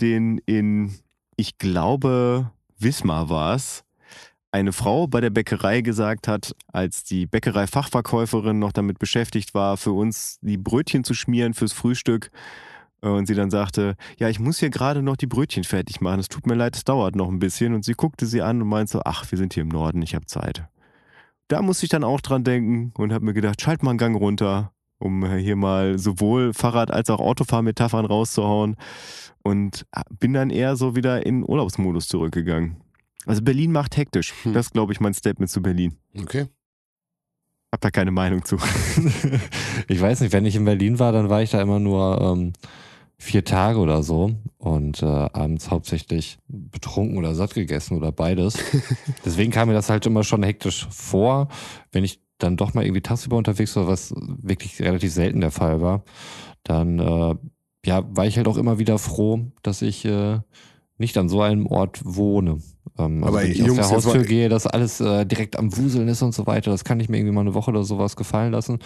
den 0.00 0.38
in, 0.46 0.94
ich 1.36 1.58
glaube, 1.58 2.50
Wismar 2.78 3.28
war 3.28 3.54
es, 3.54 3.84
eine 4.52 4.72
Frau 4.72 5.06
bei 5.06 5.20
der 5.20 5.30
Bäckerei 5.30 5.80
gesagt 5.80 6.26
hat, 6.26 6.54
als 6.72 7.04
die 7.04 7.26
Bäckerei-Fachverkäuferin 7.26 8.58
noch 8.58 8.72
damit 8.72 8.98
beschäftigt 8.98 9.54
war, 9.54 9.76
für 9.76 9.92
uns 9.92 10.38
die 10.40 10.56
Brötchen 10.56 11.04
zu 11.04 11.14
schmieren 11.14 11.54
fürs 11.54 11.72
Frühstück. 11.72 12.30
Und 13.02 13.26
sie 13.26 13.34
dann 13.34 13.50
sagte, 13.50 13.96
ja, 14.18 14.28
ich 14.28 14.40
muss 14.40 14.58
hier 14.58 14.70
gerade 14.70 15.02
noch 15.02 15.16
die 15.16 15.26
Brötchen 15.26 15.64
fertig 15.64 16.00
machen. 16.00 16.20
Es 16.20 16.28
tut 16.28 16.46
mir 16.46 16.54
leid, 16.54 16.76
es 16.76 16.84
dauert 16.84 17.16
noch 17.16 17.28
ein 17.28 17.38
bisschen. 17.38 17.74
Und 17.74 17.84
sie 17.84 17.94
guckte 17.94 18.26
sie 18.26 18.42
an 18.42 18.60
und 18.60 18.68
meinte 18.68 18.92
so, 18.92 19.02
ach, 19.04 19.30
wir 19.30 19.38
sind 19.38 19.54
hier 19.54 19.62
im 19.62 19.68
Norden, 19.68 20.02
ich 20.02 20.14
habe 20.14 20.26
Zeit. 20.26 20.64
Da 21.48 21.62
musste 21.62 21.86
ich 21.86 21.90
dann 21.90 22.04
auch 22.04 22.20
dran 22.20 22.44
denken 22.44 22.92
und 22.96 23.12
habe 23.12 23.24
mir 23.24 23.32
gedacht, 23.32 23.60
schalt 23.60 23.82
mal 23.82 23.90
einen 23.90 23.98
Gang 23.98 24.16
runter, 24.16 24.72
um 24.98 25.26
hier 25.34 25.56
mal 25.56 25.98
sowohl 25.98 26.52
Fahrrad- 26.52 26.90
als 26.90 27.08
auch 27.10 27.20
Autofahrmetaphern 27.20 28.04
rauszuhauen. 28.04 28.76
Und 29.42 29.86
bin 30.18 30.34
dann 30.34 30.50
eher 30.50 30.76
so 30.76 30.94
wieder 30.94 31.24
in 31.24 31.42
Urlaubsmodus 31.42 32.08
zurückgegangen. 32.08 32.76
Also 33.24 33.42
Berlin 33.42 33.72
macht 33.72 33.96
hektisch. 33.96 34.34
Hm. 34.42 34.52
Das 34.52 34.66
ist, 34.66 34.72
glaube 34.72 34.92
ich, 34.92 35.00
mein 35.00 35.14
Statement 35.14 35.50
zu 35.50 35.62
Berlin. 35.62 35.96
Okay. 36.18 36.46
Hab 37.72 37.80
da 37.80 37.90
keine 37.90 38.10
Meinung 38.10 38.44
zu. 38.44 38.56
ich 39.88 40.00
weiß 40.00 40.20
nicht, 40.20 40.32
wenn 40.32 40.44
ich 40.44 40.56
in 40.56 40.64
Berlin 40.64 40.98
war, 40.98 41.12
dann 41.12 41.30
war 41.30 41.42
ich 41.42 41.50
da 41.50 41.62
immer 41.62 41.78
nur 41.78 42.20
ähm, 42.20 42.52
vier 43.20 43.44
Tage 43.44 43.78
oder 43.78 44.02
so 44.02 44.32
und 44.56 45.02
äh, 45.02 45.06
abends 45.06 45.70
hauptsächlich 45.70 46.38
betrunken 46.48 47.18
oder 47.18 47.34
satt 47.34 47.52
gegessen 47.52 47.98
oder 47.98 48.12
beides. 48.12 48.58
Deswegen 49.26 49.52
kam 49.52 49.68
mir 49.68 49.74
das 49.74 49.90
halt 49.90 50.06
immer 50.06 50.24
schon 50.24 50.42
hektisch 50.42 50.88
vor, 50.90 51.48
wenn 51.92 52.02
ich 52.02 52.22
dann 52.38 52.56
doch 52.56 52.72
mal 52.72 52.82
irgendwie 52.82 53.02
tagsüber 53.02 53.36
unterwegs 53.36 53.76
war, 53.76 53.86
was 53.86 54.14
wirklich 54.16 54.80
relativ 54.80 55.12
selten 55.12 55.42
der 55.42 55.50
Fall 55.50 55.82
war. 55.82 56.02
Dann 56.64 56.98
äh, 56.98 57.34
ja, 57.84 58.04
war 58.16 58.26
ich 58.26 58.38
halt 58.38 58.48
auch 58.48 58.56
immer 58.56 58.78
wieder 58.78 58.98
froh, 58.98 59.52
dass 59.62 59.82
ich 59.82 60.06
äh, 60.06 60.38
nicht 60.96 61.18
an 61.18 61.28
so 61.28 61.42
einem 61.42 61.66
Ort 61.66 62.00
wohne. 62.02 62.62
Ähm, 62.96 63.22
also 63.22 63.36
Aber 63.36 63.44
wenn 63.44 63.52
ich 63.52 63.58
Jungs, 63.58 63.80
aus 63.80 63.88
der 63.88 63.96
Haustür 63.96 64.24
gehe, 64.24 64.48
dass 64.48 64.66
alles 64.66 64.98
äh, 64.98 65.26
direkt 65.26 65.58
am 65.58 65.76
Wuseln 65.76 66.08
ist 66.08 66.22
und 66.22 66.34
so 66.34 66.46
weiter, 66.46 66.70
das 66.70 66.84
kann 66.84 67.00
ich 67.00 67.10
mir 67.10 67.18
irgendwie 67.18 67.34
mal 67.34 67.42
eine 67.42 67.52
Woche 67.52 67.70
oder 67.70 67.84
sowas 67.84 68.16
gefallen 68.16 68.52
lassen. 68.52 68.78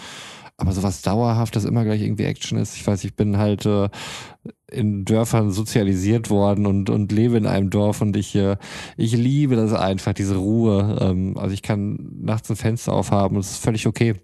Aber 0.57 0.71
sowas 0.71 1.01
dauerhaft, 1.01 1.55
das 1.55 1.65
immer 1.65 1.83
gleich 1.83 2.01
irgendwie 2.01 2.23
Action 2.23 2.57
ist. 2.57 2.75
Ich 2.77 2.87
weiß, 2.87 3.03
ich 3.03 3.15
bin 3.15 3.37
halt 3.37 3.65
äh, 3.65 3.89
in 4.71 5.03
Dörfern 5.03 5.51
sozialisiert 5.51 6.29
worden 6.29 6.65
und, 6.65 6.89
und 6.89 7.11
lebe 7.11 7.35
in 7.37 7.45
einem 7.45 7.69
Dorf 7.69 8.01
und 8.01 8.15
ich, 8.15 8.35
äh, 8.35 8.55
ich 8.95 9.11
liebe 9.13 9.57
das 9.57 9.73
einfach, 9.73 10.13
diese 10.13 10.37
Ruhe. 10.37 10.97
Ähm, 11.01 11.37
also 11.37 11.53
ich 11.53 11.61
kann 11.61 11.97
nachts 12.21 12.49
ein 12.49 12.55
Fenster 12.55 12.93
aufhaben 12.93 13.35
und 13.35 13.41
es 13.41 13.51
ist 13.51 13.63
völlig 13.63 13.85
okay. 13.85 14.15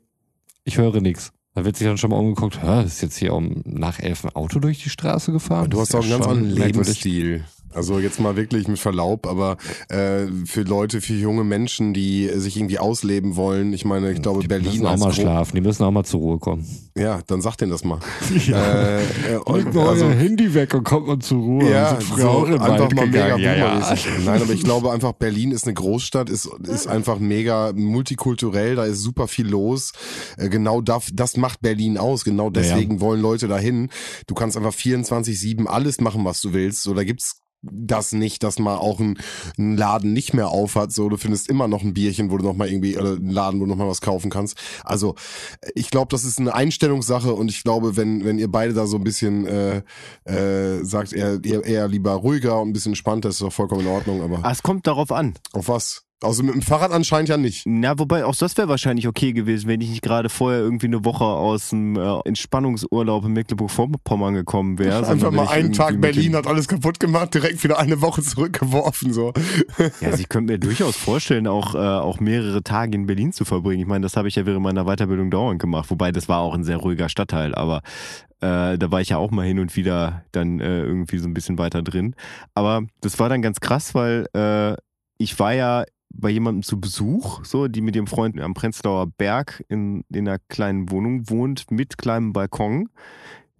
Ich 0.64 0.78
höre 0.78 1.02
nichts. 1.02 1.34
Da 1.54 1.66
wird 1.66 1.76
sich 1.76 1.86
dann 1.86 1.98
schon 1.98 2.12
mal 2.12 2.18
umgeguckt, 2.18 2.64
hä, 2.64 2.84
ist 2.86 3.02
jetzt 3.02 3.18
hier 3.18 3.34
um 3.34 3.62
nach 3.66 4.00
elf 4.00 4.24
ein 4.24 4.34
Auto 4.34 4.60
durch 4.60 4.82
die 4.84 4.90
Straße 4.90 5.34
gefahren? 5.34 5.70
Du 5.70 5.80
Das 5.80 5.90
hast 5.90 5.96
auch 5.96 6.02
einen 6.02 6.12
ganz 6.12 6.28
anderen. 6.28 6.56
Lebensstil. 6.56 7.44
Also 7.74 8.00
jetzt 8.00 8.20
mal 8.20 8.36
wirklich 8.36 8.68
mit 8.68 8.80
Verlaub, 8.80 9.28
aber 9.28 9.58
äh, 9.90 10.28
für 10.46 10.62
Leute, 10.62 11.02
für 11.02 11.14
junge 11.14 11.44
Menschen, 11.44 11.94
die 11.94 12.30
sich 12.36 12.58
irgendwie 12.58 12.80
ausleben 12.80 13.36
wollen, 13.36 13.74
ich 13.74 13.86
meine, 13.86 14.12
ich 14.12 14.22
glaube, 14.22 14.42
Die 14.42 14.48
Berlin 14.48 14.72
müssen 14.72 14.86
auch 14.86 14.98
mal 14.98 15.14
schlafen, 15.14 15.56
die 15.56 15.62
müssen 15.62 15.84
auch 15.84 15.92
mal 15.92 16.04
zur 16.04 16.20
Ruhe 16.20 16.40
kommen. 16.40 16.66
Ja, 16.98 17.22
dann 17.28 17.42
sag 17.42 17.56
denen 17.58 17.72
das 17.72 17.84
mal. 17.84 18.00
Äh, 18.52 19.02
äh, 19.02 19.38
und, 19.46 19.76
also, 19.78 20.10
Handy 20.10 20.54
weg 20.54 20.74
und 20.74 20.84
kommt 20.84 21.08
man 21.08 21.22
zur 21.22 21.40
Ruhe. 21.40 21.70
ja, 21.70 21.98
so 22.18 22.46
einfach 22.46 22.92
mal 22.92 23.08
mega 23.08 23.38
ja, 23.38 23.56
ja. 23.56 23.96
Nein, 24.26 24.42
aber 24.42 24.52
ich 24.54 24.64
glaube 24.64 24.92
einfach, 24.92 25.14
Berlin 25.14 25.52
ist 25.52 25.66
eine 25.66 25.74
Großstadt, 25.74 26.30
ist, 26.30 26.50
ist 26.64 26.88
einfach 26.88 27.20
mega 27.20 27.72
multikulturell, 27.74 28.76
da 28.76 28.86
ist 28.86 29.00
super 29.02 29.28
viel 29.28 29.48
los. 29.48 29.94
Äh, 30.38 30.50
Genau 30.62 30.82
das, 30.82 31.10
das 31.14 31.38
macht 31.38 31.62
Berlin 31.62 31.98
aus, 31.98 32.24
genau 32.24 32.50
deswegen 32.50 33.00
wollen 33.00 33.22
Leute 33.22 33.48
dahin. 33.48 33.90
Du 34.28 34.36
kannst 34.36 34.58
einfach 34.58 34.74
24-7 34.74 35.66
alles 35.66 36.00
machen, 36.02 36.24
was 36.26 36.42
du 36.42 36.54
willst. 36.54 36.84
So, 36.84 36.94
da 36.94 37.04
gibt's 37.04 37.40
das 37.62 38.12
nicht, 38.12 38.44
dass 38.44 38.60
mal 38.60 38.78
auch 38.78 39.00
ein, 39.00 39.18
ein 39.58 39.78
Laden 39.78 40.14
nicht 40.14 40.34
mehr 40.34 40.50
auf 40.50 40.76
hat. 40.76 40.92
So, 40.92 41.10
du 41.10 41.18
findest 41.18 41.48
immer 41.50 41.68
noch 41.68 41.84
ein 41.84 41.94
Bierchen, 41.94 42.32
wo 42.32 42.38
du 42.38 42.44
noch 42.44 42.56
mal 42.56 42.68
irgendwie, 42.68 42.98
oder 42.98 43.12
einen 43.12 43.30
Laden, 43.30 43.60
wo 43.60 43.66
du 43.66 43.70
noch 43.70 43.78
mal 43.78 43.88
was 43.88 44.02
kaufen 44.02 44.30
kannst. 44.32 44.58
Also, 44.84 45.16
ich 45.76 45.90
glaube, 45.92 46.08
das 46.10 46.24
ist 46.24 46.40
eine 46.40 46.54
Einstellungssache 46.54 47.34
und 47.34 47.50
ich 47.52 47.64
glaube, 47.64 47.98
wenn, 47.98 48.26
wenn 48.26 48.40
ihr 48.40 48.50
beide 48.52 48.74
da 48.74 48.88
so 48.88 48.98
ein 48.98 49.04
bisschen 49.04 49.46
äh, 49.46 49.82
äh, 50.26 50.84
sagt, 50.84 51.14
eher, 51.14 51.40
eher, 51.44 51.64
eher 51.64 51.88
lieber 51.88 52.14
ruhiger 52.14 52.60
und 52.62 52.70
ein 52.70 52.74
bisschen 52.74 52.92
entspannter, 52.92 53.30
ist 53.30 53.42
doch 53.42 53.54
vollkommen 53.54 53.82
in 53.82 53.88
Ordnung, 53.88 54.22
aber 54.22 54.40
Ah, 54.44 54.52
es 54.52 54.64
kommt 54.64 54.88
darauf 54.88 55.12
an. 55.12 55.36
auf 55.54 55.68
was? 55.68 56.04
Also 56.24 56.44
mit 56.44 56.54
dem 56.54 56.62
Fahrrad 56.62 56.92
anscheinend 56.92 57.30
ja 57.30 57.38
nicht. 57.38 57.64
Na, 57.66 57.98
wobei 57.98 58.26
auch 58.26 58.36
das 58.36 58.56
wäre 58.56 58.68
wahrscheinlich 58.68 59.08
okay 59.08 59.34
gewesen, 59.34 59.68
wenn 59.68 59.82
ich 59.82 59.90
nicht 59.90 60.04
gerade 60.04 60.30
vorher 60.30 60.60
irgendwie 60.60 60.86
eine 60.86 61.04
Woche 61.04 61.24
aus 61.24 61.70
dem 61.70 61.96
äh, 61.96 62.20
Entspannungsurlaub 62.26 63.26
in 63.26 63.34
Mecklenburg-Vorpommern 63.34 64.36
gekommen 64.36 64.78
wäre. 64.78 65.08
Einfach 65.08 65.32
mal 65.32 65.48
einen 65.48 65.74
Tag 65.74 66.00
Berlin 66.00 66.36
hat 66.36 66.46
alles 66.46 66.68
kaputt 66.68 67.00
gemacht, 67.00 67.34
direkt 67.34 67.64
wieder 67.64 67.80
eine 67.80 68.02
Woche 68.02 68.22
zurückgeworfen. 68.22 69.14
So. 69.14 69.34
Ja, 70.00 70.10
also 70.10 70.20
ich 70.20 70.30
könnte 70.30 70.54
mir 70.54 70.60
durchaus 70.60 70.96
vorstellen, 70.96 71.48
auch, 71.48 71.74
äh, 71.74 71.80
auch 71.80 72.20
mehrere 72.20 72.62
Tage 72.62 72.96
in 72.96 73.08
Berlin 73.08 73.32
zu 73.32 73.44
verbringen. 73.44 73.82
Ich 73.82 73.88
meine, 73.88 74.04
das 74.04 74.16
habe 74.16 74.28
ich 74.28 74.36
ja 74.36 74.46
während 74.46 74.62
meiner 74.62 74.86
Weiterbildung 74.86 75.32
dauernd 75.32 75.60
gemacht. 75.60 75.90
Wobei, 75.90 76.12
das 76.12 76.30
war 76.30 76.40
auch 76.40 76.54
ein 76.54 76.64
sehr 76.64 76.78
ruhiger 76.78 77.10
Stadtteil, 77.10 77.56
aber 77.56 77.82
äh, 78.42 78.78
da 78.78 78.92
war 78.92 79.02
ich 79.02 79.10
ja 79.10 79.18
auch 79.18 79.32
mal 79.32 79.46
hin 79.46 79.58
und 79.58 79.76
wieder 79.76 80.24
dann 80.32 80.60
äh, 80.60 80.82
irgendwie 80.82 81.18
so 81.18 81.28
ein 81.28 81.34
bisschen 81.34 81.58
weiter 81.58 81.82
drin. 81.82 82.16
Aber 82.54 82.84
das 83.02 83.18
war 83.18 83.28
dann 83.30 83.42
ganz 83.42 83.60
krass, 83.60 83.96
weil 83.96 84.28
äh, 84.36 84.76
ich 85.18 85.40
war 85.40 85.54
ja 85.54 85.84
bei 86.14 86.30
jemandem 86.30 86.64
zu 86.64 86.80
Besuch, 86.80 87.44
so, 87.46 87.68
die 87.68 87.82
mit 87.82 87.96
ihrem 87.96 88.08
Freund 88.08 88.40
am 88.40 88.54
Prenzlauer 88.54 89.08
Berg 89.08 89.64
in, 89.70 90.04
in 90.10 90.28
einer 90.28 90.40
kleinen 90.50 90.90
Wohnung 90.92 91.30
wohnt, 91.30 91.72
mit 91.72 91.98
kleinem 91.98 92.34
Balkon 92.34 92.90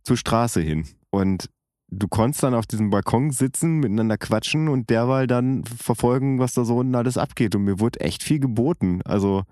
zur 0.04 0.18
Straße 0.18 0.62
hin. 0.62 0.86
Und 1.10 1.50
du 1.90 2.08
konntest 2.08 2.44
dann 2.44 2.54
auf 2.54 2.66
diesem 2.66 2.90
Balkon 2.90 3.32
sitzen, 3.32 3.80
miteinander 3.80 4.18
quatschen 4.18 4.68
und 4.68 4.90
derweil 4.90 5.28
dann 5.28 5.64
verfolgen, 5.66 6.40
was 6.40 6.54
da 6.54 6.64
so 6.64 6.78
unten 6.78 6.96
alles 6.96 7.18
abgeht. 7.18 7.56
Und 7.56 7.66
mir 7.66 7.80
wurde 7.80 8.00
echt 8.00 8.24
viel 8.24 8.40
geboten. 8.40 9.02
Also 9.04 9.44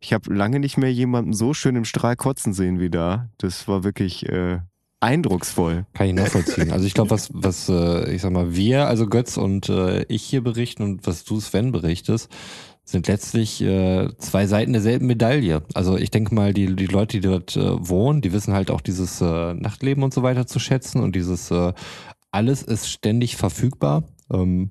ich 0.00 0.12
habe 0.12 0.32
lange 0.32 0.60
nicht 0.60 0.76
mehr 0.76 0.92
jemanden 0.92 1.32
so 1.32 1.54
schön 1.54 1.76
im 1.76 1.84
Strahl 1.84 2.16
kotzen 2.16 2.52
sehen 2.52 2.80
wie 2.80 2.90
da. 2.90 3.28
Das 3.38 3.68
war 3.68 3.84
wirklich 3.84 4.28
äh, 4.28 4.60
eindrucksvoll. 5.04 5.86
Kann 5.92 6.08
ich 6.08 6.14
nachvollziehen. 6.14 6.72
Also 6.72 6.86
ich 6.86 6.94
glaube, 6.94 7.10
was, 7.10 7.30
was 7.32 7.68
äh, 7.68 8.12
ich 8.12 8.22
sag 8.22 8.32
mal, 8.32 8.56
wir, 8.56 8.86
also 8.86 9.06
Götz 9.06 9.36
und 9.36 9.68
äh, 9.68 10.04
ich 10.04 10.22
hier 10.22 10.42
berichten 10.42 10.82
und 10.82 11.06
was 11.06 11.24
du, 11.24 11.40
Sven, 11.40 11.72
berichtest, 11.72 12.30
sind 12.84 13.06
letztlich 13.06 13.62
äh, 13.62 14.08
zwei 14.18 14.46
Seiten 14.46 14.72
derselben 14.72 15.06
Medaille. 15.06 15.62
Also 15.74 15.96
ich 15.96 16.10
denke 16.10 16.34
mal, 16.34 16.52
die, 16.52 16.74
die 16.74 16.86
Leute, 16.86 17.20
die 17.20 17.28
dort 17.28 17.56
äh, 17.56 17.88
wohnen, 17.88 18.20
die 18.20 18.32
wissen 18.32 18.54
halt 18.54 18.70
auch 18.70 18.80
dieses 18.80 19.20
äh, 19.20 19.54
Nachtleben 19.54 20.02
und 20.02 20.12
so 20.12 20.22
weiter 20.22 20.46
zu 20.46 20.58
schätzen 20.58 21.02
und 21.02 21.14
dieses 21.14 21.50
äh, 21.50 21.72
alles 22.30 22.62
ist 22.62 22.90
ständig 22.90 23.36
verfügbar. 23.36 24.04
Ähm, 24.32 24.70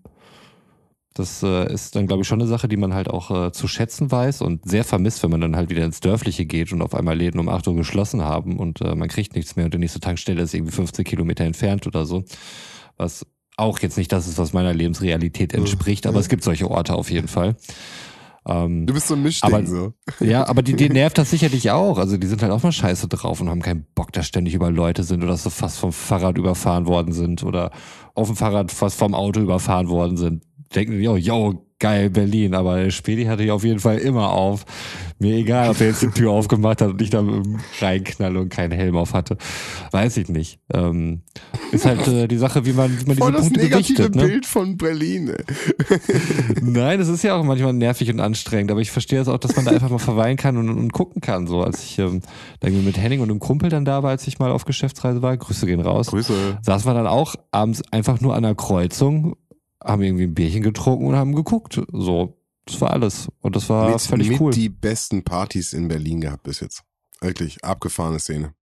das 1.13 1.43
äh, 1.43 1.71
ist 1.71 1.95
dann, 1.95 2.07
glaube 2.07 2.21
ich, 2.23 2.27
schon 2.27 2.41
eine 2.41 2.47
Sache, 2.49 2.67
die 2.67 2.77
man 2.77 2.93
halt 2.93 3.07
auch 3.09 3.29
äh, 3.47 3.51
zu 3.51 3.67
schätzen 3.67 4.11
weiß 4.11 4.41
und 4.41 4.67
sehr 4.69 4.83
vermisst, 4.83 5.21
wenn 5.23 5.29
man 5.31 5.41
dann 5.41 5.55
halt 5.55 5.69
wieder 5.69 5.85
ins 5.85 5.99
Dörfliche 5.99 6.45
geht 6.45 6.71
und 6.71 6.81
auf 6.81 6.95
einmal 6.95 7.15
Läden 7.17 7.39
um 7.39 7.49
8 7.49 7.67
Uhr 7.67 7.75
geschlossen 7.75 8.21
haben 8.23 8.57
und 8.57 8.81
äh, 8.81 8.95
man 8.95 9.09
kriegt 9.09 9.35
nichts 9.35 9.55
mehr 9.55 9.65
und 9.65 9.73
die 9.73 9.77
nächste 9.79 9.99
Tankstelle 9.99 10.41
ist 10.41 10.53
irgendwie 10.53 10.73
15 10.73 11.05
Kilometer 11.05 11.43
entfernt 11.43 11.85
oder 11.87 12.05
so. 12.05 12.23
Was 12.97 13.25
auch 13.57 13.79
jetzt 13.79 13.97
nicht 13.97 14.11
das 14.11 14.27
ist, 14.27 14.37
was 14.39 14.53
meiner 14.53 14.73
Lebensrealität 14.73 15.53
entspricht, 15.53 16.07
aber 16.07 16.19
es 16.19 16.29
gibt 16.29 16.43
solche 16.43 16.69
Orte 16.71 16.95
auf 16.95 17.11
jeden 17.11 17.27
Fall. 17.27 17.55
Ähm, 18.45 18.85
Du 18.85 18.93
bist 18.93 19.07
so 19.07 19.13
ein 19.13 19.23
Mischding. 19.23 19.53
Aber- 19.53 19.65
so. 19.65 19.93
ja, 20.19 20.47
aber 20.47 20.61
die, 20.63 20.73
die 20.75 20.89
nervt 20.89 21.17
das 21.17 21.29
sicherlich 21.29 21.71
auch. 21.71 21.97
Also 21.97 22.17
die 22.17 22.27
sind 22.27 22.41
halt 22.41 22.51
auch 22.51 22.61
mal 22.63 22.71
scheiße 22.71 23.07
drauf 23.07 23.39
und 23.39 23.49
haben 23.49 23.61
keinen 23.61 23.85
Bock, 23.95 24.11
dass 24.11 24.27
ständig 24.27 24.53
über 24.53 24.69
Leute 24.69 25.03
sind 25.03 25.23
oder 25.23 25.31
dass 25.33 25.43
sie 25.43 25.51
fast 25.51 25.77
vom 25.77 25.91
Fahrrad 25.93 26.37
überfahren 26.37 26.85
worden 26.87 27.13
sind 27.13 27.43
oder 27.43 27.71
auf 28.15 28.27
dem 28.27 28.35
Fahrrad 28.35 28.71
fast 28.71 28.97
vom 28.99 29.13
Auto 29.13 29.39
überfahren 29.39 29.87
worden 29.87 30.17
sind. 30.17 30.43
Denken 30.75 30.99
die, 30.99 31.07
oh, 31.07 31.17
yo, 31.17 31.65
geil, 31.83 32.09
Berlin. 32.09 32.53
Aber 32.53 32.81
der 32.81 32.91
Spedi 32.91 33.25
hatte 33.25 33.43
ich 33.43 33.51
auf 33.51 33.65
jeden 33.65 33.79
Fall 33.79 33.97
immer 33.97 34.31
auf. 34.31 34.65
Mir 35.19 35.35
egal, 35.35 35.69
ob 35.69 35.81
er 35.81 35.87
jetzt 35.87 36.01
die 36.01 36.07
Tür 36.07 36.31
aufgemacht 36.31 36.81
hat 36.81 36.91
und 36.91 37.01
ich 37.01 37.09
da 37.09 37.23
reinknalle 37.79 38.39
und 38.39 38.49
keinen 38.49 38.71
Helm 38.71 38.95
auf 38.95 39.13
hatte. 39.13 39.37
Weiß 39.91 40.17
ich 40.17 40.29
nicht. 40.29 40.59
Ähm, 40.73 41.21
ist 41.71 41.85
halt 41.85 42.07
äh, 42.07 42.27
die 42.27 42.37
Sache, 42.37 42.65
wie 42.65 42.73
man, 42.73 42.89
wie 42.91 43.05
man 43.05 43.15
diese 43.15 43.19
Voll 43.19 43.31
das 43.31 43.41
Punkte 43.43 43.59
negative 43.61 43.93
gewichtet. 43.93 44.15
Ne? 44.15 44.27
Bild 44.27 44.45
von 44.45 44.77
Berlin. 44.77 45.33
Nein, 46.61 46.99
es 46.99 47.09
ist 47.09 47.23
ja 47.23 47.35
auch 47.35 47.43
manchmal 47.43 47.73
nervig 47.73 48.09
und 48.09 48.19
anstrengend, 48.19 48.71
aber 48.71 48.81
ich 48.81 48.91
verstehe 48.91 49.19
es 49.19 49.27
auch, 49.27 49.37
dass 49.37 49.55
man 49.55 49.65
da 49.65 49.71
einfach 49.71 49.89
mal 49.89 49.99
verweilen 49.99 50.37
kann 50.37 50.57
und, 50.57 50.69
und 50.69 50.93
gucken 50.93 51.21
kann. 51.21 51.47
So, 51.47 51.61
als 51.61 51.83
ich 51.83 51.99
ähm, 51.99 52.21
mit 52.61 52.97
Henning 52.97 53.21
und 53.21 53.29
einem 53.29 53.39
Kumpel 53.39 53.69
dann 53.69 53.85
da 53.85 54.03
war, 54.03 54.11
als 54.11 54.27
ich 54.27 54.39
mal 54.39 54.51
auf 54.51 54.65
Geschäftsreise 54.65 55.21
war, 55.21 55.35
Grüße 55.35 55.65
gehen 55.65 55.81
raus, 55.81 56.07
Grüße. 56.07 56.59
saßen 56.61 56.89
wir 56.89 56.93
dann 56.93 57.07
auch 57.07 57.35
abends 57.51 57.81
einfach 57.91 58.19
nur 58.21 58.35
an 58.35 58.43
der 58.43 58.55
Kreuzung, 58.55 59.35
haben 59.83 60.01
irgendwie 60.01 60.23
ein 60.23 60.33
Bierchen 60.33 60.63
getrunken 60.63 61.07
und 61.07 61.15
haben 61.15 61.35
geguckt. 61.35 61.81
So, 61.91 62.37
das 62.65 62.79
war 62.81 62.91
alles. 62.91 63.27
Und 63.41 63.55
das 63.55 63.69
war 63.69 63.91
mit 63.91 64.01
völlig 64.01 64.29
mit 64.29 64.41
cool. 64.41 64.53
die 64.53 64.69
besten 64.69 65.23
Partys 65.23 65.73
in 65.73 65.87
Berlin 65.87 66.21
gehabt 66.21 66.43
bis 66.43 66.59
jetzt. 66.59 66.83
Wirklich, 67.21 67.63
abgefahrene 67.63 68.19
Szene. 68.19 68.53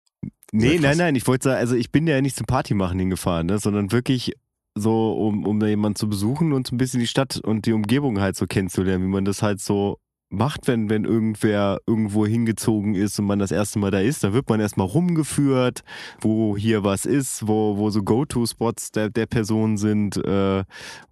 Nee, 0.53 0.79
nein, 0.79 0.99
nein, 0.99 1.15
ich 1.15 1.27
wollte 1.27 1.45
sagen, 1.45 1.59
also 1.59 1.77
ich 1.77 1.93
bin 1.93 2.07
ja 2.07 2.21
nicht 2.21 2.37
zum 2.37 2.47
Party 2.47 2.75
machen 2.75 2.99
hingefahren, 2.99 3.47
ne, 3.47 3.59
sondern 3.59 3.93
wirklich 3.93 4.33
so, 4.75 5.13
um, 5.13 5.47
um 5.47 5.61
da 5.61 5.67
jemanden 5.67 5.97
zu 5.97 6.09
besuchen 6.09 6.53
und 6.53 6.67
so 6.67 6.75
ein 6.75 6.79
bisschen 6.79 7.01
die 7.01 7.07
Stadt 7.07 7.37
und 7.37 7.67
die 7.67 7.73
Umgebung 7.73 8.21
halt 8.21 8.37
so 8.37 8.47
kennenzulernen, 8.47 9.05
wie 9.05 9.09
man 9.11 9.25
das 9.25 9.43
halt 9.43 9.61
so 9.61 9.99
macht, 10.31 10.69
wenn, 10.69 10.89
wenn 10.89 11.05
irgendwer 11.05 11.81
irgendwo 11.87 12.25
hingezogen 12.25 12.95
ist 12.95 13.19
und 13.19 13.27
man 13.27 13.41
das 13.41 13.51
erste 13.51 13.79
Mal 13.79 13.91
da 13.91 14.01
ist, 14.01 14.23
dann 14.23 14.33
wird 14.33 14.49
man 14.49 14.61
erstmal 14.61 14.87
rumgeführt, 14.87 15.83
wo 16.21 16.57
hier 16.57 16.85
was 16.85 17.05
ist, 17.05 17.47
wo, 17.47 17.77
wo 17.77 17.91
so 17.91 18.03
Go-To-Spots 18.03 18.93
der, 18.93 19.11
der 19.11 19.27
Person 19.27 19.77
sind. 19.77 20.17
Äh, 20.17 20.65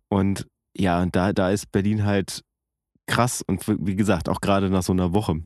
und 0.08 0.46
ja, 0.76 1.04
da, 1.06 1.32
da 1.32 1.50
ist 1.50 1.70
Berlin 1.72 2.04
halt 2.04 2.42
krass 3.06 3.42
und 3.46 3.62
wie 3.66 3.96
gesagt, 3.96 4.28
auch 4.28 4.40
gerade 4.40 4.70
nach 4.70 4.82
so 4.82 4.92
einer 4.92 5.12
Woche. 5.14 5.40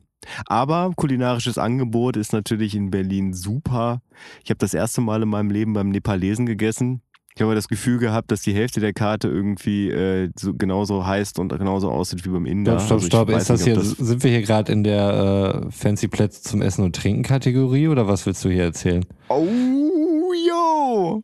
Aber 0.45 0.91
kulinarisches 0.95 1.57
Angebot 1.57 2.17
ist 2.17 2.33
natürlich 2.33 2.75
in 2.75 2.91
Berlin 2.91 3.33
super. 3.33 4.01
Ich 4.43 4.49
habe 4.49 4.57
das 4.59 4.73
erste 4.73 5.01
Mal 5.01 5.21
in 5.23 5.29
meinem 5.29 5.49
Leben 5.49 5.73
beim 5.73 5.89
Nepalesen 5.89 6.45
gegessen. 6.45 7.01
Ich 7.35 7.41
habe 7.41 7.55
das 7.55 7.67
Gefühl 7.67 7.97
gehabt, 7.97 8.29
dass 8.29 8.41
die 8.41 8.53
Hälfte 8.53 8.79
der 8.79 8.93
Karte 8.93 9.27
irgendwie 9.27 9.89
äh, 9.89 10.29
so 10.37 10.53
genauso 10.53 11.05
heißt 11.05 11.39
und 11.39 11.49
genauso 11.57 11.89
aussieht 11.89 12.23
wie 12.25 12.29
beim 12.29 12.45
Inder. 12.45 12.79
Stopp, 12.79 13.01
stopp, 13.01 13.01
Also 13.01 13.07
stopp. 13.07 13.27
weiß 13.29 13.41
Ist 13.41 13.49
das 13.49 13.65
nicht, 13.65 13.73
hier, 13.73 13.77
ob 14.01 14.07
sind 14.07 14.23
wir 14.23 14.29
hier 14.31 14.41
gerade 14.43 14.71
in 14.71 14.83
der 14.83 15.63
äh, 15.65 15.71
Fancy 15.71 16.07
Plätze 16.07 16.43
zum 16.43 16.61
Essen 16.61 16.83
und 16.83 16.95
Trinken 16.95 17.23
Kategorie 17.23 17.87
oder 17.87 18.07
was 18.07 18.25
willst 18.27 18.45
du 18.45 18.49
hier 18.49 18.63
erzählen? 18.65 19.03
Oh, 19.29 19.47
yo! 20.47 21.23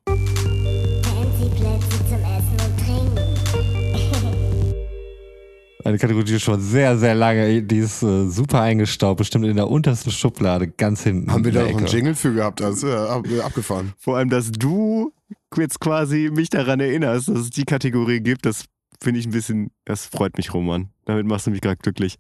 Eine 5.86 5.98
Kategorie 5.98 6.26
die 6.26 6.40
schon 6.40 6.60
sehr, 6.60 6.98
sehr 6.98 7.16
lange, 7.16 7.64
die 7.64 7.78
ist 7.78 8.04
äh, 8.04 8.28
super 8.28 8.62
eingestaubt, 8.62 9.18
bestimmt 9.18 9.46
in 9.46 9.56
der 9.56 9.70
untersten 9.70 10.12
Schublade, 10.12 10.68
ganz 10.68 11.04
hinten. 11.04 11.32
Haben 11.32 11.46
wir 11.46 11.54
da 11.54 11.64
noch 11.64 11.78
einen. 11.78 11.88
Jingle 11.88 12.16
für 12.16 12.34
gehabt? 12.34 12.60
Das 12.60 12.78
ist 12.78 12.84
ab, 12.84 13.26
äh, 13.26 13.40
abgefahren. 13.40 13.94
Vor 13.98 14.18
allem, 14.18 14.30
dass 14.30 14.52
du 14.52 15.14
jetzt 15.56 15.80
quasi 15.80 16.30
mich 16.34 16.50
daran 16.50 16.82
erinnerst, 16.82 17.30
dass 17.30 17.40
es 17.40 17.50
die 17.50 17.64
Kategorie 17.64 18.20
gibt, 18.20 18.46
das 18.46 18.66
finde 19.02 19.22
ich 19.22 19.28
ein 19.28 19.32
bisschen, 19.32 19.72
das 19.86 20.06
freut 20.06 20.36
mich, 20.38 20.54
Roman. 20.54 20.90
Damit 21.06 21.26
machst 21.26 21.48
du 21.48 21.52
mich 21.52 21.62
gerade 21.62 21.78
glücklich. 21.78 22.18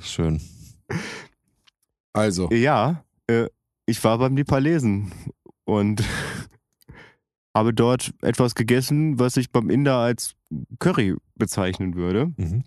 Schön. 0.00 0.40
Also, 2.12 2.48
Ja, 2.52 3.04
äh, 3.26 3.46
ich 3.86 4.02
war 4.04 4.18
beim 4.18 4.34
Nepalesen 4.34 5.10
und 5.64 6.04
habe 7.54 7.74
dort 7.74 8.12
etwas 8.22 8.54
gegessen, 8.54 9.18
was 9.18 9.36
ich 9.36 9.50
beim 9.50 9.68
Inder 9.68 9.96
als 9.96 10.34
Curry 10.78 11.16
bezeichnen 11.34 11.94
würde. 11.96 12.32
Mhm. 12.36 12.62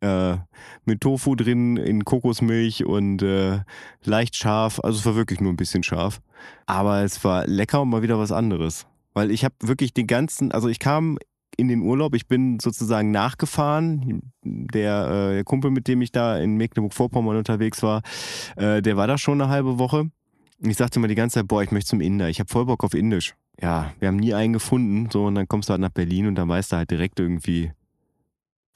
Äh, 0.00 0.36
mit 0.84 1.00
Tofu 1.00 1.34
drin, 1.34 1.76
in 1.76 2.04
Kokosmilch 2.04 2.84
und 2.84 3.22
äh, 3.22 3.60
leicht 4.04 4.36
scharf. 4.36 4.80
Also 4.82 4.98
es 4.98 5.06
war 5.06 5.16
wirklich 5.16 5.40
nur 5.40 5.52
ein 5.52 5.56
bisschen 5.56 5.82
scharf. 5.82 6.20
Aber 6.66 7.02
es 7.02 7.24
war 7.24 7.46
lecker 7.46 7.82
und 7.82 7.90
mal 7.90 8.02
wieder 8.02 8.18
was 8.18 8.32
anderes. 8.32 8.86
Weil 9.12 9.30
ich 9.30 9.44
habe 9.44 9.54
wirklich 9.60 9.92
den 9.92 10.06
ganzen, 10.06 10.52
also 10.52 10.68
ich 10.68 10.78
kam 10.78 11.18
in 11.56 11.66
den 11.66 11.82
Urlaub, 11.82 12.14
ich 12.14 12.28
bin 12.28 12.60
sozusagen 12.60 13.10
nachgefahren. 13.10 14.22
Der, 14.44 15.08
äh, 15.10 15.34
der 15.34 15.44
Kumpel, 15.44 15.72
mit 15.72 15.88
dem 15.88 16.00
ich 16.00 16.12
da 16.12 16.38
in 16.38 16.56
Mecklenburg-Vorpommern 16.56 17.36
unterwegs 17.36 17.82
war, 17.82 18.02
äh, 18.56 18.80
der 18.80 18.96
war 18.96 19.08
da 19.08 19.18
schon 19.18 19.42
eine 19.42 19.50
halbe 19.50 19.78
Woche. 19.78 20.10
Ich 20.60 20.76
sagte 20.76 21.00
immer 21.00 21.08
die 21.08 21.16
ganze 21.16 21.40
Zeit, 21.40 21.48
boah, 21.48 21.62
ich 21.62 21.72
möchte 21.72 21.90
zum 21.90 22.00
Inder. 22.00 22.28
Ich 22.28 22.38
habe 22.38 22.48
voll 22.48 22.66
Bock 22.66 22.84
auf 22.84 22.94
Indisch. 22.94 23.34
Ja, 23.60 23.92
wir 23.98 24.08
haben 24.08 24.16
nie 24.16 24.34
einen 24.34 24.52
gefunden. 24.52 25.08
So, 25.10 25.26
und 25.26 25.34
dann 25.34 25.48
kommst 25.48 25.68
du 25.68 25.72
halt 25.72 25.80
nach 25.80 25.90
Berlin 25.90 26.28
und 26.28 26.36
dann 26.36 26.48
weißt 26.48 26.72
du 26.72 26.76
halt 26.76 26.90
direkt 26.90 27.18
irgendwie, 27.18 27.72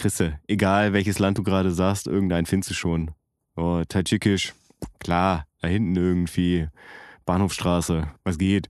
Chrisse, 0.03 0.41
egal 0.49 0.93
welches 0.93 1.21
Land 1.21 1.39
du 1.39 1.45
gerade 1.45 1.71
sagst, 1.71 2.09
irgendeinen 2.09 2.47
findest 2.47 2.71
du 2.71 2.75
schon. 2.75 3.13
Oh, 3.55 3.85
Tadschikisch, 3.89 4.53
klar, 4.99 5.47
da 5.61 5.69
hinten 5.69 5.95
irgendwie, 5.95 6.67
Bahnhofstraße, 7.25 8.09
was 8.25 8.37
geht? 8.37 8.69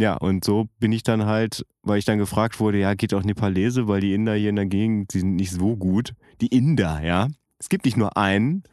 Ja, 0.00 0.14
und 0.14 0.44
so 0.44 0.66
bin 0.80 0.90
ich 0.90 1.04
dann 1.04 1.26
halt, 1.26 1.64
weil 1.82 2.00
ich 2.00 2.04
dann 2.04 2.18
gefragt 2.18 2.58
wurde, 2.58 2.80
ja, 2.80 2.94
geht 2.94 3.14
auch 3.14 3.22
Nepalese, 3.22 3.86
weil 3.86 4.00
die 4.00 4.14
Inder 4.14 4.34
hier 4.34 4.48
in 4.50 4.56
der 4.56 4.66
Gegend, 4.66 5.14
die 5.14 5.20
sind 5.20 5.36
nicht 5.36 5.52
so 5.52 5.76
gut. 5.76 6.12
Die 6.40 6.48
Inder, 6.48 7.04
ja. 7.04 7.28
Es 7.60 7.68
gibt 7.68 7.84
nicht 7.84 7.96
nur 7.96 8.16
einen. 8.16 8.64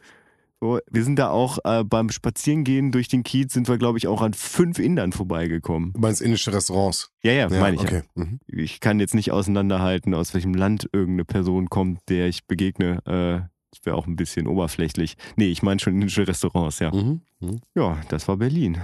So, 0.60 0.78
wir 0.90 1.04
sind 1.04 1.18
da 1.18 1.30
auch 1.30 1.58
äh, 1.64 1.84
beim 1.84 2.08
Spazierengehen 2.08 2.90
durch 2.90 3.08
den 3.08 3.22
Kiez, 3.22 3.52
sind 3.52 3.68
wir, 3.68 3.76
glaube 3.76 3.98
ich, 3.98 4.08
auch 4.08 4.22
an 4.22 4.32
fünf 4.32 4.78
Indern 4.78 5.12
vorbeigekommen. 5.12 5.92
du 5.92 6.00
meinst 6.00 6.22
indische 6.22 6.52
Restaurants? 6.52 7.10
Ja, 7.22 7.32
ja, 7.32 7.48
meine 7.50 7.76
ich. 7.76 7.82
ja 7.82 7.88
okay. 7.88 8.02
Mhm. 8.14 8.40
ich 8.46 8.80
kann 8.80 8.98
jetzt 8.98 9.14
nicht 9.14 9.32
auseinanderhalten, 9.32 10.14
aus 10.14 10.32
welchem 10.32 10.54
Land 10.54 10.88
irgendeine 10.92 11.26
Person 11.26 11.68
kommt, 11.68 12.00
der 12.08 12.28
ich 12.28 12.46
begegne. 12.46 13.04
Äh, 13.04 13.48
das 13.70 13.84
wäre 13.84 13.96
auch 13.96 14.06
ein 14.06 14.16
bisschen 14.16 14.46
oberflächlich. 14.46 15.16
Nee, 15.36 15.48
ich 15.48 15.62
meine 15.62 15.78
schon 15.80 15.94
indische 15.94 16.26
Restaurants, 16.26 16.78
ja. 16.78 16.90
Mhm. 16.90 17.20
Mhm. 17.40 17.60
Ja, 17.74 18.00
das 18.08 18.26
war 18.26 18.38
Berlin. 18.38 18.78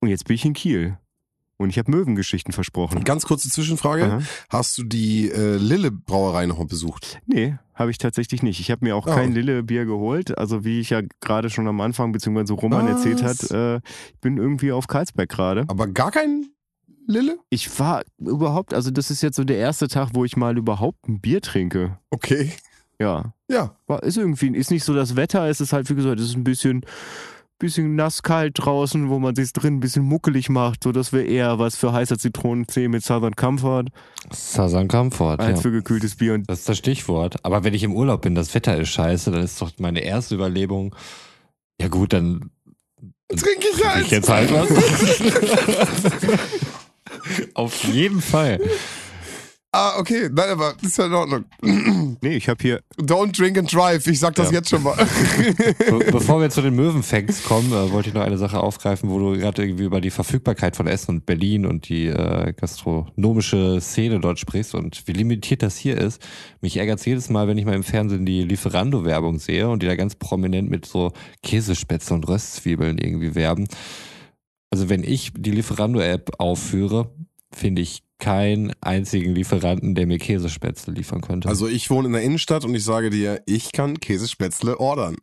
Und 0.00 0.08
jetzt 0.08 0.26
bin 0.26 0.34
ich 0.34 0.44
in 0.44 0.52
Kiel. 0.52 0.98
Und 1.58 1.70
ich 1.70 1.78
habe 1.78 1.90
Möwengeschichten 1.90 2.52
versprochen. 2.52 3.04
Ganz 3.04 3.26
kurze 3.26 3.50
Zwischenfrage. 3.50 4.04
Aha. 4.04 4.22
Hast 4.48 4.78
du 4.78 4.84
die 4.84 5.28
äh, 5.30 5.56
Lille 5.56 5.90
Brauerei 5.90 6.46
noch 6.46 6.58
mal 6.58 6.66
besucht? 6.66 7.18
Nee, 7.26 7.56
habe 7.74 7.90
ich 7.90 7.98
tatsächlich 7.98 8.42
nicht. 8.42 8.60
Ich 8.60 8.70
habe 8.70 8.84
mir 8.84 8.94
auch 8.96 9.06
Ah. 9.08 9.14
kein 9.14 9.32
Lille-Bier 9.32 9.84
geholt. 9.84 10.38
Also 10.38 10.64
wie 10.64 10.78
ich 10.80 10.90
ja 10.90 11.00
gerade 11.20 11.50
schon 11.50 11.66
am 11.68 11.80
Anfang, 11.80 12.12
beziehungsweise 12.12 12.52
Roman 12.54 12.86
Was? 12.86 13.04
erzählt 13.04 13.22
hat, 13.24 13.50
äh, 13.50 13.76
ich 14.14 14.20
bin 14.20 14.36
irgendwie 14.38 14.70
auf 14.72 14.86
Karlsberg 14.86 15.28
gerade. 15.28 15.64
Aber 15.68 15.88
gar 15.88 16.12
kein 16.12 16.46
Lille? 17.08 17.38
Ich 17.50 17.78
war 17.80 18.02
überhaupt, 18.18 18.72
also 18.72 18.90
das 18.92 19.10
ist 19.10 19.22
jetzt 19.22 19.36
so 19.36 19.42
der 19.44 19.56
erste 19.58 19.88
Tag, 19.88 20.10
wo 20.12 20.24
ich 20.24 20.36
mal 20.36 20.56
überhaupt 20.56 21.08
ein 21.08 21.20
Bier 21.20 21.40
trinke. 21.40 21.98
Okay. 22.10 22.52
Ja, 23.00 23.32
Ja. 23.48 23.76
war, 23.86 24.02
ist 24.04 24.16
irgendwie, 24.16 24.48
ist 24.56 24.70
nicht 24.70 24.84
so 24.84 24.94
das 24.94 25.16
Wetter, 25.16 25.48
es 25.48 25.60
ist 25.60 25.72
halt, 25.72 25.88
wie 25.90 25.94
gesagt, 25.94 26.20
es 26.20 26.26
ist 26.30 26.36
ein 26.36 26.44
bisschen, 26.44 26.84
bisschen 27.58 27.96
nass 27.96 28.22
kalt 28.22 28.54
draußen, 28.58 29.08
wo 29.08 29.18
man 29.18 29.34
sich 29.34 29.52
drin 29.52 29.76
ein 29.76 29.80
bisschen 29.80 30.04
muckelig 30.04 30.48
macht. 30.48 30.84
So, 30.84 30.92
das 30.92 31.12
wäre 31.12 31.24
eher 31.24 31.58
was 31.58 31.76
für 31.76 31.92
heißer 31.92 32.18
Zitronentee 32.18 32.88
mit 32.88 33.04
Southern 33.04 33.34
Comfort 33.34 33.86
Southern 34.32 34.88
Comfort, 34.88 35.36
als 35.38 35.58
ja. 35.58 35.62
für 35.62 35.70
gekühltes 35.70 36.16
Bier. 36.16 36.34
Und 36.34 36.48
Das 36.48 36.60
ist 36.60 36.68
das 36.68 36.78
Stichwort. 36.78 37.44
Aber 37.44 37.64
wenn 37.64 37.74
ich 37.74 37.82
im 37.82 37.94
Urlaub 37.94 38.22
bin, 38.22 38.34
das 38.34 38.54
Wetter 38.54 38.76
ist 38.76 38.90
scheiße, 38.90 39.30
dann 39.30 39.42
ist 39.42 39.60
doch 39.60 39.72
meine 39.78 40.00
erste 40.00 40.34
Überlegung, 40.34 40.94
ja 41.80 41.88
gut, 41.88 42.12
dann 42.12 42.50
Trinke 43.28 43.50
ich 43.60 43.70
trinke 43.72 43.94
halt. 43.94 44.04
ich 44.06 44.10
jetzt 44.10 44.28
halt 44.28 44.52
was. 44.52 44.68
Auf 47.54 47.84
jeden 47.84 48.22
Fall. 48.22 48.58
Ah, 49.80 49.96
okay. 49.96 50.28
Nein, 50.32 50.50
aber 50.50 50.74
das 50.82 50.90
ist 50.90 50.98
ja 50.98 51.06
in 51.06 51.12
Ordnung. 51.12 51.44
nee, 52.20 52.34
ich 52.34 52.48
habe 52.48 52.60
hier, 52.60 52.80
Don't 53.00 53.30
drink 53.38 53.56
and 53.58 53.72
drive. 53.72 54.04
Ich 54.08 54.18
sag 54.18 54.34
das 54.34 54.48
Ja. 54.50 54.54
jetzt 54.58 54.70
schon 54.70 54.82
mal. 54.82 54.96
Be 55.78 56.04
bevor 56.10 56.40
wir 56.40 56.50
zu 56.50 56.62
den 56.62 56.74
Möwen-Facts 56.74 57.44
kommen, 57.44 57.70
äh, 57.70 57.92
wollte 57.92 58.08
ich 58.08 58.14
noch 58.16 58.22
eine 58.22 58.38
Sache 58.38 58.58
aufgreifen, 58.58 59.08
wo 59.08 59.20
du 59.20 59.38
gerade 59.38 59.62
irgendwie 59.62 59.84
über 59.84 60.00
die 60.00 60.10
Verfügbarkeit 60.10 60.74
von 60.74 60.88
Essen 60.88 61.12
und 61.12 61.26
Berlin 61.26 61.64
und 61.64 61.88
die 61.88 62.06
äh, 62.06 62.52
gastronomische 62.54 63.80
Szene 63.80 64.18
dort 64.18 64.40
sprichst 64.40 64.74
und 64.74 65.06
wie 65.06 65.12
limitiert 65.12 65.62
das 65.62 65.76
hier 65.76 65.96
ist. 65.96 66.20
Mich 66.60 66.76
ärgert 66.76 67.06
jedes 67.06 67.28
Mal, 67.28 67.46
wenn 67.46 67.56
ich 67.56 67.64
mal 67.64 67.76
im 67.76 67.84
Fernsehen 67.84 68.26
die 68.26 68.42
Lieferando-Werbung 68.42 69.38
sehe 69.38 69.68
und 69.68 69.84
die 69.84 69.86
da 69.86 69.94
ganz 69.94 70.16
prominent 70.16 70.68
mit 70.68 70.86
so 70.86 71.12
Käsespätzle 71.44 72.16
und 72.16 72.26
Röstzwiebeln 72.26 72.98
irgendwie 72.98 73.36
werben. 73.36 73.68
Also 74.70 74.88
wenn 74.88 75.04
ich 75.04 75.30
die 75.36 75.52
Lieferando-App 75.52 76.32
aufführe, 76.38 77.12
finde 77.52 77.82
ich 77.82 78.02
keinen 78.18 78.72
einzigen 78.80 79.34
Lieferanten, 79.34 79.94
der 79.94 80.06
mir 80.06 80.18
Käsespätzle 80.18 80.92
liefern 80.92 81.20
könnte. 81.20 81.48
Also 81.48 81.68
ich 81.68 81.90
wohne 81.90 82.08
in 82.08 82.12
der 82.12 82.22
Innenstadt 82.22 82.64
und 82.64 82.74
ich 82.74 82.84
sage 82.84 83.10
dir, 83.10 83.42
ich 83.46 83.72
kann 83.72 84.00
Käsespätzle 84.00 84.80
ordern. 84.80 85.16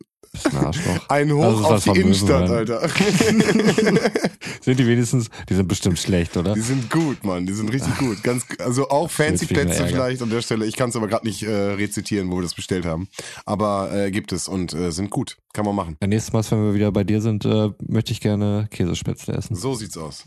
Ein 0.44 0.56
Arschloch. 0.56 1.00
Ein 1.08 1.32
Hoch 1.32 1.44
Also 1.44 1.64
auf 1.64 1.84
die 1.84 2.00
Innenstadt, 2.00 2.48
Möwen, 2.48 2.56
Alter. 2.56 2.88
Sind 4.60 4.78
die 4.80 4.86
wenigstens, 4.86 5.30
die 5.48 5.54
sind 5.54 5.68
bestimmt 5.68 5.98
schlecht, 5.98 6.36
oder? 6.36 6.54
Die 6.54 6.60
sind 6.60 6.90
gut, 6.90 7.22
Mann. 7.24 7.46
Die 7.46 7.52
sind 7.52 7.72
richtig 7.72 7.96
gut. 7.98 8.22
Ganz, 8.22 8.44
also 8.58 8.88
auch 8.88 9.08
fancy 9.10 9.46
Plätze 9.46 9.86
vielleicht 9.86 10.22
an 10.22 10.30
der 10.30 10.42
Stelle. 10.42 10.66
Ich 10.66 10.76
kann 10.76 10.90
es 10.90 10.96
aber 10.96 11.06
gerade 11.06 11.26
nicht 11.26 11.42
äh, 11.42 11.52
rezitieren, 11.52 12.30
wo 12.30 12.36
wir 12.36 12.42
das 12.42 12.54
bestellt 12.54 12.84
haben. 12.84 13.08
Aber 13.44 13.92
äh, 13.94 14.10
gibt 14.10 14.32
es 14.32 14.48
und 14.48 14.74
äh, 14.74 14.90
sind 14.90 15.10
gut. 15.10 15.36
Kann 15.52 15.64
man 15.64 15.74
machen. 15.74 15.96
Ja, 16.00 16.08
nächstes 16.08 16.32
Mal, 16.32 16.44
wenn 16.50 16.66
wir 16.66 16.74
wieder 16.74 16.92
bei 16.92 17.04
dir 17.04 17.20
sind, 17.20 17.44
äh, 17.44 17.70
möchte 17.86 18.12
ich 18.12 18.20
gerne 18.20 18.66
Käsespätzle 18.70 19.34
essen. 19.34 19.54
So 19.54 19.74
sieht's 19.74 19.96
aus. 19.96 20.24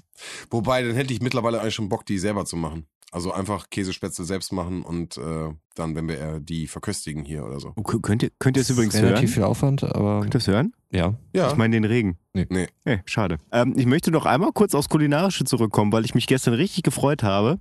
Wobei, 0.49 0.83
dann 0.83 0.95
hätte 0.95 1.13
ich 1.13 1.21
mittlerweile 1.21 1.61
eigentlich 1.61 1.75
schon 1.75 1.89
Bock, 1.89 2.05
die 2.05 2.17
selber 2.17 2.45
zu 2.45 2.55
machen. 2.55 2.85
Also 3.11 3.31
einfach 3.31 3.69
Käsespätzle 3.71 4.23
selbst 4.23 4.51
machen 4.53 4.83
und 4.83 5.17
äh, 5.17 5.49
dann, 5.73 5.95
wenn 5.95 6.07
wir 6.07 6.19
äh, 6.21 6.41
die 6.41 6.67
verköstigen 6.67 7.25
hier 7.25 7.43
oder 7.43 7.59
so. 7.59 7.73
Oh, 7.75 7.81
könnt 7.81 8.21
ihr, 8.21 8.29
könnt 8.37 8.55
ihr 8.55 8.61
es 8.61 8.69
übrigens 8.69 8.93
Ist 8.93 9.01
hören? 9.01 9.09
relativ 9.13 9.33
viel 9.33 9.43
Aufwand, 9.43 9.83
aber 9.83 10.21
Könnt 10.21 10.35
ihr 10.35 10.39
es 10.39 10.47
hören? 10.47 10.73
ja. 10.91 11.15
Ja. 11.33 11.49
Ich 11.49 11.55
meine 11.55 11.75
den 11.75 11.85
Regen. 11.85 12.17
Nee. 12.33 12.45
Nee. 12.49 12.67
Nee, 12.85 12.99
schade. 13.05 13.37
Ähm, 13.51 13.73
ich 13.77 13.87
möchte 13.87 14.11
noch 14.11 14.25
einmal 14.27 14.51
kurz 14.53 14.75
aufs 14.75 14.89
Kulinarische 14.89 15.43
zurückkommen, 15.43 15.91
weil 15.91 16.05
ich 16.05 16.13
mich 16.13 16.27
gestern 16.27 16.53
richtig 16.53 16.83
gefreut 16.83 17.23
habe. 17.23 17.57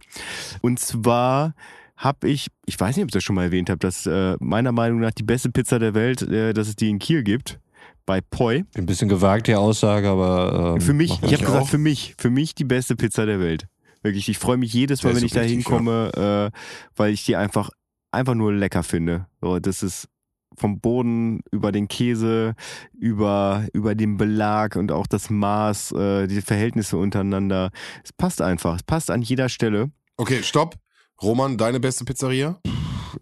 Und 0.61 0.79
zwar 0.81 1.55
habe 1.97 2.29
ich, 2.29 2.49
ich 2.67 2.79
weiß 2.79 2.97
nicht, 2.97 3.05
ob 3.05 3.09
ich 3.09 3.15
das 3.15 3.25
schon 3.25 3.35
mal 3.35 3.45
erwähnt 3.45 3.71
habe, 3.71 3.79
dass 3.79 4.05
äh, 4.07 4.37
meiner 4.41 4.73
Meinung 4.73 5.01
nach 5.01 5.13
die 5.13 5.23
beste 5.23 5.51
Pizza 5.51 5.79
der 5.79 5.95
Welt, 5.95 6.21
äh, 6.23 6.53
dass 6.53 6.69
es 6.69 6.77
die 6.77 6.91
in 6.91 6.99
Kiel 6.99 7.23
gibt. 7.23 7.59
Bei 8.05 8.21
Poi. 8.23 8.65
Ein 8.75 8.87
bisschen 8.87 9.09
gewagt, 9.09 9.49
die 9.49 9.55
Aussage, 9.55 10.09
aber. 10.09 10.75
Ähm, 10.77 10.81
für 10.81 10.95
mich, 10.95 11.11
ich 11.23 11.33
habe 11.35 11.45
gesagt, 11.45 11.67
für 11.69 11.77
mich, 11.79 12.15
für 12.19 12.31
mich 12.31 12.55
die 12.55 12.65
beste 12.65 12.97
Pizza 12.97 13.27
der 13.27 13.41
Welt. 13.41 13.67
Wirklich, 14.03 14.29
ich 14.29 14.39
freue 14.39 14.57
mich 14.57 14.73
jedes 14.73 15.03
Mal, 15.03 15.15
wenn 15.17 15.25
ich 15.25 15.33
da 15.33 15.41
hinkomme, 15.41 16.51
äh, 16.53 16.59
weil 16.97 17.13
ich 17.13 17.25
die 17.25 17.37
einfach, 17.37 17.71
einfach 18.13 18.35
nur 18.35 18.53
lecker 18.53 18.83
finde. 18.83 19.27
So, 19.41 19.59
das 19.59 19.83
ist 19.83 20.09
vom 20.57 20.81
Boden 20.81 21.41
über 21.53 21.73
den 21.73 21.89
Käse, 21.89 22.55
über, 22.93 23.67
über 23.73 23.95
den 23.95 24.17
Belag 24.17 24.77
und 24.77 24.93
auch 24.93 25.07
das 25.07 25.31
Maß, 25.31 25.93
äh, 25.93 26.27
die 26.27 26.41
Verhältnisse 26.41 26.97
untereinander. 26.97 27.71
Es 28.05 28.13
passt 28.13 28.41
einfach. 28.43 28.77
Es 28.77 28.83
passt 28.83 29.11
an 29.11 29.23
jeder 29.23 29.49
Stelle. 29.49 29.91
Okay, 30.17 30.43
stopp. 30.43 30.77
Roman, 31.23 31.57
deine 31.59 31.81
beste 31.81 32.05
Pizzeria? 32.05 32.61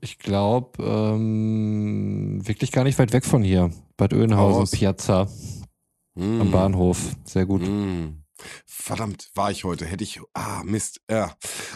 Ich 0.00 0.18
glaube, 0.18 0.82
ähm, 0.82 2.46
wirklich 2.46 2.72
gar 2.72 2.84
nicht 2.84 2.98
weit 2.98 3.12
weg 3.12 3.24
von 3.24 3.42
hier. 3.42 3.70
Bad 3.96 4.12
raus. 4.12 4.72
Piazza, 4.72 5.28
Mm. 6.16 6.40
am 6.40 6.50
Bahnhof. 6.50 7.14
Sehr 7.24 7.44
gut. 7.46 7.62
Mm. 7.62 8.22
Verdammt, 8.66 9.30
war 9.34 9.50
ich 9.50 9.64
heute. 9.64 9.86
Hätte 9.86 10.04
ich. 10.04 10.20
Ah, 10.34 10.62
Mist. 10.64 11.00
Ja. 11.10 11.34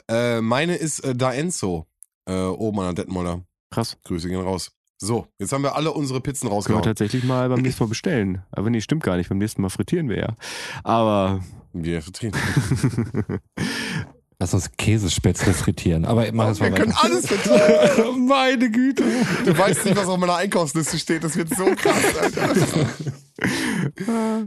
Äh, 0.09 0.41
meine 0.41 0.77
ist 0.77 1.01
äh, 1.01 1.15
Da 1.15 1.33
Enzo. 1.33 1.87
Äh, 2.27 2.35
oben 2.45 2.79
an 2.81 2.95
der 2.95 3.05
Detmolder. 3.05 3.45
Krass. 3.71 3.97
Grüße 4.05 4.29
gehen 4.29 4.41
raus. 4.41 4.73
So, 5.03 5.27
jetzt 5.39 5.53
haben 5.53 5.63
wir 5.63 5.77
alle 5.77 5.93
unsere 5.93 6.21
Pizzen 6.21 6.41
Können 6.41 6.51
wir 6.51 6.57
rausgehauen. 6.57 6.83
tatsächlich 6.83 7.25
mal 7.25 7.49
beim 7.49 7.61
nächsten 7.63 7.83
Mal 7.85 7.89
bestellen. 7.89 8.45
Aber 8.53 8.69
nee, 8.69 8.83
stimmt 8.83 9.03
gar 9.03 9.17
nicht. 9.17 9.31
Beim 9.31 9.39
nächsten 9.39 9.63
Mal 9.63 9.71
frittieren 9.71 10.09
wir 10.11 10.19
ja. 10.19 10.37
Aber 10.85 11.41
Wir 11.73 12.03
vertreten. 12.03 12.37
Lass 14.43 14.55
uns 14.55 14.71
Käsespätzle 14.79 15.53
frittieren. 15.53 16.07
Aber 16.07 16.25
mach 16.33 16.49
jetzt 16.49 16.61
Wir 16.61 16.71
mal 16.71 16.77
können 16.79 16.93
weiter. 16.95 17.05
alles 17.05 17.27
vertreten. 17.29 18.27
Meine 18.27 18.71
Güte. 18.71 19.05
Du 19.45 19.57
weißt 19.57 19.85
nicht, 19.85 19.97
was 19.97 20.09
auf 20.09 20.19
meiner 20.19 20.37
Einkaufsliste 20.37 20.99
steht. 20.99 21.23
Das 21.23 21.37
wird 21.37 21.51
so 21.55 21.67
krass, 21.77 22.17
Alter. 22.19 22.49
Ah, 24.09 24.41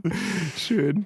Schön. 0.57 1.05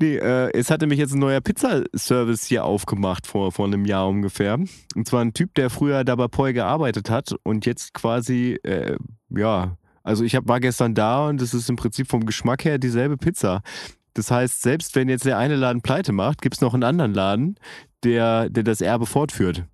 Nee, 0.00 0.16
äh, 0.16 0.50
es 0.56 0.70
hatte 0.70 0.86
mich 0.86 0.98
jetzt 0.98 1.14
ein 1.14 1.18
neuer 1.18 1.40
Pizzaservice 1.40 2.44
hier 2.46 2.64
aufgemacht 2.64 3.26
vor, 3.26 3.52
vor 3.52 3.66
einem 3.66 3.84
Jahr 3.84 4.08
ungefähr. 4.08 4.54
Und 4.54 5.08
zwar 5.08 5.22
ein 5.22 5.34
Typ, 5.34 5.54
der 5.54 5.68
früher 5.68 6.04
da 6.04 6.14
bei 6.16 6.28
Poi 6.28 6.52
gearbeitet 6.52 7.10
hat 7.10 7.34
und 7.42 7.66
jetzt 7.66 7.92
quasi, 7.94 8.58
äh, 8.62 8.96
ja, 9.30 9.76
also 10.04 10.24
ich 10.24 10.34
hab, 10.36 10.48
war 10.48 10.60
gestern 10.60 10.94
da 10.94 11.28
und 11.28 11.42
es 11.42 11.54
ist 11.54 11.68
im 11.68 11.76
Prinzip 11.76 12.08
vom 12.08 12.24
Geschmack 12.24 12.64
her 12.64 12.78
dieselbe 12.78 13.16
Pizza. 13.16 13.62
Das 14.14 14.30
heißt, 14.30 14.62
selbst 14.62 14.94
wenn 14.96 15.08
jetzt 15.08 15.24
der 15.24 15.38
eine 15.38 15.56
Laden 15.56 15.82
pleite 15.82 16.12
macht, 16.12 16.42
gibt's 16.42 16.60
noch 16.60 16.74
einen 16.74 16.84
anderen 16.84 17.14
Laden, 17.14 17.56
der, 18.04 18.48
der 18.50 18.62
das 18.62 18.80
Erbe 18.80 19.06
fortführt. 19.06 19.64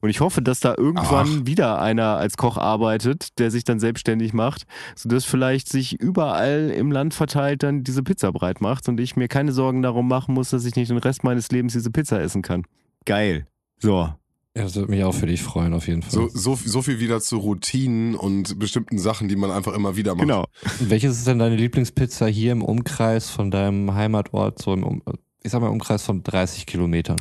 Und 0.00 0.08
ich 0.08 0.20
hoffe, 0.20 0.40
dass 0.40 0.60
da 0.60 0.74
irgendwann 0.76 1.46
wieder 1.46 1.80
einer 1.80 2.16
als 2.16 2.36
Koch 2.36 2.56
arbeitet, 2.56 3.38
der 3.38 3.50
sich 3.50 3.64
dann 3.64 3.78
selbstständig 3.78 4.32
macht, 4.32 4.64
sodass 4.96 5.24
vielleicht 5.24 5.68
sich 5.68 6.00
überall 6.00 6.70
im 6.70 6.90
Land 6.90 7.12
verteilt 7.12 7.62
dann 7.62 7.84
diese 7.84 8.02
Pizza 8.02 8.32
breit 8.32 8.60
macht 8.60 8.88
und 8.88 8.98
ich 8.98 9.16
mir 9.16 9.28
keine 9.28 9.52
Sorgen 9.52 9.82
darum 9.82 10.08
machen 10.08 10.34
muss, 10.34 10.50
dass 10.50 10.64
ich 10.64 10.74
nicht 10.74 10.90
den 10.90 10.98
Rest 10.98 11.22
meines 11.22 11.50
Lebens 11.50 11.74
diese 11.74 11.90
Pizza 11.90 12.20
essen 12.20 12.42
kann. 12.42 12.64
Geil. 13.04 13.46
So. 13.78 14.10
Ja, 14.56 14.64
das 14.64 14.74
würde 14.74 14.90
mich 14.90 15.04
auch 15.04 15.14
für 15.14 15.26
dich 15.26 15.42
freuen, 15.42 15.74
auf 15.74 15.86
jeden 15.86 16.02
Fall. 16.02 16.10
So, 16.10 16.28
so, 16.28 16.56
so 16.56 16.82
viel 16.82 16.98
wieder 16.98 17.20
zu 17.20 17.38
Routinen 17.38 18.16
und 18.16 18.58
bestimmten 18.58 18.98
Sachen, 18.98 19.28
die 19.28 19.36
man 19.36 19.52
einfach 19.52 19.74
immer 19.74 19.94
wieder 19.96 20.14
macht. 20.16 20.26
Genau. 20.26 20.46
Welches 20.80 21.18
ist 21.18 21.26
denn 21.28 21.38
deine 21.38 21.54
Lieblingspizza 21.54 22.26
hier 22.26 22.50
im 22.52 22.62
Umkreis 22.62 23.30
von 23.30 23.52
deinem 23.52 23.94
Heimatort, 23.94 24.60
so 24.60 24.72
im, 24.74 24.82
Um- 24.82 25.02
ich 25.44 25.52
sag 25.52 25.60
mal, 25.60 25.68
im 25.68 25.74
Umkreis 25.74 26.02
von 26.02 26.24
30 26.24 26.66
Kilometern? 26.66 27.18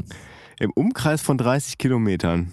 Im 0.59 0.71
Umkreis 0.71 1.21
von 1.21 1.37
30 1.37 1.77
Kilometern 1.77 2.51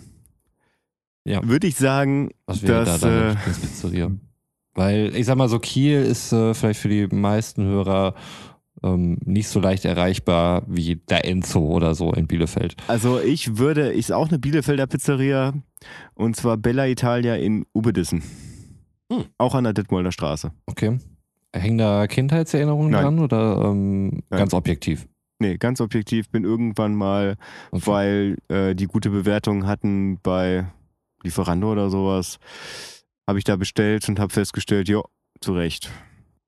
Ja. 1.25 1.43
würde 1.43 1.67
ich 1.69 1.77
sagen, 1.77 2.31
Was 2.45 2.63
wäre 2.63 2.85
dass, 2.85 3.01
da 3.01 3.09
deine 3.09 3.21
äh, 3.25 3.29
Lieblingspizzeria? 3.35 4.11
Weil, 4.75 5.17
ich 5.17 5.25
sag 5.25 5.37
mal 5.39 5.49
so, 5.49 5.59
Kiel 5.59 6.03
ist 6.03 6.33
äh, 6.33 6.53
vielleicht 6.53 6.81
für 6.81 6.91
die 6.91 7.07
meisten 7.07 7.65
Hörer 7.65 8.15
ähm, 8.83 9.19
nicht 9.25 9.49
so 9.49 9.61
leicht 9.61 9.85
erreichbar 9.85 10.63
wie 10.67 10.97
der 10.97 11.25
Enzo 11.25 11.61
oder 11.61 11.95
so 11.95 12.13
in 12.13 12.27
Bielefeld. 12.27 12.77
also 12.89 13.21
ich 13.21 13.59
würde, 13.59 13.93
ist 13.93 14.13
auch 14.13 14.29
eine 14.29 14.39
Bielefelder 14.39 14.87
Pizzeria 14.87 15.55
und 16.15 16.37
zwar 16.37 16.57
Bella 16.57 16.87
Italia 16.87 17.37
in 17.37 17.67
Ubedissen. 17.75 18.23
Hm. 19.13 19.25
Auch 19.39 19.55
an 19.55 19.65
der 19.65 19.73
Detmolder 19.73 20.13
Straße. 20.13 20.53
Okay. 20.67 20.99
Hängen 21.55 21.79
da 21.79 22.07
Kindheitserinnerungen 22.07 22.91
Nein. 22.91 23.03
dran 23.03 23.19
oder 23.21 23.65
ähm, 23.65 24.23
ganz 24.31 24.53
objektiv? 24.53 25.07
Nee, 25.39 25.59
ganz 25.59 25.81
objektiv, 25.81 26.31
bin 26.31 26.45
irgendwann 26.45 26.95
mal, 26.95 27.37
Okay. 27.71 27.87
weil 27.87 28.37
äh, 28.49 28.75
die 28.75 28.87
gute 28.87 29.11
Bewertung 29.11 29.67
hatten 29.67 30.19
bei 30.23 30.67
Lieferando 31.23 31.73
oder 31.73 31.91
sowas, 31.91 32.39
habe 33.27 33.39
ich 33.39 33.45
da 33.45 33.57
bestellt 33.57 34.09
und 34.09 34.19
habe 34.19 34.33
festgestellt, 34.33 34.89
ja, 34.89 35.03
zu 35.41 35.53
Recht. 35.53 35.91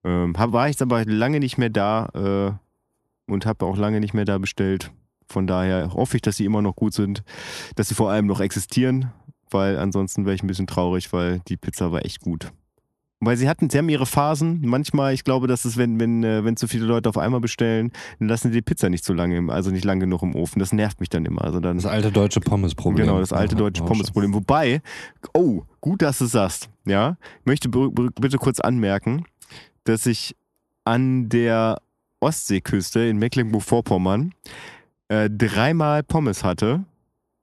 Ähm, 0.09 0.34
hab, 0.38 0.52
war 0.52 0.68
jetzt 0.68 0.80
aber 0.80 1.04
lange 1.04 1.38
nicht 1.38 1.59
mehr 1.59 1.68
da 1.68 2.09
äh, 3.26 3.30
und 3.30 3.44
habe 3.44 3.66
auch 3.66 3.76
lange 3.76 4.00
nicht 4.00 4.14
mehr 4.14 4.24
da 4.24 4.38
bestellt. 4.38 4.90
Von 5.28 5.46
daher 5.46 5.92
hoffe 5.92 6.16
ich, 6.16 6.22
dass 6.22 6.38
sie 6.38 6.46
immer 6.46 6.62
noch 6.62 6.74
gut 6.74 6.94
sind, 6.94 7.22
dass 7.76 7.88
sie 7.88 7.94
vor 7.94 8.11
allem 8.11 8.26
noch 8.26 8.40
existieren, 8.40 9.12
weil 9.50 9.78
ansonsten 9.78 10.24
wäre 10.24 10.34
ich 10.34 10.42
ein 10.42 10.46
bisschen 10.46 10.66
traurig, 10.66 11.12
weil 11.12 11.40
die 11.48 11.59
Pizza 11.59 11.92
war 11.92 12.06
echt 12.06 12.20
gut. 12.20 12.50
Weil 13.20 13.36
sie 13.36 13.48
hatten, 13.48 13.68
sie 13.68 13.76
haben 13.76 13.88
ihre 13.88 14.06
Phasen. 14.06 14.61
Manchmal, 14.64 15.12
ich 15.12 15.24
glaube, 15.24 15.48
dass 15.48 15.64
es, 15.64 15.76
wenn, 15.76 15.98
wenn, 15.98 16.22
äh, 16.22 16.44
wenn 16.44 16.56
zu 16.56 16.68
viele 16.68 16.86
Leute 16.86 17.09
auf 17.09 17.18
einmal 17.18 17.40
bestellen, 17.40 17.90
dann 18.20 18.28
lassen 18.28 18.48
sie 18.48 18.59
die 18.59 18.62
Pizza 18.62 18.88
nicht 18.88 19.04
so 19.04 19.12
lange, 19.12 19.36
im, 19.36 19.50
also 19.50 19.70
nicht 19.72 19.84
lang 19.84 19.98
genug 19.98 20.22
im 20.22 20.36
Ofen. 20.36 20.61
Das 20.61 20.72
nervt 20.72 21.00
mich 21.00 21.09
dann 21.09 21.26
immer. 21.26 21.42
Also 21.42 21.59
dann, 21.59 21.76
Das 21.76 21.84
alte 21.84 22.12
deutsche 22.12 22.40
Pommes-Problem. 22.40 23.04
Genau, 23.04 23.18
das 23.18 23.32
alte 23.32 23.56
Ja, 23.56 23.59
deutsche 23.59 23.82
Pommesproblem. 23.82 24.34
Wobei, 24.34 24.82
oh, 25.34 25.62
gut, 25.80 26.00
dass 26.00 26.18
du 26.18 26.26
es 26.26 26.30
sagst. 26.30 26.70
Ja, 26.86 27.16
ich 27.40 27.46
möchte 27.46 27.68
bitte 27.68 28.38
kurz 28.38 28.61
anmerken, 28.61 29.24
dass 29.89 30.07
ich 30.07 30.36
an 30.84 31.28
der 31.28 31.80
Ostseeküste 32.20 33.01
in 33.01 33.18
Mecklenburg-Vorpommern 33.18 34.32
äh, 35.09 35.30
dreimal 35.30 36.03
Pommes 36.03 36.45
hatte. 36.45 36.84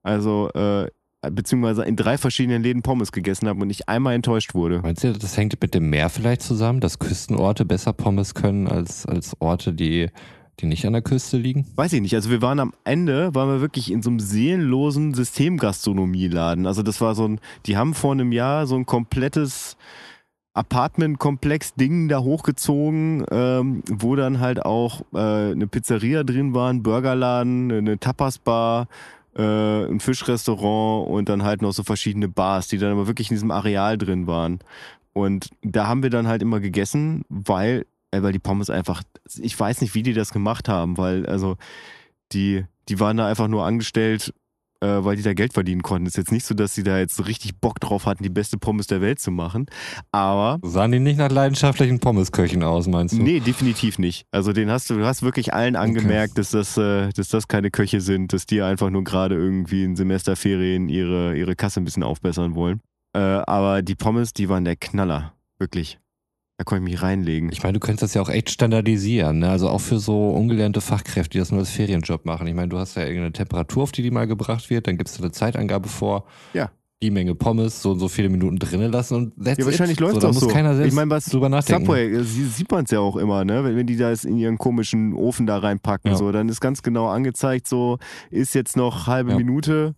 Also, 0.04 0.50
äh, 0.52 0.90
beziehungsweise 1.32 1.84
in 1.84 1.96
drei 1.96 2.20
verschiedenen 2.20 2.62
Läden 2.62 2.84
Pommes 2.84 3.12
gegessen 3.12 3.48
habe 3.48 3.62
und 3.62 3.70
ich 3.72 3.90
einmal 3.90 4.14
enttäuscht 4.14 4.54
wurde. 4.54 4.82
Meinst 4.82 5.04
du, 5.04 5.14
das 5.14 5.38
hängt 5.38 5.60
mit 5.60 5.74
dem 5.74 5.90
Meer 5.90 6.10
vielleicht 6.10 6.44
zusammen, 6.44 6.82
dass 6.82 7.00
Küstenorte 7.00 7.66
besser 7.66 7.94
Pommes 7.94 8.36
können 8.36 8.68
als, 8.68 9.08
als 9.08 9.36
Orte, 9.40 9.74
die, 9.74 10.10
die 10.60 10.68
nicht 10.68 10.86
an 10.86 10.94
der 10.94 11.02
Küste 11.02 11.38
liegen? 11.38 11.66
Weiß 11.76 11.94
ich 11.94 12.02
nicht. 12.02 12.14
Also 12.14 12.30
wir 12.30 12.44
waren 12.44 12.60
am 12.60 12.74
Ende, 12.84 13.34
waren 13.34 13.50
wir 13.50 13.62
wirklich 13.62 13.92
in 13.92 14.04
so 14.04 14.12
einem 14.12 14.20
seelenlosen 14.20 15.16
Systemgastronomieladen. 15.16 16.68
Also 16.68 16.84
das 16.84 17.02
war 17.02 17.16
so 17.16 17.28
ein, 17.28 17.40
die 17.66 17.76
haben 17.76 17.96
vor 17.96 18.12
einem 18.12 18.32
Jahr 18.32 18.68
so 18.68 18.76
ein 18.76 18.86
komplettes 18.86 19.78
Apartmentkomplex-Ding 20.56 22.08
da 22.08 22.20
hochgezogen, 22.20 23.26
ähm, 23.30 23.84
wo 23.90 24.16
dann 24.16 24.40
halt 24.40 24.66
auch 24.66 25.02
äh, 25.14 25.52
eine 25.52 25.68
Pizzeria 25.68 26.24
drin 26.24 26.54
war, 26.54 26.72
ein 26.72 26.82
Burgerladen, 26.82 27.72
eine 27.72 28.00
Tapasbar, 28.00 28.88
äh, 29.36 29.44
ein 29.86 30.00
Fischrestaurant 30.00 31.10
und 31.10 31.30
dann 31.30 31.44
halt 31.44 31.62
noch 31.62 31.74
so 31.74 31.84
verschiedene 31.84 32.30
Bars, 32.30 32.68
die 32.70 32.78
dann 32.78 32.94
aber 32.94 33.06
wirklich 33.08 33.30
in 33.30 33.36
diesem 33.36 33.52
Areal 33.52 33.98
drin 33.98 34.28
waren. 34.28 34.60
Und 35.12 35.50
da 35.62 35.88
haben 35.88 36.04
wir 36.04 36.10
dann 36.10 36.28
halt 36.28 36.42
immer 36.42 36.62
gegessen, 36.62 37.24
weil, 37.28 37.86
äh, 38.12 38.22
weil 38.22 38.32
die 38.32 38.40
Pommes 38.40 38.70
einfach, 38.70 39.04
ich 39.38 39.60
weiß 39.60 39.82
nicht, 39.82 39.94
wie 39.94 40.04
die 40.04 40.14
das 40.14 40.32
gemacht 40.32 40.70
haben, 40.70 40.98
weil 40.98 41.26
also 41.26 41.58
die, 42.32 42.66
die 42.88 43.00
waren 43.02 43.18
da 43.18 43.28
einfach 43.28 43.50
nur 43.50 43.66
angestellt, 43.66 44.34
weil 44.82 45.16
die 45.16 45.24
da 45.24 45.34
Geld 45.34 45.54
verdienen 45.54 45.82
konnten. 45.82 46.08
Ist 46.08 46.18
jetzt 46.18 46.32
nicht 46.32 46.46
so, 46.46 46.54
dass 46.54 46.76
sie 46.76 46.84
da 46.84 46.98
jetzt 46.98 47.16
so 47.16 47.24
richtig 47.24 47.60
Bock 47.60 47.80
drauf 47.80 48.06
hatten, 48.06 48.24
die 48.24 48.30
beste 48.30 48.58
Pommes 48.58 48.88
der 48.88 49.02
Welt 49.02 49.20
zu 49.20 49.32
machen. 49.32 49.66
Aber 50.12 50.60
Sahen 50.64 50.92
die 50.92 51.00
nicht 51.00 51.18
nach 51.18 51.32
leidenschaftlichen 51.32 52.00
Pommesköchen 52.00 52.64
aus, 52.64 52.88
meinst 52.88 53.16
du? 53.16 53.22
Nee, 53.22 53.40
definitiv 53.40 54.00
nicht. 54.00 54.26
Also 54.32 54.54
den 54.54 54.70
hast 54.70 54.90
du, 54.90 54.96
du 54.96 55.06
hast 55.06 55.24
wirklich 55.24 55.54
allen 55.54 55.76
angemerkt, 55.76 56.38
dass 56.38 56.52
das, 56.52 56.78
äh, 56.78 57.10
dass 57.14 57.30
das 57.30 57.48
keine 57.48 57.72
Köche 57.72 58.02
sind, 58.02 58.34
dass 58.34 58.46
die 58.46 58.62
einfach 58.62 58.90
nur 58.90 59.04
gerade 59.04 59.36
irgendwie 59.36 59.84
in 59.84 59.96
Semesterferien 59.96 60.90
ihre, 60.90 61.36
ihre 61.36 61.56
Kasse 61.56 61.82
ein 61.82 61.86
bisschen 61.86 62.04
aufbessern 62.04 62.56
wollen. 62.56 62.82
Äh, 63.14 63.20
aber 63.20 63.82
die 63.82 63.96
Pommes, 63.96 64.34
die 64.34 64.50
waren 64.50 64.66
der 64.66 64.76
Knaller. 64.76 65.34
Wirklich. 65.58 66.00
Da 66.58 66.64
konnte 66.64 66.86
ich 66.86 66.92
mich 66.94 67.02
reinlegen. 67.02 67.50
Ich 67.52 67.64
meine, 67.64 67.74
du 67.74 67.80
könntest 67.82 68.04
das 68.04 68.14
ja 68.14 68.22
auch 68.22 68.30
echt 68.30 68.50
standardisieren, 68.50 69.40
ne? 69.40 69.50
Also 69.50 69.68
auch 69.68 69.82
für 69.82 70.00
so 70.00 70.30
ungelernte 70.30 70.80
Fachkräfte, 70.80 71.32
die 71.32 71.40
das 71.40 71.52
nur 71.52 71.60
als 71.60 71.70
Ferienjob 71.70 72.26
machen. 72.26 72.48
Ich 72.48 72.54
meine, 72.54 72.70
du 72.70 72.78
hast 72.78 72.96
ja 72.96 73.04
irgendeine 73.04 73.34
Temperatur, 73.34 73.84
auf 73.84 73.92
die 73.92 74.02
die 74.04 74.12
mal 74.12 74.26
gebracht 74.26 74.70
wird, 74.70 74.88
dann 74.88 74.98
gibst 74.98 75.18
du 75.20 75.24
eine 75.24 75.34
Zeitangabe 75.34 75.90
vor. 75.90 76.26
Ja. 76.54 76.72
Die 77.04 77.12
Menge 77.12 77.36
Pommes, 77.36 77.82
so 77.82 77.92
und 77.92 78.00
so 78.00 78.08
viele 78.08 78.30
Minuten 78.30 78.56
drinnen 78.58 78.90
lassen 78.90 79.16
und 79.16 79.34
that's 79.44 79.58
Ja, 79.60 79.66
wahrscheinlich 79.66 79.98
it. 79.98 80.00
läuft 80.00 80.14
so, 80.16 80.20
da 80.22 80.30
auch 80.30 80.34
muss 80.34 80.44
so. 80.44 80.48
keiner 80.48 80.76
selbst 80.76 80.88
ich 80.88 80.96
meine, 80.96 81.12
was 81.12 81.26
drüber 81.26 81.50
nachdenken. 81.50 81.86
Subway, 81.86 82.08
äh, 82.16 82.24
sie- 82.24 82.46
sieht 82.46 82.72
man 82.72 82.86
es 82.86 82.92
ja 82.92 83.00
auch 83.02 83.18
immer, 83.18 83.44
ne? 83.44 83.66
Wenn, 83.66 83.76
wenn 83.76 83.86
die 83.86 83.98
das 83.98 84.24
in 84.24 84.38
ihren 84.38 84.58
komischen 84.58 85.14
Ofen 85.14 85.46
da 85.46 85.58
reinpacken, 85.58 86.12
Ja. 86.12 86.18
so, 86.18 86.32
dann 86.32 86.48
ist 86.48 86.62
ganz 86.62 86.82
genau 86.84 87.08
angezeigt, 87.10 87.68
so 87.68 87.98
ist 88.32 88.56
jetzt 88.56 88.78
noch 88.78 89.08
halbe 89.08 89.32
Ja. 89.32 89.38
Minute 89.38 89.94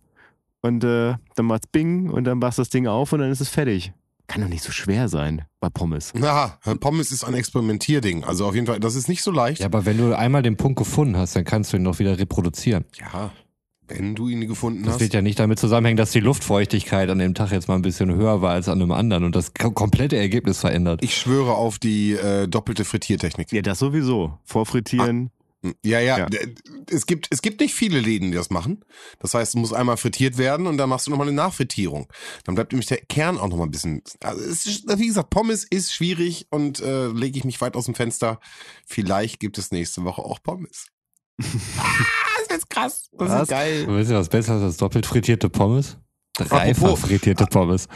und 0.60 0.82
äh, 0.82 1.14
dann 1.36 1.46
macht's 1.46 1.68
Bing 1.68 2.10
und 2.10 2.24
dann 2.24 2.40
machst 2.40 2.58
du 2.58 2.62
das 2.62 2.68
Ding 2.68 2.88
auf 2.88 3.12
und 3.12 3.20
dann 3.20 3.30
ist 3.30 3.40
es 3.40 3.48
fertig. 3.48 3.92
Kann 4.28 4.42
doch 4.42 4.48
nicht 4.48 4.62
so 4.62 4.70
schwer 4.72 5.08
sein 5.08 5.42
bei 5.58 5.68
Pommes. 5.70 6.12
Na, 6.14 6.58
Pommes 6.80 7.10
ist 7.10 7.24
ein 7.24 7.34
Experimentierding. 7.34 8.24
Also 8.24 8.46
auf 8.46 8.54
jeden 8.54 8.66
Fall, 8.66 8.78
das 8.78 8.94
ist 8.94 9.08
nicht 9.08 9.22
so 9.22 9.30
leicht. 9.30 9.60
Ja, 9.60 9.66
aber 9.66 9.84
wenn 9.86 9.98
du 9.98 10.16
einmal 10.16 10.42
den 10.42 10.56
Punkt 10.56 10.78
gefunden 10.78 11.16
hast, 11.16 11.34
dann 11.34 11.44
kannst 11.44 11.72
du 11.72 11.78
ihn 11.78 11.82
noch 11.82 11.98
wieder 11.98 12.18
reproduzieren. 12.18 12.84
Ja, 13.00 13.30
wenn 13.86 14.14
du 14.14 14.28
ihn 14.28 14.46
gefunden 14.46 14.82
Das 14.84 14.94
hast. 14.94 15.00
wird 15.00 15.14
ja 15.14 15.22
nicht 15.22 15.38
damit 15.38 15.58
zusammenhängen, 15.58 15.96
dass 15.96 16.10
die 16.12 16.20
Luftfeuchtigkeit 16.20 17.08
an 17.08 17.18
dem 17.18 17.34
Tag 17.34 17.52
jetzt 17.52 17.68
mal 17.68 17.74
ein 17.76 17.80
bisschen 17.82 18.14
höher 18.14 18.42
war 18.42 18.50
als 18.52 18.68
an 18.68 18.82
einem 18.82 18.92
anderen 18.92 19.24
und 19.24 19.34
das 19.34 19.54
ko- 19.54 19.70
komplette 19.70 20.18
Ergebnis 20.18 20.60
verändert. 20.60 21.02
Ich 21.02 21.16
schwöre 21.16 21.54
auf 21.54 21.78
die 21.78 22.12
äh, 22.12 22.46
doppelte 22.48 22.84
Frittiertechnik. 22.84 23.50
Ja, 23.50 23.62
das 23.62 23.78
sowieso. 23.78 24.38
Vorfrittieren. 24.44 25.30
Ja, 25.84 25.98
ja, 25.98 26.18
Ja. 26.18 26.26
d- 26.26 26.54
Es, 26.90 27.04
gibt, 27.06 27.26
es 27.30 27.42
gibt 27.42 27.60
nicht 27.60 27.74
viele 27.74 27.98
Läden, 28.00 28.30
die 28.30 28.36
das 28.36 28.48
machen. 28.50 28.84
Das 29.18 29.34
heißt, 29.34 29.50
es 29.50 29.60
muss 29.60 29.72
einmal 29.72 29.96
frittiert 29.96 30.38
werden 30.38 30.66
und 30.68 30.76
dann 30.78 30.88
machst 30.88 31.06
du 31.06 31.10
nochmal 31.10 31.26
eine 31.26 31.34
Nachfrittierung. 31.36 32.06
Dann 32.44 32.54
bleibt 32.54 32.72
nämlich 32.72 32.86
der 32.86 32.98
Kern 32.98 33.38
auch 33.38 33.48
nochmal 33.48 33.66
ein 33.66 33.72
bisschen. 33.72 34.02
Also 34.22 34.40
ist, 34.44 34.66
wie 34.98 35.06
gesagt, 35.08 35.30
Pommes 35.30 35.64
ist 35.64 35.92
schwierig 35.92 36.46
und 36.50 36.78
äh, 36.80 37.08
lege 37.08 37.38
ich 37.38 37.44
mich 37.44 37.60
weit 37.60 37.74
aus 37.74 37.86
dem 37.86 37.94
Fenster. 37.96 38.38
Vielleicht 38.86 39.40
gibt 39.40 39.58
es 39.58 39.72
nächste 39.72 40.04
Woche 40.04 40.22
auch 40.22 40.40
Pommes. 40.42 40.86
ah, 41.42 41.84
das 42.48 42.58
ist 42.58 42.70
krass. 42.70 43.08
Das 43.18 43.28
Was? 43.28 43.42
ist 43.42 43.48
geil. 43.48 43.86
Und 43.88 43.96
Wisst 43.96 44.10
ihr, 44.10 44.16
was 44.16 44.28
besser 44.28 44.56
ist 44.58 44.62
als 44.62 44.76
doppelt 44.76 45.06
frittierte 45.06 45.48
Pommes? 45.50 45.96
Dreifach 46.34 46.96
frittierte 46.98 47.46
Pommes. 47.46 47.88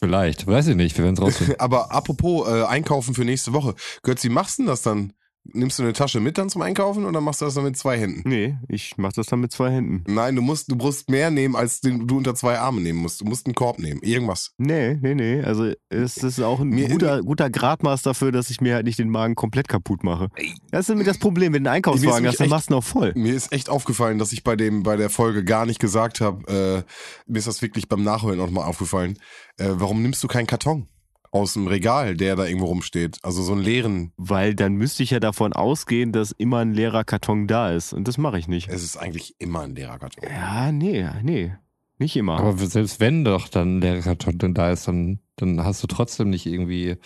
Vielleicht, 0.00 0.46
weiß 0.46 0.68
ich 0.68 0.76
nicht, 0.76 0.96
wir 0.96 1.04
werden 1.04 1.14
es 1.14 1.20
rausfinden. 1.22 1.54
Aber 1.60 1.92
apropos 1.92 2.48
äh, 2.48 2.64
Einkaufen 2.64 3.14
für 3.14 3.24
nächste 3.24 3.52
Woche. 3.52 3.74
Götzi, 4.02 4.28
machst 4.28 4.58
du 4.58 4.62
denn 4.62 4.68
das 4.68 4.82
dann? 4.82 5.12
Nimmst 5.52 5.78
du 5.78 5.82
eine 5.82 5.94
Tasche 5.94 6.20
mit 6.20 6.36
dann 6.36 6.50
zum 6.50 6.60
Einkaufen 6.62 7.06
oder 7.06 7.20
machst 7.22 7.40
du 7.40 7.46
das 7.46 7.54
dann 7.54 7.64
mit 7.64 7.76
zwei 7.76 7.98
Händen? 7.98 8.28
Nee, 8.28 8.56
ich 8.68 8.98
mach 8.98 9.12
das 9.12 9.26
dann 9.26 9.40
mit 9.40 9.50
zwei 9.50 9.70
Händen. 9.72 10.04
Nein, 10.06 10.36
du 10.36 10.42
musst, 10.42 10.70
du 10.70 10.76
musst 10.76 11.08
mehr 11.08 11.30
nehmen, 11.30 11.56
als 11.56 11.80
den, 11.80 12.06
du 12.06 12.18
unter 12.18 12.34
zwei 12.34 12.58
Arme 12.58 12.80
nehmen 12.82 12.98
musst. 13.00 13.22
Du 13.22 13.24
musst 13.24 13.46
einen 13.46 13.54
Korb 13.54 13.78
nehmen. 13.78 14.00
Irgendwas. 14.02 14.52
Nee, 14.58 14.98
nee, 15.00 15.14
nee. 15.14 15.42
Also 15.42 15.72
es 15.88 16.18
ist 16.18 16.40
auch 16.40 16.60
ein 16.60 16.68
Mir- 16.68 16.88
guter, 16.90 17.22
guter 17.22 17.48
Gradmaß 17.50 18.02
dafür, 18.02 18.32
dass 18.32 18.50
ich 18.50 18.60
mir 18.60 18.74
halt 18.74 18.84
nicht 18.84 18.98
den 18.98 19.08
Magen 19.08 19.34
komplett 19.34 19.66
kaputt 19.66 20.04
mache. 20.04 20.28
Das 20.70 20.80
ist 20.82 20.88
nämlich 20.90 21.08
das 21.08 21.18
Problem, 21.18 21.54
wenn 21.54 21.64
du 21.64 21.70
einen 21.70 21.76
Einkaufswagen 21.78 22.26
hast, 22.28 22.38
dann 22.38 22.44
echt- 22.44 22.50
machst 22.50 22.68
du 22.70 22.74
ihn 22.74 22.78
auch 22.78 22.84
voll. 22.84 23.12
Mir 23.16 23.34
ist 23.34 23.50
echt 23.52 23.70
aufgefallen, 23.70 24.18
dass 24.18 24.32
ich 24.32 24.44
bei 24.44 24.56
dem 24.56 24.82
bei 24.82 24.96
der 24.96 25.08
Folge 25.10 25.42
gar 25.42 25.64
nicht 25.64 25.80
gesagt 25.80 26.20
habe. 26.20 26.84
Äh, 26.86 27.30
mir 27.32 27.38
ist 27.38 27.48
das 27.48 27.62
wirklich 27.62 27.88
beim 27.88 28.04
Nachholen 28.04 28.38
auch 28.40 28.50
mal 28.50 28.64
aufgefallen. 28.64 29.18
Äh, 29.56 29.68
warum 29.70 30.02
nimmst 30.02 30.22
du 30.22 30.28
keinen 30.28 30.46
Karton 30.46 30.86
aus 31.30 31.54
dem 31.54 31.66
Regal, 31.66 32.16
der 32.16 32.36
da 32.36 32.46
irgendwo 32.46 32.66
rumsteht? 32.66 33.18
Also 33.22 33.42
so 33.42 33.52
einen 33.52 33.62
leeren. 33.62 34.12
Weil 34.16 34.54
dann 34.54 34.74
müsste 34.74 35.02
ich 35.02 35.10
ja 35.10 35.20
davon 35.20 35.52
ausgehen, 35.52 36.12
dass 36.12 36.32
immer 36.32 36.58
ein 36.58 36.74
leerer 36.74 37.04
Karton 37.04 37.46
da 37.46 37.70
ist. 37.70 37.92
Und 37.92 38.08
das 38.08 38.18
mache 38.18 38.38
ich 38.38 38.48
nicht. 38.48 38.68
Es 38.68 38.82
ist 38.82 38.96
eigentlich 38.96 39.34
immer 39.38 39.60
ein 39.60 39.74
leerer 39.74 39.98
Karton. 39.98 40.24
Ja, 40.28 40.72
nee, 40.72 41.08
nee. 41.22 41.52
Nicht 41.98 42.16
immer. 42.16 42.40
Aber 42.40 42.56
selbst 42.56 42.98
wenn 42.98 43.24
doch 43.24 43.48
dann 43.48 43.80
der 43.80 44.00
Karton 44.00 44.38
dann 44.38 44.54
da 44.54 44.70
ist, 44.70 44.88
dann, 44.88 45.20
dann 45.36 45.62
hast 45.62 45.82
du 45.82 45.86
trotzdem 45.86 46.30
nicht 46.30 46.46
irgendwie. 46.46 46.96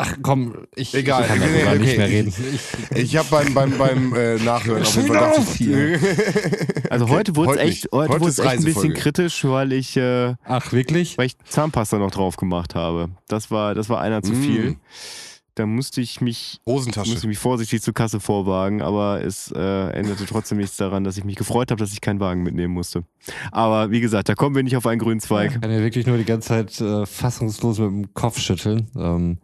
Ach 0.00 0.14
komm, 0.22 0.54
ich, 0.76 0.94
Egal, 0.94 1.22
ich 1.22 1.28
kann 1.28 1.40
darüber 1.40 1.70
okay. 1.72 1.78
nicht 1.80 1.96
mehr 1.98 2.08
reden. 2.08 2.32
Ich 2.94 3.16
habe 3.16 3.26
beim 3.30 3.52
beim 3.52 3.76
beim 3.78 4.14
äh, 4.14 4.36
Nachhören 4.36 4.82
auf 4.82 4.94
jeden 4.94 5.08
Fall 5.08 5.32
Auf 5.32 5.56
hier. 5.56 5.98
also 6.88 7.04
Okay, 7.06 7.14
heute 7.14 7.34
wurde 7.36 7.50
es 7.54 7.56
echt, 7.58 7.88
heute 7.90 8.12
Heute 8.12 8.20
wurde 8.20 8.30
es 8.30 8.38
ist 8.38 8.44
echt 8.44 8.58
ein 8.58 8.64
bisschen 8.64 8.94
kritisch, 8.94 9.44
weil 9.44 9.72
ich, 9.72 9.96
äh, 9.96 10.34
Ach, 10.44 10.72
wirklich? 10.72 11.18
weil 11.18 11.26
ich 11.26 11.36
Zahnpasta 11.38 11.98
noch 11.98 12.12
drauf 12.12 12.36
gemacht 12.36 12.76
habe. 12.76 13.08
Das 13.26 13.50
war, 13.50 13.74
das 13.74 13.88
war 13.88 14.00
einer 14.00 14.22
zu 14.22 14.32
Mm. 14.34 14.42
viel. 14.42 14.76
Da 15.56 15.66
musste 15.66 16.00
ich 16.00 16.20
mich 16.20 16.60
Hosentasche. 16.64 17.10
musste 17.10 17.26
mich 17.26 17.38
vorsichtig 17.38 17.82
zur 17.82 17.92
Kasse 17.92 18.20
vorwagen, 18.20 18.80
aber 18.80 19.24
es 19.24 19.50
äh, 19.50 19.58
änderte 19.90 20.24
trotzdem 20.26 20.58
nichts 20.58 20.76
daran, 20.76 21.02
dass 21.02 21.16
ich 21.16 21.24
mich 21.24 21.34
gefreut 21.34 21.72
habe, 21.72 21.80
dass 21.80 21.92
ich 21.92 22.00
keinen 22.00 22.20
Wagen 22.20 22.44
mitnehmen 22.44 22.72
musste. 22.72 23.02
Aber 23.50 23.90
wie 23.90 24.00
gesagt, 24.00 24.28
da 24.28 24.36
kommen 24.36 24.54
wir 24.54 24.62
nicht 24.62 24.76
auf 24.76 24.86
einen 24.86 25.00
grünen 25.00 25.18
Zweig. 25.18 25.50
Ich 25.56 25.60
kann 25.60 25.72
ja 25.72 25.80
wirklich 25.80 26.06
nur 26.06 26.16
die 26.18 26.24
ganze 26.24 26.46
Zeit 26.50 26.80
äh, 26.80 27.04
fassungslos 27.04 27.80
mit 27.80 27.88
dem 27.90 28.14
Kopf 28.14 28.38
schütteln. 28.38 28.86
Ähm, 28.96 29.38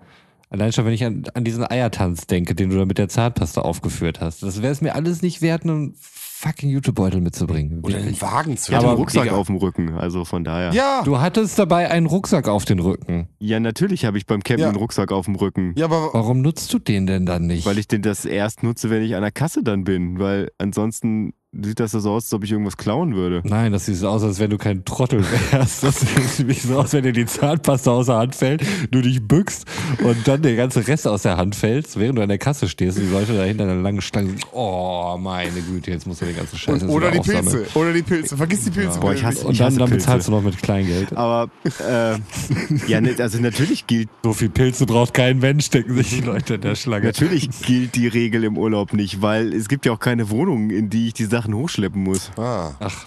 allein 0.55 0.73
schon, 0.73 0.85
wenn 0.87 0.93
ich 0.95 1.05
an, 1.05 1.25
an 1.35 1.45
diesen 1.45 1.69
Eiertanz 1.71 2.27
denke, 2.27 2.55
den 2.55 2.71
du 2.71 2.77
da 2.79 2.85
mit 2.87 2.97
der 2.99 3.09
Zahnpasta 3.09 3.61
aufgeführt 3.61 4.21
hast. 4.21 4.43
Das 4.43 4.63
wäre 4.63 4.73
es 4.73 4.81
mir 4.81 4.95
alles 4.95 5.21
nicht 5.21 5.43
wert, 5.43 5.65
einen 5.65 5.95
fucking 5.99 6.71
Jutebeutel 6.71 7.21
mitzubringen. 7.21 7.81
Oder 7.83 7.99
einen. 7.99 8.21
Wagen 8.21 8.57
zu 8.57 8.71
Ich 8.71 8.77
hatte 8.77 8.85
Aber 8.87 8.93
einen 8.93 8.99
Rucksack 9.01 9.25
Digga. 9.25 9.35
auf 9.37 9.47
dem 9.49 9.57
Rücken, 9.57 9.95
also 9.95 10.25
von 10.25 10.45
daher. 10.45 10.73
Ja. 10.73 11.03
Du 11.05 11.19
hattest 11.21 11.59
dabei 11.59 11.91
einen 11.91 12.07
Rucksack 12.07 12.49
auf 12.49 12.65
den 12.65 12.79
Rücken. 12.79 13.29
Ja, 13.39 13.59
natürlich 13.61 14.05
habe 14.05 14.17
ich 14.19 14.27
beim 14.27 14.43
Campen 14.43 14.63
Ja. 14.63 14.69
einen 14.69 14.77
Rucksack 14.77 15.11
auf 15.11 15.25
dem 15.25 15.37
Rücken. 15.37 15.73
Ja, 15.77 15.87
aber 15.87 16.11
Warum 16.13 16.41
nutzt 16.43 16.73
du 16.73 16.79
den 16.79 17.07
denn 17.07 17.27
dann 17.27 17.47
nicht? 17.47 17.67
Weil 17.67 17.79
ich 17.79 17.89
den 17.89 18.03
das 18.03 18.25
erst 18.25 18.63
nutze, 18.63 18.91
wenn 18.91 19.03
ich 19.03 19.15
an 19.17 19.23
der 19.23 19.33
Kasse 19.33 19.63
dann 19.63 19.85
bin. 19.85 20.19
Weil 20.19 20.51
ansonsten 20.59 21.33
sieht 21.63 21.81
das 21.81 21.93
so 21.93 21.99
aus, 22.11 22.25
als 22.25 22.33
ob 22.35 22.45
ich 22.45 22.53
irgendwas 22.53 22.77
klauen 22.77 23.15
würde. 23.15 23.43
Nein, 23.45 23.73
das 23.73 23.87
sieht 23.87 23.97
so 23.97 24.09
aus, 24.09 24.23
als 24.23 24.39
wenn 24.39 24.51
du 24.51 24.59
kein 24.59 24.85
Trottel 24.85 25.25
wärst. 25.51 25.83
Das 25.85 26.01
sieht 26.01 26.39
nämlich 26.39 26.63
so 26.63 26.79
aus, 26.79 26.93
wenn 26.93 27.05
dir 27.05 27.13
die 27.13 27.27
Zahnpasta 27.27 27.91
aus 27.91 28.07
der 28.07 28.17
Hand 28.17 28.35
fällt, 28.35 28.63
du 28.91 29.01
dich 29.01 29.23
bückst 29.23 29.65
und 30.03 30.17
dann 30.27 30.43
der 30.43 30.57
ganze 30.57 30.87
Rest 30.87 31.07
aus 31.07 31.23
der 31.23 31.37
Hand 31.37 31.55
fällt, 31.55 31.97
während 31.99 32.19
du 32.19 32.23
an 32.23 32.29
der 32.29 32.39
Kasse 32.39 32.69
stehst 32.69 32.99
und 32.99 33.07
die 33.07 33.13
Leute 33.13 33.35
da 33.37 33.45
hinter 33.45 33.65
einer 33.65 33.77
langen 33.77 34.01
Stange 34.01 34.31
sind, 34.31 34.43
oh 34.53 35.17
meine 35.19 35.61
Güte, 35.61 35.91
jetzt 35.91 36.07
musst 36.07 36.23
du 36.23 36.27
den 36.27 36.37
ganzen 36.37 36.57
Scheiß 36.59 36.83
und, 36.83 36.89
oder 36.91 37.11
die 37.11 37.19
aufsammeln. 37.21 37.45
Pilze. 37.65 37.79
Oder 37.79 37.93
die 37.93 38.03
Pilze. 38.03 38.37
Vergiss 38.37 38.65
die 38.65 38.71
Pilze. 38.71 38.99
Boah, 39.01 39.13
ich 39.15 39.25
hasse- 39.25 39.47
Und 39.47 39.59
dann, 39.61 39.67
hasse 39.67 39.79
dann 39.79 39.89
Pilze. 39.91 40.07
bezahlst 40.07 40.29
du 40.29 40.33
noch 40.33 40.43
mit 40.43 40.59
Kleingeld. 40.63 41.17
Aber 41.17 41.51
äh, 41.81 42.17
ja, 42.89 43.01
ne, 43.01 43.15
also 43.19 43.39
natürlich 43.39 43.87
gilt 43.87 44.09
So 44.23 44.33
viel 44.33 44.49
Pilze 44.51 44.87
braucht 44.87 45.15
kein 45.15 45.39
Mensch, 45.39 45.71
denken 45.71 45.95
sich 45.97 46.09
die 46.11 46.21
Leute 46.21 46.55
in 46.55 46.61
der 46.63 46.75
Schlange. 46.75 47.07
natürlich 47.07 47.49
gilt 47.67 47.95
die 47.95 48.09
Regel 48.09 48.45
im 48.45 48.57
Urlaub 48.59 48.93
nicht, 48.93 49.23
weil 49.23 49.53
es 49.53 49.69
gibt 49.69 49.87
ja 49.87 49.93
auch 49.93 50.01
keine 50.01 50.31
Wohnung, 50.31 50.71
in 50.71 50.91
die 50.91 51.09
ich 51.09 51.15
die 51.15 51.25
Sachen 51.25 51.44
hochschleppen 51.53 52.03
muss. 52.03 52.31
Ah, 52.39 52.73
Ach, 52.81 53.07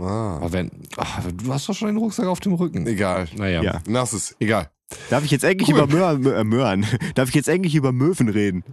ah. 0.00 0.36
aber 0.38 0.52
wenn, 0.52 0.70
ach, 0.96 1.20
du 1.32 1.52
hast 1.52 1.68
doch 1.68 1.74
schon 1.74 1.88
den 1.88 1.98
Rucksack 1.98 2.26
auf 2.26 2.40
dem 2.40 2.54
Rücken. 2.54 2.86
Egal. 2.86 3.28
Naja. 3.36 3.62
Ja. 3.62 3.80
Lass 3.86 4.12
es. 4.14 4.34
Egal. 4.40 4.70
Darf 5.10 5.24
ich 5.24 5.30
jetzt 5.30 5.44
endlich 5.44 5.68
Cool. 5.68 5.76
über 5.78 5.86
Möhren, 5.86 6.22
Mö- 6.26 6.32
äh, 6.34 6.44
Möhren, 6.44 6.86
darf 7.14 7.28
ich 7.28 7.34
jetzt 7.34 7.48
endlich 7.48 7.74
über 7.74 7.92
Möwen 7.92 8.28
reden? 8.28 8.64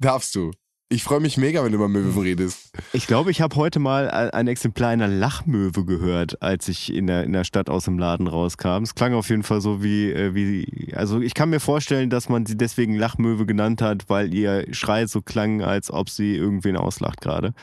Darfst 0.00 0.34
du. 0.34 0.52
Ich 0.92 1.04
freue 1.04 1.20
mich 1.20 1.36
mega, 1.36 1.62
wenn 1.62 1.70
du 1.70 1.76
über 1.76 1.86
Möwen 1.86 2.20
redest. 2.20 2.72
Ich 2.92 3.06
glaube, 3.06 3.30
ich 3.30 3.40
habe 3.40 3.54
heute 3.54 3.78
mal 3.78 4.10
ein 4.10 4.48
Exemplar 4.48 4.88
einer 4.88 5.06
Lachmöwe 5.06 5.84
gehört, 5.84 6.42
als 6.42 6.66
ich 6.66 6.92
in 6.92 7.06
der, 7.06 7.22
in 7.22 7.32
der 7.32 7.44
Stadt 7.44 7.70
aus 7.70 7.84
dem 7.84 7.96
Laden 7.96 8.26
rauskam. 8.26 8.82
Es 8.82 8.96
klang 8.96 9.14
auf 9.14 9.30
jeden 9.30 9.44
Fall 9.44 9.60
so 9.60 9.84
wie, 9.84 10.10
äh, 10.10 10.34
wie, 10.34 10.92
also 10.96 11.20
ich 11.20 11.34
kann 11.34 11.48
mir 11.48 11.60
vorstellen, 11.60 12.10
dass 12.10 12.28
man 12.28 12.44
sie 12.44 12.56
deswegen 12.56 12.96
Lachmöwe 12.96 13.46
genannt 13.46 13.82
hat, 13.82 14.08
weil 14.08 14.34
ihr 14.34 14.66
Schrei 14.72 15.06
so 15.06 15.22
klang, 15.22 15.62
als 15.62 15.92
ob 15.92 16.10
sie 16.10 16.34
irgendwen 16.34 16.76
auslacht 16.76 17.20
gerade. 17.20 17.54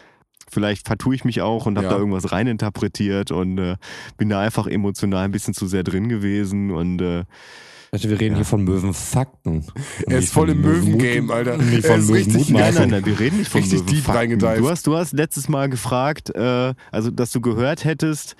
Vielleicht 0.49 0.87
vertue 0.87 1.13
ich 1.15 1.25
mich 1.25 1.41
auch 1.41 1.65
und 1.65 1.77
habe 1.77 1.87
Ja. 1.87 1.93
da 1.93 1.99
irgendwas 1.99 2.31
reininterpretiert 2.31 3.31
und 3.31 3.57
äh, 3.57 3.75
bin 4.17 4.29
da 4.29 4.39
einfach 4.41 4.67
emotional 4.67 5.25
ein 5.25 5.31
bisschen 5.31 5.53
zu 5.53 5.67
sehr 5.67 5.83
drin 5.83 6.07
gewesen 6.09 6.71
und 6.71 7.01
äh, 7.01 7.23
Also 7.91 8.09
wir 8.09 8.19
reden 8.19 8.35
hier 8.35 8.45
von 8.45 8.63
Möwenfakten. 8.63 9.65
Er 10.07 10.19
ist 10.19 10.33
voll 10.33 10.49
im 10.49 10.61
Möwen-Game, 10.61 11.31
Alter. 11.31 11.57
Nicht 11.57 11.83
Er 11.85 11.91
von 11.91 11.99
ist 12.01 12.11
richtig- 12.11 12.49
Nein, 12.49 12.73
nein, 12.75 12.89
nein, 12.89 13.05
wir 13.05 13.19
reden 13.19 13.37
nicht 13.39 13.49
von 13.51 13.61
Richtig 13.61 13.83
Möwenfakten. 13.85 14.39
Du 14.39 14.69
hast, 14.69 14.87
du 14.87 14.95
hast 14.95 15.13
letztes 15.13 15.49
Mal 15.49 15.69
gefragt, 15.69 16.29
äh, 16.35 16.73
also 16.91 17.11
dass 17.11 17.31
du 17.31 17.41
gehört 17.41 17.83
hättest, 17.85 18.35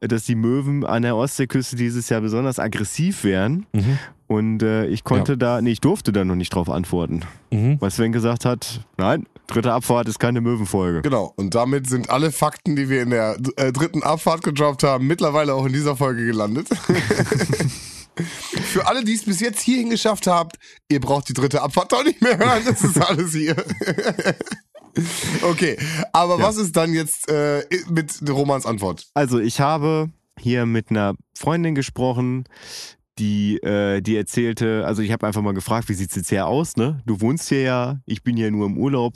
äh, 0.00 0.08
dass 0.08 0.24
die 0.24 0.34
Möwen 0.34 0.84
an 0.84 1.02
der 1.02 1.16
Ostseeküste 1.16 1.76
dieses 1.76 2.08
Jahr 2.08 2.20
besonders 2.20 2.58
aggressiv 2.58 3.24
wären. 3.24 3.66
Mhm. 3.72 3.98
Und 4.30 4.62
äh, 4.62 4.86
ich 4.86 5.02
konnte 5.02 5.36
da, 5.36 5.60
nee, 5.60 5.72
ich 5.72 5.80
durfte 5.80 6.12
da 6.12 6.24
noch 6.24 6.36
nicht 6.36 6.54
drauf 6.54 6.70
antworten. 6.70 7.22
Mhm. 7.50 7.78
Weil 7.80 7.90
Sven 7.90 8.12
gesagt 8.12 8.44
hat, 8.44 8.80
nein, 8.96 9.26
dritte 9.48 9.72
Abfahrt 9.72 10.06
ist 10.08 10.20
keine 10.20 10.40
Möwenfolge. 10.40 11.02
Genau. 11.02 11.32
Und 11.34 11.56
damit 11.56 11.88
sind 11.88 12.10
alle 12.10 12.30
Fakten, 12.30 12.76
die 12.76 12.88
wir 12.88 13.02
in 13.02 13.10
der 13.10 13.36
äh, 13.56 13.72
dritten 13.72 14.04
Abfahrt 14.04 14.44
gedroppt 14.44 14.84
haben, 14.84 15.08
mittlerweile 15.08 15.52
auch 15.54 15.66
in 15.66 15.72
dieser 15.72 15.96
Folge 15.96 16.24
gelandet. 16.24 16.68
Für 18.14 18.86
alle, 18.86 19.02
die 19.02 19.14
es 19.14 19.24
bis 19.24 19.40
jetzt 19.40 19.62
hierhin 19.62 19.90
geschafft 19.90 20.28
habt, 20.28 20.58
ihr 20.88 21.00
braucht 21.00 21.28
die 21.28 21.32
dritte 21.32 21.60
Abfahrt 21.62 21.90
doch 21.90 22.04
nicht 22.04 22.22
mehr 22.22 22.38
hören. 22.38 22.62
Das 22.64 22.84
ist 22.84 23.00
alles 23.00 23.32
hier. 23.32 23.56
Okay, 25.42 25.76
aber 26.12 26.38
Ja. 26.38 26.44
was 26.44 26.56
ist 26.56 26.76
dann 26.76 26.92
jetzt 26.92 27.28
äh, 27.30 27.62
mit 27.88 28.12
Romans 28.28 28.66
Antwort? 28.66 29.06
Also 29.14 29.38
ich 29.38 29.60
habe 29.60 30.10
hier 30.38 30.66
mit 30.66 30.90
einer 30.90 31.14
Freundin 31.38 31.76
gesprochen, 31.76 32.44
die, 33.20 33.58
äh, 33.62 34.00
die 34.00 34.16
erzählte, 34.16 34.84
also 34.86 35.02
ich 35.02 35.12
habe 35.12 35.26
einfach 35.26 35.42
mal 35.42 35.54
gefragt, 35.54 35.88
wie 35.88 35.94
sieht's 35.94 36.16
jetzt 36.16 36.30
hier 36.30 36.46
aus, 36.46 36.76
ne? 36.76 37.00
Du 37.06 37.20
wohnst 37.20 37.48
hier 37.48 37.60
ja, 37.60 38.00
ich 38.06 38.22
bin 38.22 38.36
hier 38.36 38.50
nur 38.50 38.66
im 38.66 38.78
Urlaub. 38.78 39.14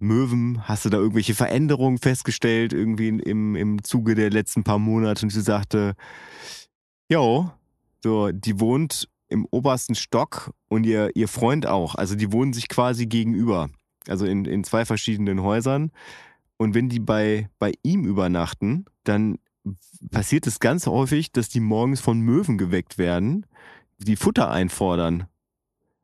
Möwen, 0.00 0.62
hast 0.66 0.84
du 0.84 0.90
da 0.90 0.96
irgendwelche 0.96 1.34
Veränderungen 1.34 1.98
festgestellt, 1.98 2.72
irgendwie 2.72 3.08
im, 3.08 3.56
im 3.56 3.82
Zuge 3.82 4.14
der 4.14 4.30
letzten 4.30 4.62
paar 4.62 4.78
Monate? 4.78 5.26
Und 5.26 5.30
sie 5.30 5.40
sagte, 5.40 5.94
jo, 7.08 7.50
so, 8.02 8.30
die 8.30 8.60
wohnt 8.60 9.08
im 9.28 9.46
obersten 9.50 9.96
Stock 9.96 10.52
und 10.68 10.84
ihr, 10.84 11.10
ihr 11.14 11.28
Freund 11.28 11.66
auch. 11.66 11.96
Also 11.96 12.14
die 12.14 12.32
wohnen 12.32 12.52
sich 12.52 12.68
quasi 12.68 13.06
gegenüber. 13.06 13.70
Also 14.06 14.24
in, 14.24 14.44
in 14.44 14.64
zwei 14.64 14.84
verschiedenen 14.84 15.42
Häusern. 15.42 15.90
Und 16.56 16.74
wenn 16.74 16.88
die 16.88 17.00
bei, 17.00 17.48
bei 17.58 17.72
ihm 17.82 18.04
übernachten, 18.04 18.86
dann 19.04 19.38
passiert 20.10 20.46
es 20.46 20.60
ganz 20.60 20.86
häufig, 20.86 21.32
dass 21.32 21.48
die 21.48 21.60
morgens 21.60 22.00
von 22.00 22.20
Möwen 22.20 22.58
geweckt 22.58 22.98
werden, 22.98 23.46
die 23.98 24.16
Futter 24.16 24.50
einfordern. 24.50 25.26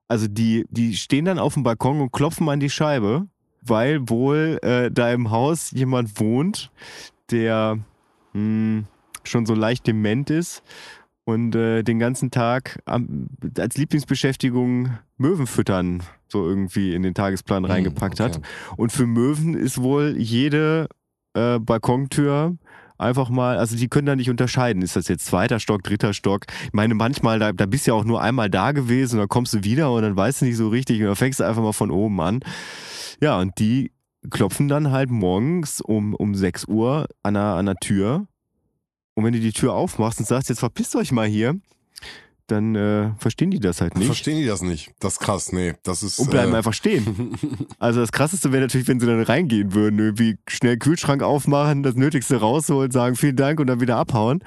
Also 0.08 0.26
die, 0.28 0.66
die 0.70 0.96
stehen 0.96 1.24
dann 1.24 1.38
auf 1.38 1.54
dem 1.54 1.62
Balkon 1.62 2.00
und 2.00 2.12
klopfen 2.12 2.48
an 2.48 2.60
die 2.60 2.70
Scheibe, 2.70 3.26
weil 3.62 4.08
wohl 4.08 4.58
äh, 4.62 4.90
da 4.90 5.12
im 5.12 5.30
Haus 5.30 5.70
jemand 5.70 6.20
wohnt, 6.20 6.70
der 7.30 7.78
mh, 8.32 8.84
schon 9.22 9.46
so 9.46 9.54
leicht 9.54 9.86
dement 9.86 10.28
ist 10.30 10.62
und 11.24 11.54
äh, 11.54 11.82
den 11.82 11.98
ganzen 11.98 12.30
Tag 12.30 12.82
am, 12.84 13.28
als 13.58 13.76
Lieblingsbeschäftigung 13.76 14.98
Möwen 15.16 15.46
füttern 15.46 16.02
so 16.34 16.46
irgendwie 16.46 16.94
in 16.94 17.02
den 17.02 17.14
Tagesplan 17.14 17.64
reingepackt 17.64 18.20
hat. 18.20 18.36
Hm, 18.36 18.42
okay. 18.42 18.74
Und 18.76 18.92
für 18.92 19.06
Möwen 19.06 19.54
ist 19.54 19.80
wohl 19.80 20.16
jede 20.18 20.88
äh, 21.34 21.58
Balkontür 21.60 22.56
einfach 22.98 23.28
mal, 23.28 23.58
also 23.58 23.76
die 23.76 23.88
können 23.88 24.06
da 24.06 24.16
nicht 24.16 24.30
unterscheiden. 24.30 24.82
Ist 24.82 24.96
das 24.96 25.08
jetzt 25.08 25.26
zweiter 25.26 25.60
Stock, 25.60 25.82
dritter 25.82 26.12
Stock? 26.12 26.44
Ich 26.64 26.72
meine, 26.72 26.94
manchmal, 26.94 27.38
da, 27.38 27.52
da 27.52 27.66
bist 27.66 27.86
du 27.86 27.92
ja 27.92 27.94
auch 27.96 28.04
nur 28.04 28.22
einmal 28.22 28.50
da 28.50 28.72
gewesen 28.72 29.14
und 29.14 29.20
dann 29.20 29.28
kommst 29.28 29.54
du 29.54 29.64
wieder 29.64 29.92
und 29.92 30.02
dann 30.02 30.16
weißt 30.16 30.42
du 30.42 30.46
nicht 30.46 30.56
so 30.56 30.68
richtig 30.68 31.00
und 31.00 31.06
dann 31.06 31.16
fängst 31.16 31.40
du 31.40 31.44
einfach 31.44 31.62
mal 31.62 31.72
von 31.72 31.90
oben 31.90 32.20
an. 32.20 32.40
Ja, 33.20 33.38
und 33.38 33.58
die 33.58 33.92
klopfen 34.30 34.68
dann 34.68 34.90
halt 34.90 35.10
morgens 35.10 35.80
um, 35.80 36.14
um 36.14 36.34
6 36.34 36.66
Uhr 36.66 37.06
an 37.22 37.34
der, 37.34 37.42
an 37.42 37.66
der 37.66 37.76
Tür. 37.76 38.26
Und 39.14 39.24
wenn 39.24 39.32
du 39.32 39.40
die 39.40 39.52
Tür 39.52 39.74
aufmachst 39.74 40.18
und 40.18 40.26
sagst, 40.26 40.48
jetzt 40.48 40.58
verpisst 40.58 40.96
euch 40.96 41.12
mal 41.12 41.26
hier, 41.26 41.60
dann 42.46 42.74
äh, 42.74 43.12
verstehen 43.18 43.50
die 43.50 43.60
das 43.60 43.80
halt 43.80 43.96
nicht. 43.96 44.06
Verstehen 44.06 44.38
die 44.38 44.46
das 44.46 44.62
nicht? 44.62 44.92
Das 45.00 45.14
ist 45.14 45.20
krass, 45.20 45.52
nee. 45.52 45.74
Das 45.82 46.02
ist. 46.02 46.18
Und 46.18 46.30
bleiben 46.30 46.52
äh, 46.52 46.56
einfach 46.58 46.74
stehen. 46.74 47.36
Also 47.78 48.00
das 48.00 48.12
Krasseste 48.12 48.52
wäre 48.52 48.62
natürlich, 48.62 48.88
wenn 48.88 49.00
sie 49.00 49.06
dann 49.06 49.22
reingehen 49.22 49.74
würden, 49.74 49.98
irgendwie 49.98 50.38
schnell 50.48 50.78
Kühlschrank 50.78 51.22
aufmachen, 51.22 51.82
das 51.82 51.96
Nötigste 51.96 52.36
rausholen, 52.36 52.90
sagen 52.90 53.16
vielen 53.16 53.36
Dank 53.36 53.60
und 53.60 53.66
dann 53.66 53.80
wieder 53.80 53.96
abhauen. 53.96 54.42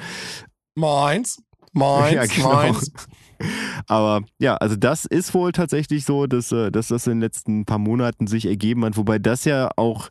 Meins, 0.76 1.41
meins, 1.74 2.14
Ja, 2.14 2.26
genau. 2.26 2.54
meins. 2.54 2.91
Aber 3.88 4.22
ja, 4.39 4.56
also 4.56 4.76
das 4.76 5.06
ist 5.06 5.34
wohl 5.34 5.52
tatsächlich 5.52 6.06
so, 6.06 6.26
dass, 6.26 6.52
äh, 6.52 6.72
dass 6.72 6.88
das 6.88 7.06
in 7.08 7.14
den 7.14 7.22
letzten 7.22 7.66
paar 7.66 7.78
Monaten 7.78 8.28
sich 8.28 8.45
ergeben 8.45 8.84
hat, 8.86 8.98
wobei 8.98 9.20
das 9.20 9.45
ja 9.45 9.70
auch 9.76 10.10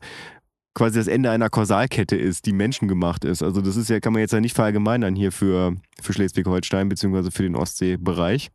quasi 0.76 0.98
das 0.98 1.08
Ende 1.08 1.30
einer 1.30 1.48
Kausalkette 1.48 2.16
ist, 2.16 2.44
die 2.44 2.52
menschengemacht 2.52 3.24
ist. 3.24 3.42
Also 3.42 3.62
das 3.62 3.76
ist 3.76 3.88
ja, 3.88 3.98
kann 3.98 4.12
man 4.12 4.20
jetzt 4.20 4.34
ja 4.34 4.40
nicht 4.40 4.54
verallgemeinern 4.54 5.16
hier 5.16 5.32
für, 5.32 5.74
für 6.02 6.12
Schleswig-Holstein 6.12 6.90
beziehungsweise 6.90 7.30
für 7.30 7.42
den 7.42 7.56
Ostseebereich. 7.56 8.50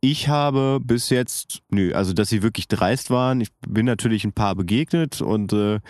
Ich 0.00 0.28
habe 0.28 0.78
bis 0.80 1.10
jetzt, 1.10 1.62
nö, 1.68 1.92
also 1.92 2.12
dass 2.12 2.28
sie 2.28 2.44
wirklich 2.44 2.68
dreist 2.68 3.10
waren. 3.10 3.40
Ich 3.40 3.48
bin 3.68 3.84
natürlich 3.84 4.24
ein 4.24 4.32
paar 4.32 4.54
begegnet 4.54 5.20
und 5.20 5.52
äh, 5.52 5.80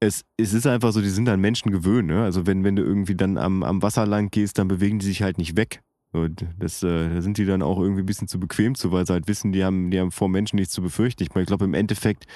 es, 0.00 0.24
es 0.38 0.54
ist 0.54 0.66
einfach 0.66 0.92
so, 0.92 1.02
die 1.02 1.10
sind 1.10 1.28
an 1.28 1.40
Menschen 1.40 1.70
gewöhnt. 1.70 2.08
Ne? 2.08 2.22
Also 2.22 2.46
wenn, 2.46 2.64
wenn 2.64 2.76
du 2.76 2.82
irgendwie 2.82 3.14
dann 3.14 3.36
am, 3.36 3.62
am 3.62 3.82
Wasser 3.82 4.06
lang 4.06 4.30
gehst, 4.30 4.58
dann 4.58 4.66
bewegen 4.66 4.98
die 4.98 5.06
sich 5.06 5.22
halt 5.22 5.36
nicht 5.36 5.58
weg. 5.58 5.82
Und 6.12 6.46
das, 6.58 6.82
äh, 6.82 7.10
da 7.10 7.20
sind 7.20 7.36
die 7.36 7.44
dann 7.44 7.60
auch 7.60 7.78
irgendwie 7.78 8.02
ein 8.02 8.06
bisschen 8.06 8.28
zu 8.28 8.40
bequem 8.40 8.74
zu, 8.76 8.92
weil 8.92 9.06
sie 9.06 9.12
halt 9.12 9.28
wissen, 9.28 9.52
die 9.52 9.62
haben, 9.62 9.90
die 9.90 10.00
haben 10.00 10.10
vor 10.10 10.30
Menschen 10.30 10.56
nichts 10.56 10.72
zu 10.72 10.80
befürchten. 10.80 11.22
Ich, 11.22 11.34
meine, 11.34 11.42
ich 11.42 11.48
glaube, 11.48 11.66
im 11.66 11.74
Endeffekt 11.74 12.26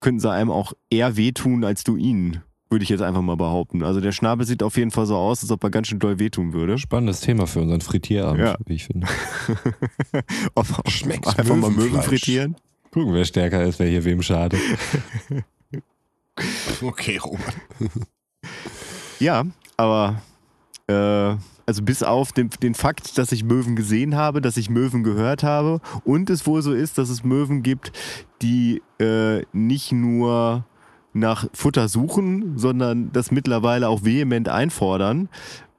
könnten 0.00 0.20
sie 0.20 0.30
einem 0.30 0.50
auch 0.50 0.72
eher 0.90 1.16
wehtun, 1.16 1.64
als 1.64 1.84
du 1.84 1.96
ihnen, 1.96 2.42
würde 2.70 2.82
ich 2.82 2.88
jetzt 2.88 3.02
einfach 3.02 3.22
mal 3.22 3.36
behaupten. 3.36 3.82
Also 3.84 4.00
der 4.00 4.12
Schnabel 4.12 4.46
sieht 4.46 4.62
auf 4.62 4.76
jeden 4.76 4.90
Fall 4.90 5.06
so 5.06 5.16
aus, 5.16 5.42
als 5.42 5.50
ob 5.50 5.62
er 5.64 5.70
ganz 5.70 5.88
schön 5.88 5.98
doll 5.98 6.18
wehtun 6.18 6.52
würde. 6.52 6.76
Spannendes 6.78 7.20
Thema 7.20 7.46
für 7.46 7.60
unseren 7.60 7.80
Frittierabend, 7.80 8.40
Ja. 8.44 8.56
wie 8.66 8.74
ich 8.74 8.84
finde. 8.86 9.06
Ob, 10.54 10.66
Schmeckt 10.88 11.38
einfach 11.38 11.56
mal 11.56 11.70
Möwen 11.70 12.02
frittieren. 12.02 12.56
Gucken, 12.90 13.14
wer 13.14 13.24
stärker 13.24 13.62
ist, 13.64 13.78
wer 13.78 13.88
hier 13.88 14.04
wem 14.04 14.22
schadet. 14.22 14.60
Okay, 16.82 17.16
Roman. 17.18 17.54
Ja, 19.20 19.44
aber 19.76 20.20
äh, 20.86 21.36
also 21.66 21.82
bis 21.82 22.02
auf 22.02 22.32
den, 22.32 22.50
den 22.62 22.74
Fakt, 22.74 23.16
dass 23.18 23.32
ich 23.32 23.44
Möwen 23.44 23.76
gesehen 23.76 24.16
habe, 24.16 24.40
dass 24.40 24.56
ich 24.56 24.70
Möwen 24.70 25.02
gehört 25.02 25.42
habe 25.42 25.80
und 26.04 26.30
es 26.30 26.46
wohl 26.46 26.62
so 26.62 26.72
ist, 26.72 26.98
dass 26.98 27.08
es 27.08 27.24
Möwen 27.24 27.62
gibt, 27.62 27.92
die 28.42 28.82
äh, 28.98 29.42
nicht 29.52 29.92
nur 29.92 30.64
nach 31.14 31.46
Futter 31.52 31.88
suchen, 31.88 32.58
sondern 32.58 33.12
das 33.12 33.30
mittlerweile 33.30 33.88
auch 33.88 34.04
vehement 34.04 34.48
einfordern 34.48 35.28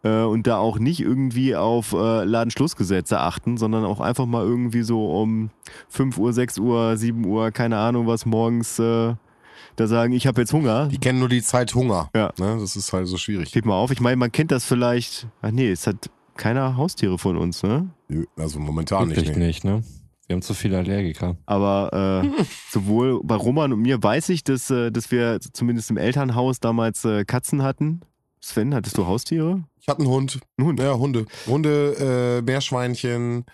äh, 0.03 0.21
und 0.21 0.47
da 0.47 0.57
auch 0.57 0.79
nicht 0.79 1.01
irgendwie 1.01 1.55
auf 1.55 1.93
äh, 1.93 2.23
Ladenschlussgesetze 2.23 3.19
achten, 3.19 3.57
sondern 3.57 3.83
auch 3.85 3.99
einfach 3.99 4.25
mal 4.25 4.43
irgendwie 4.43 4.83
so 4.83 5.07
um 5.11 5.49
5 5.89 6.17
Uhr, 6.17 6.33
6 6.33 6.59
Uhr, 6.59 6.97
7 6.97 7.25
Uhr, 7.25 7.51
keine 7.51 7.77
Ahnung 7.77 8.07
was 8.07 8.25
morgens 8.25 8.79
äh, 8.79 9.13
da 9.75 9.87
sagen, 9.87 10.13
ich 10.13 10.27
habe 10.27 10.41
jetzt 10.41 10.53
Hunger. 10.53 10.87
Die 10.87 10.97
kennen 10.97 11.19
nur 11.19 11.29
die 11.29 11.41
Zeit 11.41 11.73
Hunger. 11.75 12.09
Ja. 12.15 12.33
Ne? 12.39 12.57
Das 12.59 12.75
ist 12.75 12.91
halt 12.93 13.07
so 13.07 13.17
schwierig. 13.17 13.49
Steht 13.49 13.65
mal 13.65 13.75
auf. 13.75 13.91
Ich 13.91 14.01
meine, 14.01 14.15
man 14.17 14.31
kennt 14.31 14.51
das 14.51 14.65
vielleicht. 14.65 15.27
Ach 15.41 15.51
nee, 15.51 15.69
es 15.71 15.87
hat 15.87 16.09
keiner 16.35 16.77
Haustiere 16.77 17.17
von 17.17 17.37
uns, 17.37 17.63
ne? 17.63 17.89
Also 18.37 18.59
momentan 18.59 19.09
Wirklich 19.09 19.29
nicht. 19.29 19.37
Nee. 19.37 19.47
nicht, 19.47 19.63
ne? 19.63 19.83
Wir 20.27 20.35
haben 20.35 20.41
zu 20.41 20.53
viele 20.53 20.79
Allergiker. 20.79 21.37
Aber 21.45 22.23
äh, 22.23 22.43
sowohl 22.71 23.21
bei 23.23 23.35
Roman 23.35 23.71
und 23.73 23.81
mir 23.81 24.01
weiß 24.01 24.29
ich, 24.29 24.43
dass, 24.43 24.71
äh, 24.71 24.91
dass 24.91 25.11
wir 25.11 25.39
zumindest 25.53 25.91
im 25.91 25.97
Elternhaus 25.97 26.59
damals 26.59 27.05
äh, 27.05 27.25
Katzen 27.25 27.61
hatten. 27.61 28.01
Sven, 28.41 28.73
hattest 28.75 28.97
du 28.97 29.07
Haustiere? 29.07 29.63
Ich 29.81 29.87
hatte 29.87 30.01
einen 30.01 30.09
Hund. 30.09 30.39
Ein 30.57 30.65
Hund. 30.65 30.79
Ja, 30.79 30.95
Hunde. 30.95 31.25
Hunde, 31.47 32.39
äh, 32.39 32.41
Meerschweinchen, 32.43 33.45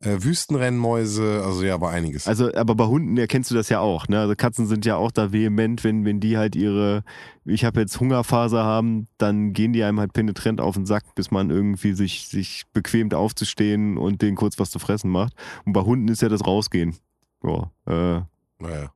äh, 0.00 0.22
Wüstenrennmäuse, 0.22 1.42
also 1.44 1.64
ja, 1.64 1.80
war 1.80 1.90
einiges. 1.90 2.28
Also, 2.28 2.52
aber 2.54 2.74
bei 2.74 2.84
Hunden 2.84 3.16
erkennst 3.16 3.50
du 3.50 3.54
das 3.54 3.70
ja 3.70 3.80
auch, 3.80 4.08
ne? 4.08 4.20
Also 4.20 4.34
Katzen 4.36 4.66
sind 4.66 4.84
ja 4.84 4.96
auch 4.96 5.10
da 5.10 5.32
vehement, 5.32 5.84
wenn, 5.84 6.04
wenn 6.04 6.20
die 6.20 6.36
halt 6.36 6.54
ihre, 6.54 7.02
ich 7.44 7.64
habe 7.64 7.80
jetzt 7.80 7.98
Hungerphase 7.98 8.58
haben, 8.58 9.08
dann 9.16 9.54
gehen 9.54 9.72
die 9.72 9.82
einem 9.82 9.98
halt 9.98 10.12
penetrant 10.12 10.60
auf 10.60 10.74
den 10.74 10.84
Sack, 10.84 11.14
bis 11.14 11.30
man 11.30 11.50
irgendwie 11.50 11.94
sich, 11.94 12.28
sich 12.28 12.64
bequemt 12.74 13.14
aufzustehen 13.14 13.96
und 13.96 14.20
denen 14.20 14.36
kurz 14.36 14.58
was 14.58 14.70
zu 14.70 14.78
fressen 14.78 15.10
macht. 15.10 15.32
Und 15.64 15.72
bei 15.72 15.80
Hunden 15.80 16.08
ist 16.08 16.20
ja 16.20 16.28
das 16.28 16.46
Rausgehen. 16.46 16.96
Ja, 17.42 17.70
äh, 17.86 18.22
naja. 18.58 18.92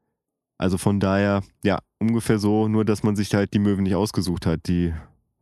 Also 0.59 0.77
von 0.77 1.01
daher, 1.01 1.43
ja, 1.65 1.79
ungefähr 1.99 2.39
so, 2.39 2.69
nur 2.69 2.85
dass 2.85 3.03
man 3.03 3.17
sich 3.17 3.33
halt 3.35 3.55
die 3.55 3.59
Möwen 3.59 3.85
nicht 3.85 3.95
ausgesucht 3.95 4.45
hat, 4.45 4.69
die 4.69 4.93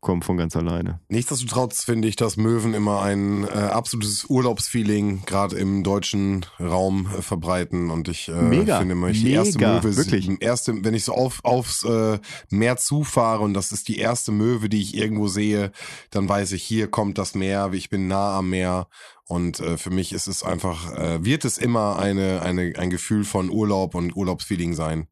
kommen 0.00 0.22
von 0.22 0.36
ganz 0.36 0.54
alleine. 0.54 1.00
Nichtsdestotrotz 1.08 1.84
finde 1.84 2.06
ich, 2.06 2.14
dass 2.14 2.36
Möwen 2.36 2.72
immer 2.72 3.02
ein 3.02 3.44
äh, 3.44 3.48
absolutes 3.48 4.26
Urlaubsfeeling 4.28 5.22
gerade 5.26 5.56
im 5.56 5.82
deutschen 5.82 6.46
Raum 6.60 7.08
äh, 7.16 7.22
verbreiten 7.22 7.90
und 7.90 8.06
ich 8.08 8.28
äh, 8.28 8.42
Mega, 8.42 8.78
finde 8.78 8.92
immer, 8.92 9.08
ich 9.08 9.22
die 9.22 9.32
erste 9.32 9.58
mega, 9.58 9.74
Möwe, 9.74 9.96
wirklich. 9.96 10.30
erste, 10.40 10.84
wenn 10.84 10.94
ich 10.94 11.04
so 11.04 11.14
auf, 11.14 11.40
aufs 11.44 11.82
äh, 11.82 12.18
Meer 12.48 12.76
zufahre 12.76 13.42
und 13.42 13.54
das 13.54 13.72
ist 13.72 13.88
die 13.88 13.98
erste 13.98 14.30
Möwe, 14.30 14.68
die 14.68 14.80
ich 14.80 14.96
irgendwo 14.96 15.26
sehe, 15.26 15.72
dann 16.10 16.28
weiß 16.28 16.52
ich, 16.52 16.62
hier 16.62 16.88
kommt 16.88 17.18
das 17.18 17.34
Meer, 17.34 17.70
ich 17.72 17.90
bin 17.90 18.06
nah 18.06 18.38
am 18.38 18.50
Meer 18.50 18.86
und 19.28 19.60
äh, 19.60 19.76
für 19.76 19.90
mich 19.90 20.12
ist 20.12 20.26
es 20.26 20.42
einfach, 20.42 20.94
äh, 20.96 21.24
wird 21.24 21.44
es 21.44 21.58
immer 21.58 21.98
eine, 21.98 22.40
eine, 22.42 22.72
ein 22.78 22.88
Gefühl 22.88 23.24
von 23.24 23.50
Urlaub 23.50 23.94
und 23.94 24.16
Urlaubsfeeling 24.16 24.74
sein. 24.74 25.08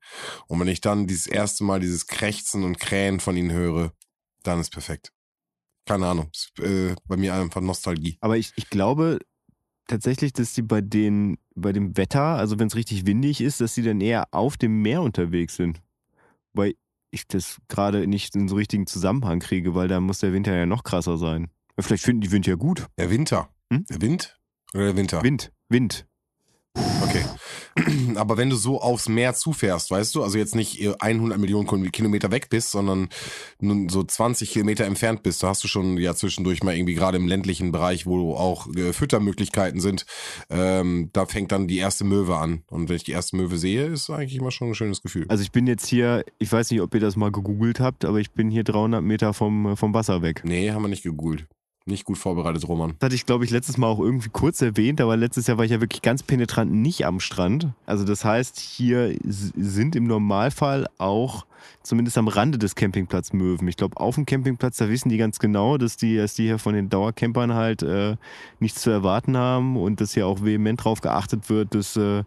Und 0.46 0.58
wenn 0.58 0.68
ich 0.68 0.80
dann 0.80 1.06
dieses 1.06 1.26
erste 1.26 1.64
Mal 1.64 1.80
dieses 1.80 2.06
Krächzen 2.06 2.64
und 2.64 2.80
Krähen 2.80 3.20
von 3.20 3.36
ihnen 3.36 3.52
höre, 3.52 3.92
dann 4.46 4.60
ist 4.60 4.70
perfekt. 4.70 5.12
Keine 5.86 6.06
Ahnung. 6.06 6.30
Ist, 6.32 6.58
äh, 6.60 6.94
bei 7.06 7.16
mir 7.16 7.34
einfach 7.34 7.60
Nostalgie. 7.60 8.18
Aber 8.20 8.36
ich, 8.36 8.52
ich 8.56 8.68
glaube 8.70 9.18
tatsächlich, 9.86 10.32
dass 10.32 10.52
die 10.52 10.62
bei 10.62 10.80
den, 10.80 11.38
bei 11.54 11.72
dem 11.72 11.96
Wetter, 11.96 12.22
also 12.22 12.58
wenn 12.58 12.66
es 12.66 12.74
richtig 12.74 13.06
windig 13.06 13.40
ist, 13.40 13.60
dass 13.60 13.74
die 13.74 13.82
dann 13.82 14.00
eher 14.00 14.26
auf 14.32 14.56
dem 14.56 14.82
Meer 14.82 15.02
unterwegs 15.02 15.56
sind. 15.56 15.80
Weil 16.52 16.74
ich 17.10 17.26
das 17.26 17.58
gerade 17.68 18.06
nicht 18.06 18.34
in 18.34 18.48
so 18.48 18.56
richtigen 18.56 18.86
Zusammenhang 18.86 19.40
kriege, 19.40 19.74
weil 19.74 19.88
da 19.88 20.00
muss 20.00 20.18
der 20.18 20.32
Winter 20.32 20.54
ja 20.54 20.66
noch 20.66 20.84
krasser 20.84 21.18
sein. 21.18 21.50
Vielleicht 21.78 22.04
finden 22.04 22.22
die 22.22 22.32
Wind 22.32 22.46
ja 22.46 22.54
gut. 22.54 22.86
Der 22.98 23.10
Winter. 23.10 23.48
Hm? 23.72 23.84
Der 23.88 24.00
Wind? 24.00 24.38
Oder 24.74 24.86
der 24.86 24.96
Winter? 24.96 25.22
Wind, 25.22 25.52
Wind. 25.68 26.06
Okay. 27.02 27.24
Aber 28.16 28.36
wenn 28.36 28.50
du 28.50 28.56
so 28.56 28.80
aufs 28.80 29.08
Meer 29.08 29.34
zufährst, 29.34 29.90
weißt 29.90 30.14
du, 30.14 30.22
also 30.22 30.38
jetzt 30.38 30.54
nicht 30.54 30.80
100 31.00 31.38
Millionen 31.38 31.92
Kilometer 31.92 32.30
weg 32.30 32.48
bist, 32.48 32.70
sondern 32.70 33.08
nun 33.60 33.88
so 33.88 34.02
20 34.02 34.50
Kilometer 34.50 34.84
entfernt 34.84 35.22
bist, 35.22 35.42
da 35.42 35.48
hast 35.48 35.62
du 35.64 35.68
schon 35.68 35.98
ja 35.98 36.14
zwischendurch 36.14 36.62
mal 36.62 36.74
irgendwie 36.74 36.94
gerade 36.94 37.16
im 37.16 37.28
ländlichen 37.28 37.72
Bereich, 37.72 38.06
wo 38.06 38.34
auch 38.34 38.66
äh, 38.74 38.92
Füttermöglichkeiten 38.92 39.80
sind, 39.80 40.06
ähm, 40.50 41.10
da 41.12 41.26
fängt 41.26 41.52
dann 41.52 41.68
die 41.68 41.78
erste 41.78 42.04
Möwe 42.04 42.36
an. 42.36 42.62
Und 42.70 42.88
wenn 42.88 42.96
ich 42.96 43.04
die 43.04 43.12
erste 43.12 43.36
Möwe 43.36 43.58
sehe, 43.58 43.86
ist 43.86 44.10
eigentlich 44.10 44.36
immer 44.36 44.50
schon 44.50 44.68
ein 44.68 44.74
schönes 44.74 45.02
Gefühl. 45.02 45.26
Also 45.28 45.42
ich 45.42 45.52
bin 45.52 45.66
jetzt 45.66 45.86
hier, 45.86 46.24
ich 46.38 46.50
weiß 46.50 46.70
nicht, 46.70 46.80
ob 46.80 46.94
ihr 46.94 47.00
das 47.00 47.16
mal 47.16 47.32
gegoogelt 47.32 47.80
habt, 47.80 48.04
aber 48.04 48.18
ich 48.18 48.32
bin 48.32 48.50
hier 48.50 48.64
300 48.64 49.02
Meter 49.02 49.34
vom, 49.34 49.76
vom 49.76 49.94
Wasser 49.94 50.22
weg. 50.22 50.42
nee, 50.44 50.70
haben 50.70 50.82
wir 50.82 50.88
nicht 50.88 51.02
gegoogelt. 51.02 51.46
Nicht 51.88 52.04
gut 52.04 52.18
vorbereitet, 52.18 52.66
Roman. 52.66 52.94
Das 52.98 53.06
hatte 53.06 53.14
ich, 53.14 53.26
glaube 53.26 53.44
ich, 53.44 53.52
letztes 53.52 53.76
Mal 53.76 53.86
auch 53.86 54.00
irgendwie 54.00 54.28
kurz 54.28 54.60
erwähnt, 54.60 55.00
aber 55.00 55.16
letztes 55.16 55.46
Jahr 55.46 55.56
war 55.56 55.64
ich 55.64 55.70
ja 55.70 55.80
wirklich 55.80 56.02
ganz 56.02 56.24
penetrant 56.24 56.72
nicht 56.72 57.06
am 57.06 57.20
Strand. 57.20 57.68
Also 57.86 58.04
das 58.04 58.24
heißt, 58.24 58.58
hier 58.58 59.16
sind 59.24 59.94
im 59.94 60.04
Normalfall 60.08 60.88
auch 60.98 61.46
zumindest 61.84 62.18
am 62.18 62.26
Rande 62.26 62.58
des 62.58 62.74
Campingplatz 62.74 63.32
Möwen. 63.32 63.68
Ich 63.68 63.76
glaube, 63.76 63.98
auf 63.98 64.16
dem 64.16 64.26
Campingplatz, 64.26 64.78
da 64.78 64.88
wissen 64.88 65.10
die 65.10 65.16
ganz 65.16 65.38
genau, 65.38 65.78
dass 65.78 65.96
die, 65.96 66.16
dass 66.16 66.34
die 66.34 66.42
hier 66.44 66.58
von 66.58 66.74
den 66.74 66.88
Dauercampern 66.88 67.54
halt 67.54 67.84
äh, 67.84 68.16
nichts 68.58 68.82
zu 68.82 68.90
erwarten 68.90 69.36
haben 69.36 69.76
und 69.76 70.00
dass 70.00 70.14
hier 70.14 70.26
auch 70.26 70.42
vehement 70.42 70.82
drauf 70.82 71.00
geachtet 71.00 71.48
wird, 71.48 71.72
dass 71.76 71.96
äh, 71.96 72.24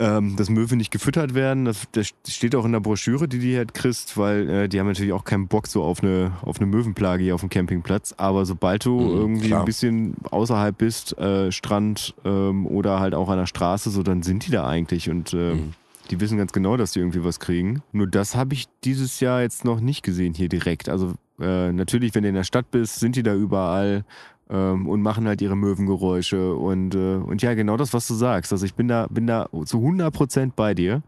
ähm, 0.00 0.34
dass 0.36 0.48
Möwen 0.50 0.78
nicht 0.78 0.90
gefüttert 0.90 1.34
werden. 1.34 1.66
Das, 1.66 1.84
das 1.92 2.10
steht 2.26 2.54
auch 2.56 2.64
in 2.64 2.72
der 2.72 2.80
Broschüre, 2.80 3.28
die 3.28 3.38
du 3.38 3.56
halt 3.56 3.74
kriegst, 3.74 4.16
weil 4.16 4.48
äh, 4.48 4.68
die 4.68 4.80
haben 4.80 4.86
natürlich 4.88 5.12
auch 5.12 5.24
keinen 5.24 5.46
Bock 5.46 5.66
so 5.68 5.82
auf 5.84 6.02
eine, 6.02 6.32
auf 6.42 6.56
eine 6.56 6.66
Möwenplage 6.66 7.22
hier 7.22 7.34
auf 7.34 7.40
dem 7.42 7.50
Campingplatz. 7.50 8.14
Aber 8.16 8.44
sobald 8.46 8.84
du 8.86 8.98
Mhm, 8.98 9.14
irgendwie 9.16 9.48
klar. 9.48 9.60
ein 9.60 9.64
bisschen 9.66 10.14
außerhalb 10.30 10.76
bist, 10.76 11.16
äh, 11.18 11.52
Strand 11.52 12.14
ähm, 12.24 12.66
oder 12.66 12.98
halt 12.98 13.14
auch 13.14 13.28
an 13.28 13.38
der 13.38 13.46
Straße, 13.46 13.90
so 13.90 14.02
dann 14.02 14.22
sind 14.22 14.46
die 14.46 14.50
da 14.50 14.66
eigentlich 14.66 15.08
und 15.10 15.32
äh, 15.34 15.54
Mhm. 15.54 15.72
die 16.10 16.18
wissen 16.20 16.38
ganz 16.38 16.52
genau, 16.52 16.76
dass 16.76 16.92
die 16.92 16.98
irgendwie 17.00 17.22
was 17.22 17.38
kriegen. 17.38 17.82
Nur 17.92 18.06
das 18.08 18.34
habe 18.34 18.54
ich 18.54 18.64
dieses 18.84 19.20
Jahr 19.20 19.42
jetzt 19.42 19.64
noch 19.64 19.80
nicht 19.80 20.02
gesehen 20.02 20.34
hier 20.34 20.48
direkt. 20.48 20.88
Also 20.88 21.12
äh, 21.40 21.72
natürlich, 21.72 22.14
wenn 22.14 22.22
du 22.22 22.28
in 22.30 22.34
der 22.34 22.44
Stadt 22.44 22.70
bist, 22.70 23.00
sind 23.00 23.16
die 23.16 23.22
da 23.22 23.34
überall 23.34 24.04
ähm, 24.50 24.88
und 24.88 25.00
machen 25.00 25.26
halt 25.26 25.40
ihre 25.40 25.56
Möwengeräusche 25.56 26.54
und, 26.54 26.94
äh, 26.94 27.14
und 27.16 27.40
ja, 27.42 27.54
genau 27.54 27.76
das, 27.76 27.94
was 27.94 28.06
du 28.08 28.14
sagst. 28.14 28.52
Also 28.52 28.66
ich 28.66 28.74
bin 28.74 28.88
da, 28.88 29.06
bin 29.08 29.26
da 29.26 29.48
zu 29.64 29.78
100% 29.78 30.52
bei 30.56 30.74
dir. 30.74 31.02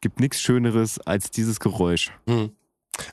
Gibt 0.00 0.18
nichts 0.18 0.40
Schöneres 0.40 0.98
als 0.98 1.30
dieses 1.30 1.60
Geräusch. 1.60 2.10
Mhm. 2.26 2.50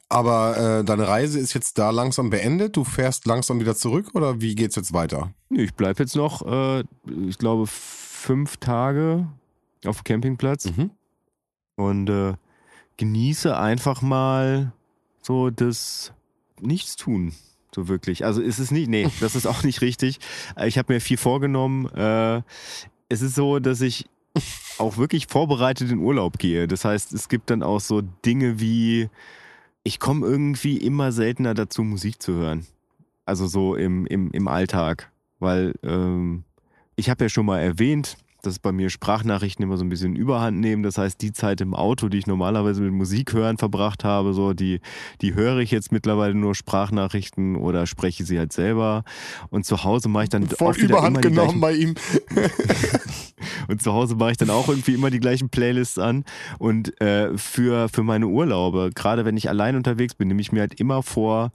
Aber 0.09 0.79
äh, 0.79 0.83
deine 0.83 1.07
Reise 1.07 1.39
ist 1.39 1.53
jetzt 1.53 1.77
da 1.77 1.91
langsam 1.91 2.29
beendet? 2.29 2.75
Du 2.75 2.83
fährst 2.83 3.25
langsam 3.25 3.59
wieder 3.59 3.75
zurück 3.75 4.11
oder 4.13 4.41
wie 4.41 4.55
geht's 4.55 4.75
jetzt 4.75 4.93
weiter? 4.93 5.31
Ich 5.49 5.73
bleibe 5.75 6.03
jetzt 6.03 6.15
noch, 6.15 6.45
äh, 6.45 6.83
ich 7.27 7.37
glaube, 7.37 7.65
fünf 7.67 8.57
Tage 8.57 9.27
auf 9.85 9.97
dem 10.01 10.03
Campingplatz 10.03 10.65
Mhm. 10.71 10.91
und 11.75 12.09
äh, 12.09 12.33
genieße 12.97 13.55
einfach 13.57 14.01
mal 14.01 14.71
so 15.21 15.49
das 15.51 16.13
Nichtstun. 16.59 17.33
So 17.77 17.87
wirklich. 17.87 18.25
Also 18.25 18.41
ist 18.41 18.57
es 18.57 18.71
nicht, 18.71 18.89
nee, 18.89 19.07
das 19.19 19.35
ist 19.35 19.45
auch 19.45 19.61
nicht 19.61 19.81
richtig. 19.81 20.17
Ich 20.65 20.79
habe 20.79 20.91
mir 20.91 20.99
viel 20.99 21.17
vorgenommen. 21.17 21.85
Äh, 21.89 22.41
es 23.07 23.21
ist 23.21 23.35
so, 23.35 23.59
dass 23.59 23.81
ich 23.81 24.09
auch 24.79 24.97
wirklich 24.97 25.27
vorbereitet 25.27 25.91
in 25.91 25.99
Urlaub 25.99 26.39
gehe. 26.39 26.67
Das 26.67 26.85
heißt, 26.85 27.13
es 27.13 27.29
gibt 27.29 27.51
dann 27.51 27.61
auch 27.61 27.79
so 27.79 28.01
Dinge 28.01 28.59
wie, 28.59 29.09
ich 29.83 29.99
komme 29.99 30.25
irgendwie 30.25 30.77
immer 30.77 31.11
seltener 31.11 31.53
dazu, 31.53 31.83
Musik 31.83 32.19
zu 32.19 32.33
hören. 32.33 32.65
Also 33.25 33.45
so 33.45 33.75
im, 33.75 34.07
im, 34.07 34.31
im 34.31 34.47
Alltag. 34.47 35.11
Weil 35.37 35.75
ähm, 35.83 36.45
ich 36.95 37.11
habe 37.11 37.25
ja 37.25 37.29
schon 37.29 37.45
mal 37.45 37.59
erwähnt, 37.59 38.17
dass 38.41 38.59
bei 38.59 38.71
mir 38.71 38.89
Sprachnachrichten 38.89 39.63
immer 39.63 39.77
so 39.77 39.83
ein 39.83 39.89
bisschen 39.89 40.15
überhand 40.15 40.59
nehmen. 40.59 40.83
Das 40.83 40.97
heißt, 40.97 41.21
die 41.21 41.33
Zeit 41.33 41.61
im 41.61 41.73
Auto, 41.73 42.09
die 42.09 42.17
ich 42.17 42.27
normalerweise 42.27 42.81
mit 42.81 42.93
Musik 42.93 43.33
hören 43.33 43.57
verbracht 43.57 44.03
habe, 44.03 44.33
so 44.33 44.53
die, 44.53 44.79
die 45.21 45.33
höre 45.33 45.57
ich 45.57 45.71
jetzt 45.71 45.91
mittlerweile 45.91 46.33
nur 46.35 46.55
Sprachnachrichten 46.55 47.55
oder 47.55 47.85
spreche 47.85 48.25
sie 48.25 48.37
halt 48.37 48.53
selber. 48.53 49.03
Und 49.49 49.65
zu 49.65 49.83
Hause 49.83 50.09
mache 50.09 50.25
ich 50.25 50.29
dann 50.29 50.47
Voll 50.47 50.69
oft 50.69 50.79
überhand 50.79 51.17
immer 51.17 51.21
die 51.21 51.27
genommen 51.29 51.59
gleichen 51.59 51.61
bei 51.61 51.73
ihm. 51.73 51.95
und 53.67 53.81
zu 53.81 53.93
Hause 53.93 54.15
mache 54.15 54.31
ich 54.31 54.37
dann 54.37 54.49
auch 54.49 54.67
irgendwie 54.67 54.93
immer 54.93 55.09
die 55.09 55.19
gleichen 55.19 55.49
Playlists 55.49 55.99
an. 55.99 56.23
Und 56.59 56.99
äh, 57.01 57.37
für, 57.37 57.89
für 57.89 58.03
meine 58.03 58.27
Urlaube, 58.27 58.91
gerade 58.93 59.25
wenn 59.25 59.37
ich 59.37 59.49
allein 59.49 59.75
unterwegs 59.75 60.15
bin, 60.15 60.27
nehme 60.27 60.41
ich 60.41 60.51
mir 60.51 60.61
halt 60.61 60.79
immer 60.79 61.03
vor, 61.03 61.51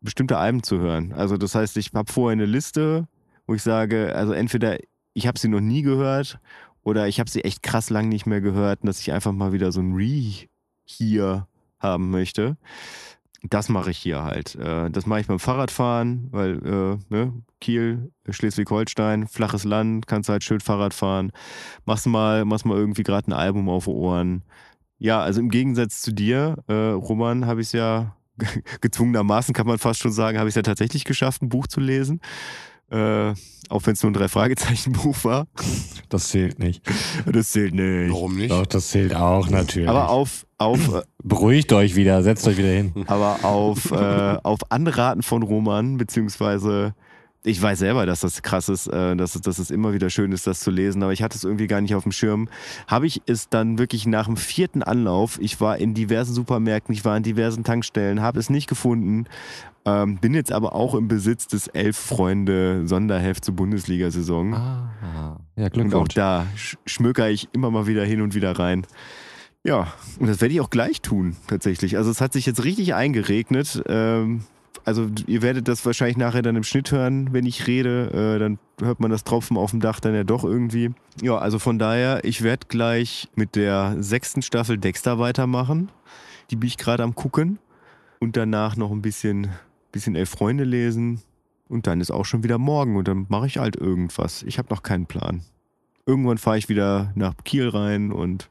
bestimmte 0.00 0.38
Alben 0.38 0.62
zu 0.62 0.78
hören. 0.78 1.12
Also 1.12 1.36
das 1.36 1.54
heißt, 1.54 1.76
ich 1.76 1.92
habe 1.94 2.12
vorher 2.12 2.32
eine 2.32 2.46
Liste, 2.46 3.08
wo 3.46 3.54
ich 3.54 3.62
sage, 3.62 4.14
also 4.14 4.32
entweder 4.32 4.78
ich 5.16 5.26
habe 5.26 5.38
sie 5.38 5.48
noch 5.48 5.60
nie 5.60 5.82
gehört 5.82 6.38
oder 6.82 7.08
ich 7.08 7.18
habe 7.18 7.30
sie 7.30 7.42
echt 7.42 7.62
krass 7.62 7.90
lang 7.90 8.08
nicht 8.08 8.26
mehr 8.26 8.40
gehört 8.40 8.80
dass 8.82 9.00
ich 9.00 9.12
einfach 9.12 9.32
mal 9.32 9.52
wieder 9.52 9.72
so 9.72 9.80
ein 9.80 9.94
Re 9.94 10.46
hier 10.84 11.48
haben 11.80 12.10
möchte. 12.10 12.56
Das 13.42 13.68
mache 13.68 13.90
ich 13.90 13.98
hier 13.98 14.24
halt. 14.24 14.54
Äh, 14.56 14.90
Das 14.90 15.06
mache 15.06 15.20
ich 15.20 15.26
beim 15.26 15.38
Fahrradfahren, 15.38 16.28
weil 16.32 16.56
äh, 16.66 16.98
ne, 17.14 17.32
Kiel, 17.60 18.10
Schleswig-Holstein, 18.28 19.26
flaches 19.26 19.64
Land, 19.64 20.06
kannst 20.06 20.28
halt 20.28 20.42
schön 20.44 20.60
Fahrrad 20.60 20.94
fahren. 20.94 21.32
Machst 21.84 22.06
mal, 22.06 22.44
machst 22.44 22.66
mal 22.66 22.76
irgendwie 22.76 23.02
gerade 23.02 23.30
ein 23.30 23.32
Album 23.34 23.68
auf 23.68 23.86
Ohren. 23.88 24.42
Ja, 24.98 25.20
also 25.20 25.40
im 25.40 25.50
Gegensatz 25.50 26.02
zu 26.02 26.12
dir, 26.12 26.56
äh, 26.68 26.72
Roman, 26.72 27.46
habe 27.46 27.60
ich 27.60 27.68
es 27.68 27.72
ja 27.72 28.16
gezwungenermaßen, 28.80 29.54
kann 29.54 29.66
man 29.66 29.78
fast 29.78 30.00
schon 30.00 30.12
sagen, 30.12 30.38
habe 30.38 30.48
ich 30.48 30.52
es 30.52 30.56
ja 30.56 30.62
tatsächlich 30.62 31.04
geschafft, 31.04 31.42
ein 31.42 31.48
Buch 31.48 31.66
zu 31.66 31.80
lesen. 31.80 32.20
Äh, 32.90 33.34
auch 33.68 33.84
wenn 33.84 33.94
es 33.94 34.02
nur 34.02 34.10
ein 34.10 34.14
Drei-Fragezeichen-Buch 34.14 35.24
war. 35.24 35.46
Das 36.08 36.28
zählt 36.28 36.58
nicht. 36.60 36.82
Das 37.26 37.50
zählt 37.50 37.74
nicht. 37.74 38.12
Warum 38.12 38.36
nicht? 38.36 38.50
Doch, 38.50 38.66
das 38.66 38.88
zählt 38.90 39.14
auch 39.14 39.48
natürlich. 39.48 39.88
Aber 39.88 40.08
auf, 40.08 40.46
auf, 40.58 40.94
äh, 40.94 41.02
Beruhigt 41.22 41.72
euch 41.72 41.96
wieder, 41.96 42.22
setzt 42.22 42.46
euch 42.46 42.58
wieder 42.58 42.68
hin. 42.68 42.92
aber 43.08 43.40
auf, 43.42 43.90
äh, 43.90 44.38
auf 44.42 44.70
Anraten 44.70 45.22
von 45.22 45.42
Roman, 45.42 45.96
beziehungsweise 45.96 46.94
ich 47.46 47.62
weiß 47.62 47.78
selber, 47.78 48.04
dass 48.06 48.20
das 48.20 48.42
krass 48.42 48.68
ist, 48.68 48.88
äh, 48.88 49.16
dass, 49.16 49.34
es- 49.36 49.40
dass 49.42 49.58
es 49.58 49.70
immer 49.70 49.92
wieder 49.94 50.10
schön 50.10 50.32
ist, 50.32 50.46
das 50.46 50.60
zu 50.60 50.70
lesen, 50.70 51.02
aber 51.02 51.12
ich 51.12 51.22
hatte 51.22 51.36
es 51.36 51.44
irgendwie 51.44 51.66
gar 51.68 51.80
nicht 51.80 51.94
auf 51.94 52.02
dem 52.02 52.12
Schirm. 52.12 52.48
Habe 52.86 53.06
ich 53.06 53.22
es 53.26 53.48
dann 53.48 53.78
wirklich 53.78 54.06
nach 54.06 54.26
dem 54.26 54.36
vierten 54.36 54.82
Anlauf, 54.82 55.38
ich 55.40 55.60
war 55.60 55.78
in 55.78 55.94
diversen 55.94 56.34
Supermärkten, 56.34 56.92
ich 56.94 57.04
war 57.04 57.16
in 57.16 57.22
diversen 57.22 57.64
Tankstellen, 57.64 58.20
habe 58.20 58.38
es 58.38 58.50
nicht 58.50 58.68
gefunden, 58.68 59.26
ähm, 59.84 60.16
bin 60.18 60.34
jetzt 60.34 60.50
aber 60.50 60.74
auch 60.74 60.94
im 60.96 61.06
Besitz 61.06 61.46
des 61.46 61.68
Elf 61.68 61.96
Freunde 61.96 62.88
Sonderheft 62.88 63.44
zur 63.44 63.54
Bundesliga-Saison. 63.54 64.52
Ah, 64.54 64.90
ja, 65.56 65.64
Und 65.64 65.66
auch 65.66 65.72
Glückwunsch. 65.72 66.14
da 66.14 66.46
sch 66.56 66.76
schmöker 66.86 67.30
ich 67.30 67.48
immer 67.52 67.70
mal 67.70 67.86
wieder 67.86 68.04
hin 68.04 68.20
und 68.20 68.34
wieder 68.34 68.58
rein. 68.58 68.84
Ja, 69.62 69.92
und 70.18 70.28
das 70.28 70.40
werde 70.40 70.54
ich 70.54 70.60
auch 70.60 70.70
gleich 70.70 71.00
tun, 71.02 71.36
tatsächlich. 71.46 71.96
Also 71.96 72.10
es 72.10 72.20
hat 72.20 72.32
sich 72.32 72.46
jetzt 72.46 72.64
richtig 72.64 72.94
eingeregnet. 72.94 73.82
Ähm, 73.86 74.42
also 74.86 75.08
ihr 75.26 75.42
werdet 75.42 75.66
das 75.66 75.84
wahrscheinlich 75.84 76.16
nachher 76.16 76.42
dann 76.42 76.54
im 76.54 76.62
Schnitt 76.62 76.92
hören, 76.92 77.32
wenn 77.32 77.44
ich 77.44 77.66
rede. 77.66 78.36
Äh, 78.36 78.38
dann 78.38 78.58
hört 78.80 79.00
man 79.00 79.10
das 79.10 79.24
Tropfen 79.24 79.56
auf 79.56 79.72
dem 79.72 79.80
Dach 79.80 79.98
dann 79.98 80.14
ja 80.14 80.22
doch 80.22 80.44
irgendwie. 80.44 80.92
Ja, 81.20 81.38
also 81.38 81.58
von 81.58 81.80
daher, 81.80 82.24
ich 82.24 82.42
werde 82.42 82.68
gleich 82.68 83.28
mit 83.34 83.56
der 83.56 83.96
sechsten 83.98 84.42
Staffel 84.42 84.78
Dexter 84.78 85.18
weitermachen. 85.18 85.90
Die 86.50 86.56
bin 86.56 86.68
ich 86.68 86.78
gerade 86.78 87.02
am 87.02 87.16
gucken. 87.16 87.58
Und 88.20 88.36
danach 88.36 88.76
noch 88.76 88.92
ein 88.92 89.02
bisschen, 89.02 89.50
bisschen 89.90 90.14
Elf 90.14 90.30
Freunde 90.30 90.62
lesen. 90.62 91.20
Und 91.68 91.88
dann 91.88 92.00
ist 92.00 92.12
auch 92.12 92.24
schon 92.24 92.44
wieder 92.44 92.58
morgen 92.58 92.96
und 92.96 93.08
dann 93.08 93.26
mache 93.28 93.48
ich 93.48 93.58
halt 93.58 93.74
irgendwas. 93.74 94.44
Ich 94.44 94.56
habe 94.56 94.72
noch 94.72 94.84
keinen 94.84 95.06
Plan. 95.06 95.42
Irgendwann 96.06 96.38
fahre 96.38 96.58
ich 96.58 96.68
wieder 96.68 97.10
nach 97.16 97.34
Kiel 97.44 97.68
rein 97.68 98.12
und 98.12 98.50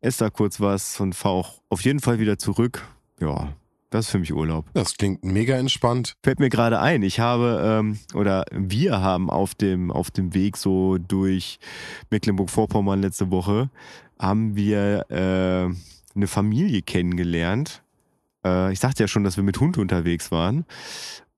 esse 0.00 0.22
da 0.24 0.30
kurz 0.30 0.60
was 0.60 1.00
und 1.00 1.16
fahre 1.16 1.34
auch 1.34 1.60
auf 1.70 1.80
jeden 1.80 1.98
Fall 1.98 2.20
wieder 2.20 2.38
zurück. 2.38 2.86
Ja, 3.18 3.52
Das 3.96 4.06
ist 4.06 4.10
für 4.10 4.18
mich 4.18 4.34
Urlaub. 4.34 4.66
Das 4.74 4.98
klingt 4.98 5.24
mega 5.24 5.56
entspannt. 5.56 6.16
Fällt 6.22 6.38
mir 6.38 6.50
gerade 6.50 6.80
ein, 6.80 7.02
ich 7.02 7.18
habe 7.18 7.62
ähm, 7.64 7.98
oder 8.12 8.44
wir 8.52 9.00
haben 9.00 9.30
auf 9.30 9.54
dem, 9.54 9.90
auf 9.90 10.10
dem 10.10 10.34
Weg 10.34 10.58
so 10.58 10.98
durch 10.98 11.58
Mecklenburg-Vorpommern 12.10 13.00
letzte 13.00 13.30
Woche, 13.30 13.70
haben 14.18 14.54
wir 14.54 15.10
äh, 15.10 15.74
eine 16.14 16.26
Familie 16.26 16.82
kennengelernt. 16.82 17.82
Äh, 18.44 18.70
ich 18.70 18.80
sagte 18.80 19.02
ja 19.02 19.08
schon, 19.08 19.24
dass 19.24 19.38
wir 19.38 19.44
mit 19.44 19.60
Hund 19.60 19.78
unterwegs 19.78 20.30
waren. 20.30 20.66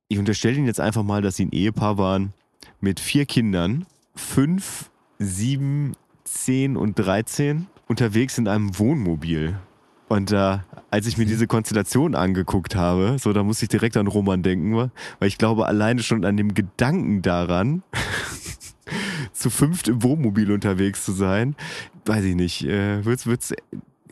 Ich 0.09 0.19
unterstelle 0.19 0.57
Ihnen 0.57 0.67
jetzt 0.67 0.81
einfach 0.81 1.05
mal, 1.05 1.23
dass 1.23 1.37
Sie 1.37 1.45
ein 1.45 1.53
Ehepaar 1.53 1.97
waren 1.97 2.33
mit 2.81 2.99
vier 2.99 3.25
Kindern, 3.25 3.87
fünf, 4.17 4.91
sieben, 5.21 5.93
zehn 6.25 6.77
und 6.77 6.99
13 6.99 7.69
unterwegs 7.87 8.37
in 8.37 8.49
einem 8.49 8.77
Wohnmobil. 8.81 9.61
Und 10.09 10.33
äh, 10.33 10.59
als 10.91 11.07
ich 11.07 11.19
mir 11.19 11.27
diese 11.27 11.47
Konstellation 11.47 12.15
angeguckt 12.15 12.75
habe, 12.75 13.17
so 13.19 13.33
da 13.33 13.43
musste 13.43 13.65
ich 13.65 13.69
direkt 13.69 13.97
an 13.97 14.07
Roman 14.07 14.43
denken, 14.43 14.75
weil 14.75 15.29
ich 15.29 15.39
glaube 15.39 15.67
alleine 15.67 16.03
schon 16.03 16.25
an 16.25 16.37
dem 16.37 16.55
Gedanken 16.55 17.23
daran, 17.23 17.83
zu 19.33 19.51
fünft 19.51 19.89
im 19.89 20.03
Wohnmobil 20.03 20.51
unterwegs 20.51 21.05
zu 21.05 21.13
sein, 21.13 21.57
weiß 22.07 22.25
ich 22.25 22.35
nicht, 22.35 22.65
äh, 22.65 23.05
wird's, 23.05 23.27
wird's 23.27 23.53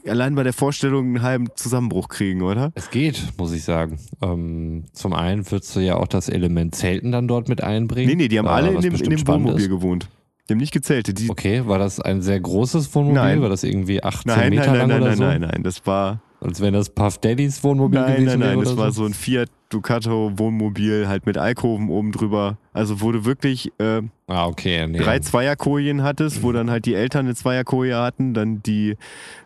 allein 0.06 0.34
bei 0.34 0.42
der 0.42 0.52
Vorstellung 0.52 1.06
einen 1.06 1.22
halben 1.22 1.48
Zusammenbruch 1.56 2.08
kriegen, 2.08 2.42
oder? 2.42 2.72
Es 2.74 2.90
geht, 2.90 3.32
muss 3.38 3.52
ich 3.52 3.64
sagen. 3.64 3.98
Ähm, 4.22 4.84
zum 4.92 5.12
einen 5.14 5.50
würdest 5.50 5.74
du 5.74 5.80
ja 5.80 5.96
auch 5.96 6.08
das 6.08 6.28
Element 6.28 6.74
Zelten 6.74 7.12
dann 7.12 7.26
dort 7.26 7.48
mit 7.48 7.62
einbringen. 7.62 8.08
Nee, 8.08 8.14
nee, 8.16 8.28
die 8.28 8.38
haben 8.38 8.46
äh, 8.46 8.50
alle 8.50 8.70
in 8.72 8.80
dem, 8.80 8.94
in 8.94 9.10
dem 9.10 9.26
Wohnmobil 9.26 9.64
ist. 9.64 9.68
gewohnt. 9.68 10.08
Die 10.48 10.52
haben 10.54 10.58
nicht 10.58 10.72
gezeltet. 10.72 11.18
Die, 11.18 11.28
Okay, 11.30 11.66
war 11.66 11.78
das 11.78 12.00
ein 12.00 12.22
sehr 12.22 12.38
großes 12.40 12.94
Wohnmobil? 12.94 13.20
Nein. 13.20 13.42
War 13.42 13.48
das 13.48 13.64
irgendwie 13.64 14.02
18 14.02 14.22
nein, 14.32 14.50
Meter 14.50 14.66
nein, 14.66 14.72
nein, 14.72 14.78
lang 14.78 14.88
nein, 14.88 15.00
oder 15.02 15.08
nein, 15.08 15.16
so? 15.18 15.24
nein, 15.24 15.40
nein, 15.40 15.62
das 15.64 15.86
war 15.86 16.20
Als 16.40 16.60
wenn 16.60 16.72
das 16.74 16.90
Puff 16.90 17.18
Daddys 17.18 17.64
Wohnmobil 17.64 17.98
Nein, 18.00 18.12
gewesen 18.16 18.26
nein, 18.26 18.38
nein, 18.38 18.48
wäre 18.50 18.60
das 18.64 18.72
oder 18.74 18.82
war 18.82 18.92
so? 18.92 19.02
so 19.02 19.08
ein 19.08 19.14
Fiat 19.14 19.48
Ducato 19.68 20.38
Wohnmobil, 20.38 21.08
halt 21.08 21.26
mit 21.26 21.36
Alkoven 21.38 21.88
oben 21.88 22.12
drüber. 22.12 22.58
Also 22.72 23.00
wo 23.00 23.10
du 23.10 23.24
wirklich 23.24 23.72
äh, 23.80 24.02
Ah, 24.28 24.46
okay. 24.46 24.86
Nee. 24.86 24.98
drei 24.98 25.18
Zweierkojen 25.18 26.04
hattest, 26.04 26.44
wo 26.44 26.52
dann 26.52 26.70
halt 26.70 26.86
die 26.86 26.94
Eltern 26.94 27.26
eine 27.26 27.34
Zweierkoje 27.34 27.96
hatten, 27.96 28.32
dann 28.32 28.62
die, 28.62 28.94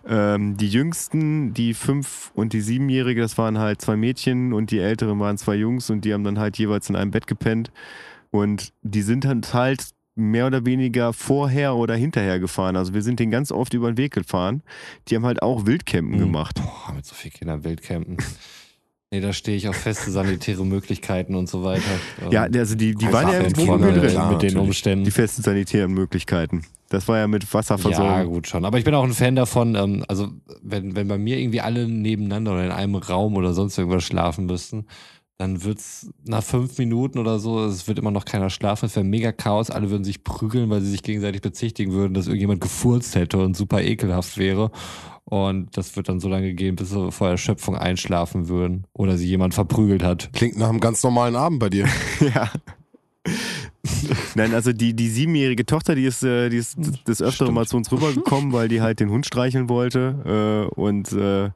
ähm, 0.06 0.58
die 0.58 0.68
Jüngsten, 0.68 1.54
die 1.54 1.72
fünf 1.72 2.32
und 2.34 2.52
die 2.52 2.60
siebenjährige, 2.60 3.22
das 3.22 3.38
waren 3.38 3.58
halt 3.58 3.80
zwei 3.80 3.96
Mädchen 3.96 4.52
und 4.52 4.70
die 4.70 4.78
Älteren 4.80 5.18
waren 5.20 5.38
zwei 5.38 5.54
Jungs 5.54 5.88
und 5.88 6.04
die 6.04 6.12
haben 6.12 6.24
dann 6.24 6.38
halt 6.38 6.58
jeweils 6.58 6.90
in 6.90 6.96
einem 6.96 7.10
Bett 7.12 7.26
gepennt. 7.26 7.70
Und 8.30 8.72
die 8.82 9.02
sind 9.02 9.24
dann 9.24 9.40
halt 9.54 9.86
mehr 10.20 10.46
oder 10.46 10.64
weniger 10.66 11.12
vorher 11.12 11.74
oder 11.76 11.94
hinterher 11.96 12.38
gefahren. 12.38 12.76
Also 12.76 12.94
wir 12.94 13.02
sind 13.02 13.18
den 13.20 13.30
ganz 13.30 13.50
oft 13.52 13.74
über 13.74 13.90
den 13.92 13.96
Weg 13.98 14.12
gefahren. 14.12 14.62
Die 15.08 15.16
haben 15.16 15.26
halt 15.26 15.42
auch 15.42 15.66
Wildcampen 15.66 16.16
Mhm. 16.16 16.20
gemacht. 16.20 16.56
Boah, 16.62 16.94
mit 16.94 17.04
so 17.06 17.14
vielen 17.14 17.32
Kindern 17.34 17.64
Wildcampen. 17.64 18.18
nee, 19.10 19.20
da 19.20 19.32
stehe 19.32 19.56
ich 19.56 19.68
auf 19.68 19.76
feste 19.76 20.10
sanitäre 20.10 20.64
Möglichkeiten 20.64 21.34
und 21.34 21.48
so 21.48 21.64
weiter. 21.64 21.82
Ja, 22.30 22.42
also 22.42 22.74
die, 22.76 22.94
die 22.94 23.12
waren 23.12 23.28
ja 23.28 23.38
im 23.38 23.46
äh, 23.46 23.50
drin. 23.52 24.10
klar, 24.10 24.32
mit 24.32 24.42
den 24.42 24.48
natürlich. 24.48 24.56
Umständen. 24.56 25.04
Die 25.04 25.10
festen 25.10 25.42
sanitären 25.42 25.92
Möglichkeiten. 25.92 26.62
Das 26.90 27.06
war 27.06 27.18
ja 27.18 27.28
mit 27.28 27.44
Ja, 27.44 27.54
Wasserversorgung. 27.54 28.32
gut 28.34 28.48
schon. 28.48 28.64
Aber 28.64 28.76
ich 28.78 28.84
bin 28.84 28.94
auch 28.94 29.04
ein 29.04 29.12
Fan 29.12 29.36
davon, 29.36 29.76
ähm, 29.76 30.04
also 30.08 30.28
wenn, 30.62 30.96
wenn 30.96 31.06
bei 31.06 31.18
mir 31.18 31.38
irgendwie 31.38 31.60
alle 31.60 31.86
nebeneinander 31.88 32.52
oder 32.52 32.64
in 32.64 32.72
einem 32.72 32.96
Raum 32.96 33.36
oder 33.36 33.52
sonst 33.52 33.78
irgendwas 33.78 34.02
schlafen 34.04 34.46
müssten, 34.46 34.86
dann 35.40 35.64
wird's 35.64 36.10
nach 36.26 36.42
fünf 36.42 36.76
Minuten 36.76 37.18
oder 37.18 37.38
so, 37.38 37.64
es 37.64 37.88
wird 37.88 37.98
immer 37.98 38.10
noch 38.10 38.26
keiner 38.26 38.50
schlafen, 38.50 38.84
es 38.84 38.94
wäre 38.94 39.06
mega 39.06 39.32
Chaos, 39.32 39.70
alle 39.70 39.88
würden 39.88 40.04
sich 40.04 40.22
prügeln, 40.22 40.68
weil 40.68 40.82
sie 40.82 40.90
sich 40.90 41.02
gegenseitig 41.02 41.40
bezichtigen 41.40 41.92
würden, 41.92 42.12
dass 42.12 42.26
irgendjemand 42.26 42.60
gefurzt 42.60 43.14
hätte 43.14 43.38
und 43.38 43.56
super 43.56 43.80
ekelhaft 43.80 44.36
wäre. 44.36 44.70
Und 45.24 45.74
das 45.78 45.96
wird 45.96 46.10
dann 46.10 46.20
so 46.20 46.28
lange 46.28 46.52
gehen, 46.52 46.76
bis 46.76 46.90
sie 46.90 47.10
vor 47.10 47.28
Erschöpfung 47.28 47.74
einschlafen 47.74 48.48
würden 48.48 48.84
oder 48.92 49.16
sie 49.16 49.28
jemand 49.28 49.54
verprügelt 49.54 50.02
hat. 50.02 50.30
Klingt 50.34 50.58
nach 50.58 50.68
einem 50.68 50.80
ganz 50.80 51.02
normalen 51.02 51.36
Abend 51.36 51.58
bei 51.58 51.70
dir. 51.70 51.86
Ja. 52.20 52.50
Nein, 54.34 54.54
also 54.54 54.72
die, 54.72 54.94
die 54.94 55.08
siebenjährige 55.08 55.64
Tochter, 55.64 55.94
die 55.94 56.04
ist, 56.04 56.22
äh, 56.22 56.48
die 56.48 56.56
ist 56.56 56.76
des 57.06 57.22
Öfteren 57.22 57.32
Stimmt. 57.32 57.54
mal 57.54 57.66
zu 57.66 57.76
uns 57.76 57.90
rübergekommen, 57.92 58.52
weil 58.52 58.68
die 58.68 58.80
halt 58.80 59.00
den 59.00 59.10
Hund 59.10 59.26
streicheln 59.26 59.68
wollte. 59.68 60.68
Äh, 60.74 60.74
und 60.74 61.12
äh, 61.12 61.50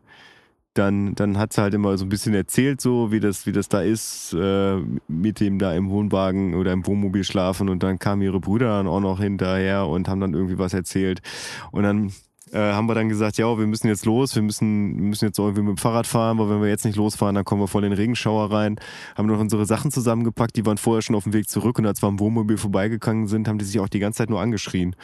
dann, 0.75 1.15
dann 1.15 1.39
hat 1.39 1.53
sie 1.53 1.63
halt 1.63 1.73
immer 1.75 1.97
so 1.97 2.05
ein 2.05 2.09
bisschen 2.09 2.35
erzählt, 2.35 2.81
so 2.81 3.13
wie 3.13 3.21
das, 3.21 3.47
wie 3.47 3.53
das 3.53 3.69
da 3.69 3.81
ist, 3.81 4.35
äh, 4.35 4.77
mit 5.09 5.41
dem 5.41 5.59
da 5.59 5.73
im 5.73 5.89
Wohnwagen 5.89 6.55
oder 6.55 6.73
im 6.73 6.87
Wohnmobil 6.87 7.25
schlafen. 7.25 7.69
Und 7.69 7.83
dann 7.83 7.99
kamen 7.99 8.23
ihre 8.23 8.41
Brüder 8.41 8.67
dann 8.67 8.89
auch 8.89 9.01
noch 9.01 9.21
hinterher 9.21 9.87
und 9.87 10.09
haben 10.09 10.21
dann 10.21 10.35
irgendwie 10.35 10.59
was 10.59 10.75
erzählt. 10.75 11.23
Und 11.71 11.85
dann 11.85 12.13
äh, 12.53 12.73
haben 12.73 12.87
wir 12.87 12.95
dann 12.95 13.09
gesagt, 13.09 13.37
ja, 13.39 13.59
wir 13.59 13.67
müssen 13.67 13.89
jetzt 13.89 14.05
los, 14.05 14.35
wir 14.35 14.43
müssen, 14.43 14.95
müssen 14.97 15.27
jetzt 15.27 15.39
irgendwie 15.39 15.63
mit 15.63 15.77
dem 15.77 15.81
Fahrrad 15.81 16.07
fahren, 16.07 16.39
weil 16.39 16.51
wenn 16.51 16.61
wir 16.61 16.69
jetzt 16.69 16.85
nicht 16.85 16.97
losfahren, 16.97 17.35
dann 17.35 17.45
kommen 17.45 17.61
wir 17.61 17.69
voll 17.69 17.85
in 17.85 17.91
den 17.91 17.99
Regenschauer 17.99 18.51
rein. 18.53 18.77
Haben 19.17 19.27
noch 19.27 19.41
unsere 19.41 19.67
Sachen 19.67 19.91
zusammengepackt, 19.91 20.57
die 20.57 20.67
waren 20.67 20.79
vorher 20.79 21.03
schon 21.03 21.17
auf 21.17 21.25
dem 21.25 21.33
Weg 21.33 21.49
zurück 21.49 21.79
und 21.79 21.87
als 21.87 22.03
wir 22.03 22.09
am 22.09 22.21
Wohnmobil 22.21 22.57
vorbeigegangen 22.57 23.27
sind, 23.27 23.49
haben 23.49 23.59
die 23.59 23.65
sich 23.65 23.81
auch 23.81 23.89
die 23.89 23.99
ganze 23.99 24.19
Zeit 24.19 24.31
nur 24.31 24.41
angeschrien. 24.41 24.95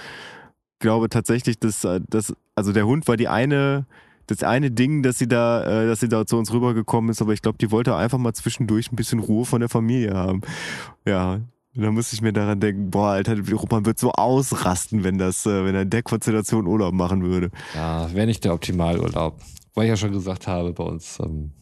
Ich 0.75 0.81
glaube 0.81 1.09
tatsächlich, 1.09 1.59
dass, 1.59 1.85
äh, 1.85 2.01
dass 2.09 2.35
also 2.55 2.73
der 2.73 2.87
Hund 2.87 3.09
war 3.09 3.17
die 3.17 3.29
eine, 3.29 3.87
das 4.31 4.43
eine 4.43 4.71
Ding, 4.71 5.03
dass 5.03 5.19
sie 5.19 5.29
da, 5.29 5.63
äh, 5.65 5.87
dass 5.87 6.01
sie 6.01 6.09
da 6.09 6.27
zu 6.27 6.37
uns 6.39 6.53
rübergekommen 6.53 7.11
ist, 7.11 7.21
aber 7.23 7.33
ich 7.33 7.43
glaube, 7.43 7.59
die 7.59 7.71
wollte 7.71 7.95
einfach 7.97 8.19
mal 8.19 8.33
zwischendurch 8.33 8.91
ein 8.93 8.97
bisschen 8.97 9.19
Ruhe 9.19 9.45
von 9.45 9.61
der 9.61 9.69
Familie 9.69 10.15
haben. 10.15 10.41
Ja. 11.07 11.41
Und 11.77 11.83
dann 11.85 11.95
musste 11.95 12.15
ich 12.17 12.23
mir 12.23 12.33
daran 12.33 12.59
denken, 12.59 12.91
boah, 12.91 13.11
Alter, 13.11 13.37
Roman 13.53 13.87
wird 13.87 13.99
so 13.99 14.11
ausrasten, 14.13 15.05
wenn 15.05 15.19
das, 15.19 15.47
äh, 15.47 15.65
wenn 15.65 15.75
er 15.75 15.83
in 15.83 15.91
der 15.91 16.03
Konstellation 16.03 16.67
Urlaub 16.67 16.93
machen 16.93 17.23
würde. 17.23 17.51
Ja, 17.75 18.13
wäre 18.13 18.27
nicht 18.27 18.45
der 18.45 18.55
Optimalurlaub. 18.55 19.39
Weil 19.75 19.85
ich 19.85 19.91
ja 19.91 19.97
schon 19.97 20.11
gesagt 20.11 20.49
habe, 20.49 20.73
bei 20.73 20.83
uns, 20.83 21.19
ähm, 21.21 21.53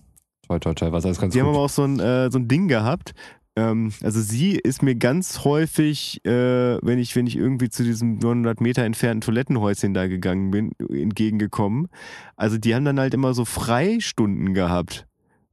toi, 0.47 0.59
toi, 0.59 0.73
toi, 0.73 0.93
was 0.93 1.05
alles 1.05 1.19
ganz 1.21 1.35
Die 1.35 1.41
haben 1.41 1.49
gut. 1.49 1.57
aber 1.57 1.65
auch 1.67 1.69
so 1.71 1.85
ein, 1.85 2.01
äh, 2.01 2.31
so 2.31 2.39
ein 2.39 2.49
Ding 2.49 2.69
gehabt. 2.69 3.13
Ähm, 3.59 3.93
also 4.05 4.21
sie 4.21 4.53
ist 4.53 4.85
mir 4.85 4.95
ganz 4.95 5.45
häufig, 5.45 6.25
äh, 6.25 6.79
wenn 6.81 7.01
ich, 7.01 7.17
wenn 7.17 7.27
ich 7.27 7.37
irgendwie 7.37 7.69
zu 7.69 7.83
diesem 7.83 8.19
900 8.19 8.61
Meter 8.61 8.85
entfernten 8.85 9.21
Toilettenhäuschen 9.23 9.95
da 9.95 10.07
gegangen 10.07 10.53
bin, 10.53 10.71
entgegengekommen. 10.79 11.89
Also 12.37 12.57
die 12.57 12.73
haben 12.77 12.85
dann 12.85 13.01
halt 13.01 13.15
immer 13.15 13.35
so 13.35 13.45
Freistunden 13.45 14.55
gehabt. 14.55 15.09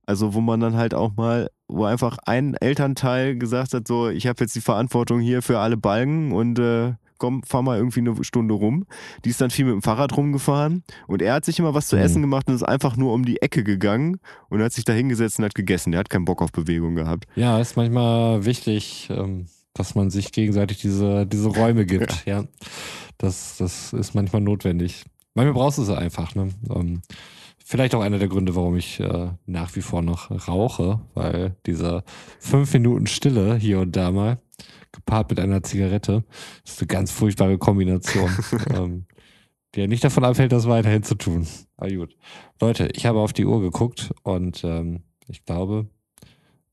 Also 0.06 0.36
wo 0.36 0.42
man 0.42 0.60
dann 0.60 0.76
halt 0.76 0.94
auch 0.94 1.16
mal, 1.16 1.50
wo 1.68 1.86
einfach 1.86 2.20
ein 2.26 2.54
Elternteil 2.54 3.38
gesagt 3.38 3.74
hat, 3.74 3.88
so, 3.88 4.10
ich 4.10 4.28
habe 4.28 4.44
jetzt 4.44 4.56
die 4.56 4.62
Verantwortung 4.62 5.20
hier 5.20 5.42
für 5.42 5.58
alle 5.58 5.78
Balken 5.78 6.32
und 6.32 6.60
äh, 6.60 6.94
komm, 7.18 7.44
fahr 7.44 7.62
mal 7.62 7.78
irgendwie 7.78 8.00
eine 8.02 8.24
Stunde 8.24 8.54
rum. 8.54 8.86
Die 9.24 9.30
ist 9.30 9.42
dann 9.42 9.50
viel 9.50 9.66
mit 9.66 9.74
dem 9.74 9.82
Fahrrad 9.82 10.16
rumgefahren 10.18 10.84
und 11.08 11.22
er 11.22 11.34
hat 11.34 11.46
sich 11.46 11.60
immer 11.60 11.74
was 11.74 11.88
zu 11.88 11.96
Mhm. 11.96 12.02
essen 12.02 12.22
gemacht 12.22 12.48
und 12.48 12.56
ist 12.56 12.64
einfach 12.64 12.98
nur 12.98 13.14
um 13.14 13.26
die 13.26 13.42
Ecke 13.42 13.64
gegangen 13.64 14.20
und 14.50 14.62
hat 14.62 14.74
sich 14.74 14.86
da 14.86 14.94
hingesetzt 14.94 15.40
und 15.40 15.46
hat 15.46 15.56
gegessen. 15.56 15.92
Der 15.92 16.00
hat 16.00 16.10
keinen 16.10 16.26
Bock 16.26 16.42
auf 16.42 16.52
Bewegung 16.52 16.96
gehabt. 16.96 17.26
Ja, 17.36 17.60
ist 17.60 17.78
manchmal 17.78 18.46
wichtig, 18.46 19.10
ähm, 19.12 19.48
dass 19.74 19.96
man 19.96 20.10
sich 20.10 20.32
gegenseitig 20.32 20.80
diese, 20.82 21.26
diese 21.26 21.50
Räume 21.50 21.86
gibt. 21.86 22.26
Ja. 22.26 22.46
Das, 23.18 23.58
das 23.58 23.94
ist 23.94 24.14
manchmal 24.16 24.42
notwendig. 24.42 25.04
Manchmal 25.34 25.54
brauchst 25.54 25.78
du 25.78 25.84
sie 25.84 25.98
einfach. 25.98 26.36
Ne? 26.36 26.50
Ähm, 26.74 27.02
vielleicht 27.64 27.96
auch 27.96 28.02
einer 28.02 28.20
der 28.20 28.28
Gründe, 28.28 28.56
warum 28.56 28.78
ich 28.78 29.00
äh, 29.00 29.30
nach 29.46 29.76
wie 29.76 29.82
vor 29.82 30.02
noch 30.02 30.32
rauche, 30.48 31.02
weil 31.14 31.56
diese 31.66 32.04
fünf 32.40 32.72
Minuten 32.74 33.08
Stille 33.08 33.56
hier 33.56 33.80
und 33.80 33.96
da 33.96 34.12
mal, 34.12 34.38
gepaart 34.96 35.30
mit 35.30 35.40
einer 35.40 35.62
Zigarette, 35.64 36.24
ist 36.66 36.80
eine 36.80 36.88
ganz 36.88 37.12
furchtbare 37.12 37.58
Kombination. 37.58 38.32
ähm, 38.74 39.06
die 39.76 39.82
ja 39.82 39.88
nicht 39.88 40.04
davon 40.04 40.24
abhält, 40.24 40.52
das 40.52 40.68
weiterhin 40.68 41.04
zu 41.04 41.16
tun. 41.16 41.46
Aber 41.78 41.92
gut. 41.92 42.16
Leute, 42.62 42.90
ich 42.94 43.06
habe 43.06 43.20
auf 43.20 43.34
die 43.34 43.46
Uhr 43.46 43.62
geguckt 43.62 44.12
und 44.24 44.64
ähm, 44.64 45.02
ich 45.28 45.44
glaube, 45.46 45.88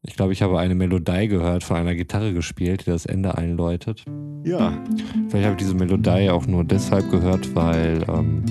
ich 0.02 0.16
glaube, 0.16 0.32
ich 0.32 0.42
habe 0.42 0.58
eine 0.58 0.74
Melodie 0.74 1.28
gehört, 1.28 1.64
von 1.64 1.76
einer 1.76 1.94
Gitarre 1.94 2.32
gespielt, 2.32 2.86
die 2.86 2.90
das 2.90 3.06
Ende 3.06 3.36
einläutet. 3.36 4.04
Ja, 4.44 4.82
Vielleicht 5.28 5.44
habe 5.46 5.52
ich 5.52 5.62
diese 5.62 5.74
Melodie 5.74 6.30
auch 6.30 6.46
nur 6.46 6.64
deshalb 6.64 7.10
gehört, 7.10 7.54
weil 7.54 8.04
ähm, 8.08 8.44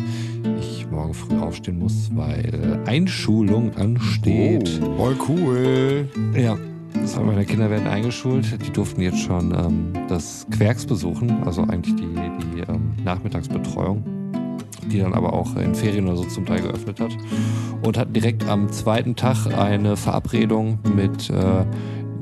ich 0.60 0.90
morgen 0.90 1.14
früh 1.14 1.38
aufstehen 1.40 1.80
muss, 1.80 2.10
weil 2.14 2.82
Einschulung 2.86 3.76
ansteht. 3.76 4.80
Oh, 4.82 4.96
voll 4.96 5.16
cool. 5.28 6.10
Ja. 6.36 6.58
Zwei 7.06 7.24
meiner 7.24 7.46
Kinder 7.46 7.70
werden 7.70 7.88
eingeschult. 7.88 8.66
Die 8.66 8.72
durften 8.72 9.02
jetzt 9.02 9.20
schon 9.20 9.54
ähm, 9.54 9.94
das 10.08 10.46
Querks 10.52 10.86
besuchen, 10.86 11.44
also 11.44 11.64
eigentlich 11.64 11.96
die, 11.96 12.14
die 12.14 12.60
ähm, 12.62 12.94
Nachmittagsbetreuung, 13.04 14.04
die 14.92 15.00
dann 15.00 15.14
aber 15.14 15.34
auch 15.34 15.56
in 15.56 15.74
Ferien 15.74 16.08
oder 16.08 16.18
so 16.18 16.24
zum 16.26 16.46
Teil 16.46 16.62
geöffnet 16.62 17.00
hat. 17.00 17.12
Und 17.82 17.98
hatten 17.98 18.14
direkt 18.14 18.48
am 18.48 18.72
zweiten 18.72 19.16
Tag 19.16 19.48
eine 19.48 19.98
Verabredung 19.98 20.80
mit 20.96 21.30
äh, 21.30 21.66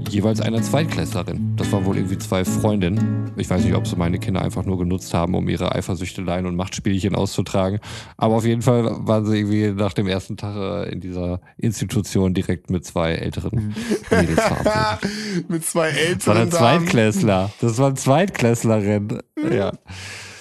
jeweils 0.10 0.41
einer 0.41 0.62
Zweitklässlerin. 0.62 1.56
Das 1.56 1.72
waren 1.72 1.86
wohl 1.86 1.97
irgendwie 1.97 2.18
zwei 2.18 2.45
Freundinnen. 2.45 3.32
Ich 3.38 3.50
weiß 3.50 3.64
nicht, 3.64 3.76
ob 3.76 3.88
sie 3.88 3.95
meine 3.95 4.20
Kinder 4.20 4.41
einfach 4.41 4.66
nur 4.66 4.78
genutzt 4.78 5.14
haben, 5.14 5.36
um 5.36 5.50
ihre 5.50 5.74
Eifersüchteleien 5.76 6.45
und 6.45 6.56
Machtspielchen 6.56 7.16
auszutragen. 7.16 7.80
Aber 8.18 8.36
auf 8.36 8.45
jeden 8.45 8.62
Fall 8.62 8.86
waren 9.08 9.26
sie 9.26 9.38
irgendwie 9.39 9.72
nach 9.72 9.93
dem 9.93 10.08
ersten 10.08 10.38
Tag 10.38 10.56
äh, 10.56 10.91
in 10.91 11.02
dieser 11.02 11.41
Institution 11.58 12.34
direkt 12.34 12.70
mit 12.70 12.86
zwei 12.86 13.14
älteren 13.14 13.76
Mädels 14.12 14.41
verabredet. 14.41 15.50
Mit 15.50 15.66
zwei 15.66 15.89
Das 15.91 15.95
war 15.95 16.36
älteren 16.36 16.38
ein. 16.38 16.52
Zweitklässler. 16.52 17.52
Das 17.62 17.78
war 17.78 17.89
ein 17.89 17.95
Zweitklässlerin. 17.95 19.20
Ja. 19.52 19.72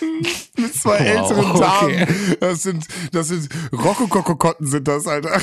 Mit 0.58 0.74
zwei 0.74 0.98
Wow, 0.98 1.30
älteren 1.30 1.50
okay. 1.50 1.60
Damen. 1.60 2.36
Das 2.40 2.62
sind, 2.62 2.86
das 3.12 3.28
sind 3.28 3.48
Rokokokotten 3.72 4.66
sind 4.66 4.88
das, 4.88 5.06
Alter. 5.06 5.40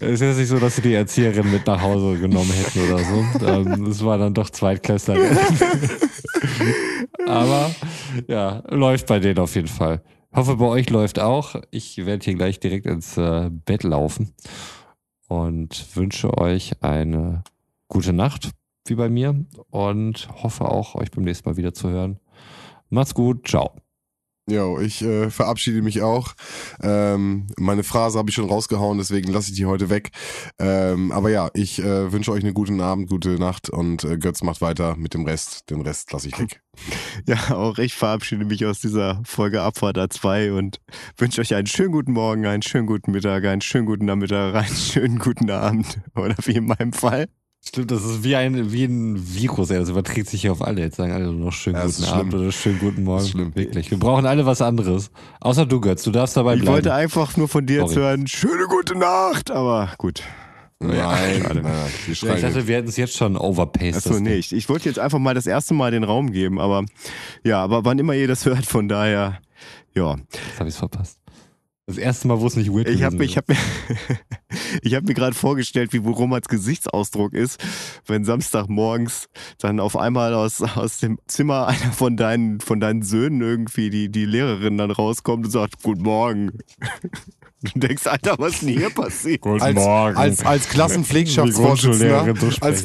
Es 0.00 0.10
ist 0.10 0.20
jetzt 0.20 0.38
nicht 0.38 0.48
so, 0.48 0.58
dass 0.58 0.76
sie 0.76 0.82
die 0.82 0.94
Erzieherin 0.94 1.50
mit 1.50 1.66
nach 1.66 1.80
Hause 1.80 2.18
genommen 2.18 2.52
hätten 2.52 2.80
oder 2.80 2.98
so. 2.98 3.24
Ähm, 3.46 3.86
Es 3.86 4.04
war 4.04 4.18
dann 4.18 4.34
doch 4.34 4.50
Zweitklässler. 4.50 5.16
Aber 7.26 7.70
ja, 8.28 8.62
läuft 8.68 9.06
bei 9.06 9.18
denen 9.18 9.38
auf 9.38 9.54
jeden 9.54 9.68
Fall. 9.68 10.02
Hoffe, 10.34 10.56
bei 10.56 10.66
euch 10.66 10.90
läuft 10.90 11.18
auch. 11.20 11.54
Ich 11.70 12.04
werde 12.04 12.24
hier 12.24 12.34
gleich 12.34 12.58
direkt 12.60 12.86
ins 12.86 13.16
äh, 13.16 13.50
Bett 13.50 13.82
laufen 13.84 14.34
und 15.28 15.84
wünsche 15.96 16.36
euch 16.36 16.82
eine 16.82 17.44
gute 17.88 18.12
Nacht, 18.12 18.50
wie 18.86 18.96
bei 18.96 19.08
mir, 19.08 19.44
und 19.70 20.28
hoffe 20.42 20.64
auch, 20.66 20.94
euch 20.96 21.10
beim 21.10 21.24
nächsten 21.24 21.48
Mal 21.48 21.56
wieder 21.56 21.72
zu 21.72 21.88
hören. 21.88 22.18
Macht's 22.94 23.12
gut, 23.12 23.48
ciao. 23.48 23.74
Jo, 24.48 24.78
ich 24.78 25.02
äh, 25.02 25.30
verabschiede 25.30 25.82
mich 25.82 26.02
auch. 26.02 26.34
Ähm, 26.80 27.48
meine 27.58 27.82
Phrase 27.82 28.18
habe 28.18 28.28
ich 28.28 28.36
schon 28.36 28.48
rausgehauen, 28.48 28.98
deswegen 28.98 29.32
lasse 29.32 29.50
ich 29.50 29.56
die 29.56 29.66
heute 29.66 29.90
weg. 29.90 30.10
Ähm, 30.60 31.10
aber 31.10 31.30
ja, 31.30 31.48
ich 31.54 31.80
äh, 31.80 32.12
wünsche 32.12 32.30
euch 32.30 32.44
einen 32.44 32.54
guten 32.54 32.80
Abend, 32.80 33.08
gute 33.08 33.30
Nacht 33.30 33.68
und 33.70 34.04
äh, 34.04 34.16
Götz 34.16 34.42
macht 34.42 34.60
weiter 34.60 34.96
mit 34.96 35.14
dem 35.14 35.24
Rest. 35.24 35.70
Den 35.70 35.80
Rest 35.80 36.12
lasse 36.12 36.28
ich 36.28 36.38
weg. 36.38 36.60
Ja, 37.26 37.56
auch 37.56 37.78
ich 37.78 37.94
verabschiede 37.94 38.44
mich 38.44 38.66
aus 38.66 38.80
dieser 38.80 39.22
Folge 39.24 39.62
Abfahrt 39.62 39.96
A2 39.96 40.50
und 40.58 40.80
wünsche 41.16 41.40
euch 41.40 41.54
einen 41.54 41.68
schönen 41.68 41.92
guten 41.92 42.12
Morgen, 42.12 42.46
einen 42.46 42.62
schönen 42.62 42.86
guten 42.86 43.12
Mittag, 43.12 43.44
einen 43.44 43.60
schönen 43.60 43.86
guten 43.86 44.04
Nachmittag, 44.04 44.54
einen 44.66 44.76
schönen 44.76 45.18
guten 45.18 45.50
Abend. 45.50 46.00
Oder 46.16 46.34
wie 46.44 46.56
in 46.56 46.66
meinem 46.66 46.92
Fall. 46.92 47.28
Stimmt, 47.66 47.90
das 47.90 48.04
ist 48.04 48.22
wie 48.22 48.36
ein, 48.36 48.72
wie 48.72 48.84
ein 48.84 49.16
Virus, 49.34 49.70
ey. 49.70 49.78
Das 49.78 49.88
überträgt 49.88 50.28
sich 50.28 50.42
hier 50.42 50.52
auf 50.52 50.62
alle. 50.62 50.82
Jetzt 50.82 50.96
sagen 50.96 51.12
alle 51.12 51.24
nur 51.24 51.46
noch 51.46 51.52
schönen 51.52 51.76
Ja, 51.76 51.86
guten 51.86 52.04
Abend 52.04 52.34
oder 52.34 52.52
schönen 52.52 52.78
guten 52.78 53.04
Morgen. 53.04 53.26
Schlimm. 53.26 53.54
Wirklich. 53.54 53.90
Wir 53.90 53.98
brauchen 53.98 54.26
alle 54.26 54.44
was 54.46 54.60
anderes. 54.60 55.10
Außer 55.40 55.64
du, 55.66 55.80
Götz. 55.80 56.02
Du 56.02 56.10
darfst 56.10 56.36
dabei 56.36 56.54
Ich 56.54 56.60
bleiben. 56.60 56.74
wollte 56.74 56.92
einfach 56.94 57.36
nur 57.36 57.48
von 57.48 57.64
dir 57.66 57.82
jetzt 57.82 57.96
hören, 57.96 58.26
schöne 58.26 58.66
gute 58.68 58.96
Nacht, 58.98 59.50
aber 59.50 59.90
gut. 59.98 60.22
Nein, 60.80 61.42
nein, 61.42 61.64
ja, 61.64 61.86
ich 62.12 62.20
dachte, 62.20 62.66
wir 62.68 62.76
hätten 62.76 62.88
es 62.88 62.96
jetzt 62.98 63.16
schon 63.16 63.38
overpaced. 63.38 63.96
Achso, 64.06 64.20
nee, 64.20 64.34
ich, 64.34 64.52
ich 64.52 64.68
wollte 64.68 64.86
jetzt 64.88 64.98
einfach 64.98 65.18
mal 65.18 65.32
das 65.32 65.46
erste 65.46 65.72
Mal 65.72 65.92
den 65.92 66.04
Raum 66.04 66.30
geben, 66.32 66.60
aber 66.60 66.84
ja, 67.42 67.62
aber 67.62 67.86
wann 67.86 67.98
immer 67.98 68.12
ihr 68.14 68.28
das 68.28 68.44
hört, 68.44 68.66
von 68.66 68.86
daher, 68.88 69.38
ja. 69.94 70.16
Jetzt 70.32 70.58
habe 70.58 70.68
ich 70.68 70.74
es 70.74 70.78
verpasst. 70.78 71.18
Das 71.86 71.98
erste 71.98 72.28
Mal, 72.28 72.40
wo 72.40 72.46
es 72.46 72.56
nicht 72.56 72.72
weird 72.72 72.88
Ich 72.88 73.02
habe 73.02 73.16
gewesen 73.16 73.30
ich 73.30 73.36
hab 73.36 73.48
mir, 73.48 73.56
ich 74.82 74.94
hab 74.94 75.04
mir 75.04 75.12
gerade 75.12 75.34
vorgestellt, 75.34 75.92
wie 75.92 75.98
Romans 75.98 76.48
Gesichtsausdruck 76.48 77.34
ist, 77.34 77.62
wenn 78.06 78.24
Samstagmorgens 78.24 79.28
dann 79.58 79.80
auf 79.80 79.94
einmal 79.96 80.32
aus, 80.32 80.62
aus 80.62 80.98
dem 80.98 81.18
Zimmer 81.26 81.66
einer 81.66 81.92
von 81.92 82.16
deinen, 82.16 82.60
von 82.60 82.80
deinen 82.80 83.02
Söhnen 83.02 83.42
irgendwie 83.42 83.90
die, 83.90 84.08
die 84.10 84.24
Lehrerin 84.24 84.78
dann 84.78 84.90
rauskommt 84.90 85.44
und 85.44 85.50
sagt, 85.50 85.82
Guten 85.82 86.02
Morgen. 86.02 86.52
Du 87.72 87.80
denkst, 87.80 88.06
Alter, 88.06 88.34
was 88.36 88.56
ist 88.56 88.62
denn 88.62 88.76
hier 88.76 88.90
passiert? 88.90 89.40
Guten 89.40 89.62
als, 89.62 89.74
Morgen. 89.74 90.16
als, 90.18 90.44
als 90.44 90.68
Klassenpflegschaftsvorsitzender, 90.68 92.20
als 92.60 92.84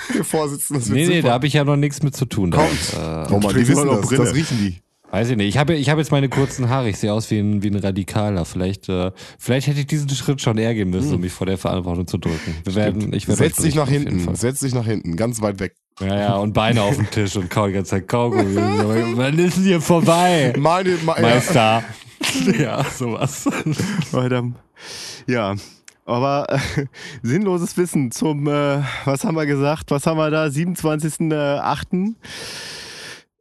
Nee, 0.88 1.06
nee, 1.06 1.16
super. 1.18 1.28
da 1.28 1.34
habe 1.34 1.46
ich 1.46 1.52
ja 1.52 1.62
noch 1.62 1.76
nichts 1.76 2.02
mit 2.02 2.16
zu 2.16 2.24
tun. 2.24 2.50
Kommt. 2.50 2.94
äh, 2.94 2.98
Roman, 2.98 3.54
die 3.54 3.68
wissen 3.68 3.86
das, 3.86 4.08
das 4.08 4.34
riechen 4.34 4.58
die. 4.58 4.82
Weiß 5.12 5.30
ich 5.30 5.36
nicht. 5.36 5.48
Ich 5.48 5.58
habe 5.58 5.74
ich 5.74 5.90
hab 5.90 5.98
jetzt 5.98 6.10
meine 6.10 6.28
kurzen 6.28 6.68
Haare. 6.70 6.88
Ich 6.88 6.98
sehe 6.98 7.12
aus 7.12 7.30
wie 7.30 7.38
ein, 7.38 7.62
wie 7.62 7.68
ein 7.68 7.76
Radikaler. 7.76 8.44
Vielleicht, 8.44 8.88
äh, 8.88 9.12
vielleicht 9.38 9.66
hätte 9.66 9.80
ich 9.80 9.86
diesen 9.86 10.08
Schritt 10.08 10.40
schon 10.40 10.56
eher 10.58 10.74
gehen 10.74 10.90
müssen, 10.90 11.14
um 11.14 11.20
mich 11.20 11.32
vor 11.32 11.46
der 11.46 11.58
Verantwortung 11.58 12.06
zu 12.06 12.18
drücken. 12.18 12.56
Wir 12.64 12.74
werden, 12.74 13.12
ich 13.12 13.28
werde 13.28 13.44
Setz 13.44 13.58
dich 13.58 13.74
nach 13.74 13.88
hinten, 13.88 14.34
setz 14.34 14.60
dich 14.60 14.74
nach 14.74 14.86
hinten, 14.86 15.16
ganz 15.16 15.40
weit 15.42 15.60
weg. 15.60 15.76
Ja, 16.00 16.18
ja, 16.18 16.36
und 16.36 16.54
Beine 16.54 16.82
auf 16.82 16.96
den 16.96 17.10
Tisch 17.10 17.36
und 17.36 17.50
kau 17.50 17.66
die 17.66 17.74
ganze 17.74 17.90
Zeit 17.90 18.08
Kaugummi. 18.08 18.56
Wann 19.14 19.38
ist 19.38 19.58
denn 19.58 19.64
hier 19.64 19.80
vorbei? 19.80 20.54
Meine, 20.56 20.90
ja, 20.90 21.20
Meister. 21.20 21.84
Ja, 22.58 22.84
sowas. 22.84 23.46
Alter. 24.12 24.52
Ja, 25.26 25.54
aber 26.06 26.46
äh, 26.48 26.86
sinnloses 27.22 27.76
Wissen 27.76 28.10
zum, 28.10 28.46
äh, 28.46 28.80
was 29.04 29.24
haben 29.24 29.36
wir 29.36 29.44
gesagt, 29.44 29.90
was 29.90 30.06
haben 30.06 30.16
wir 30.16 30.30
da, 30.30 30.46
27.08. 30.46 32.14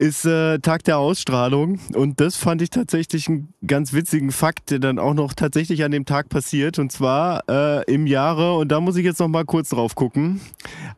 ist 0.01 0.25
äh, 0.25 0.57
Tag 0.57 0.83
der 0.85 0.97
Ausstrahlung 0.97 1.79
und 1.93 2.19
das 2.19 2.35
fand 2.35 2.63
ich 2.63 2.71
tatsächlich 2.71 3.27
einen 3.27 3.53
ganz 3.67 3.93
witzigen 3.93 4.31
Fakt, 4.31 4.71
der 4.71 4.79
dann 4.79 4.97
auch 4.97 5.13
noch 5.13 5.33
tatsächlich 5.33 5.83
an 5.83 5.91
dem 5.91 6.05
Tag 6.05 6.27
passiert 6.27 6.79
und 6.79 6.91
zwar 6.91 7.43
äh, 7.47 7.83
im 7.85 8.07
Jahre, 8.07 8.57
und 8.57 8.71
da 8.71 8.81
muss 8.81 8.95
ich 8.95 9.05
jetzt 9.05 9.19
noch 9.19 9.27
mal 9.27 9.45
kurz 9.45 9.69
drauf 9.69 9.93
gucken, 9.93 10.41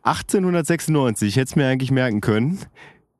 1896, 0.04 1.28
ich 1.28 1.36
hätte 1.36 1.50
es 1.50 1.56
mir 1.56 1.68
eigentlich 1.68 1.90
merken 1.90 2.22
können, 2.22 2.60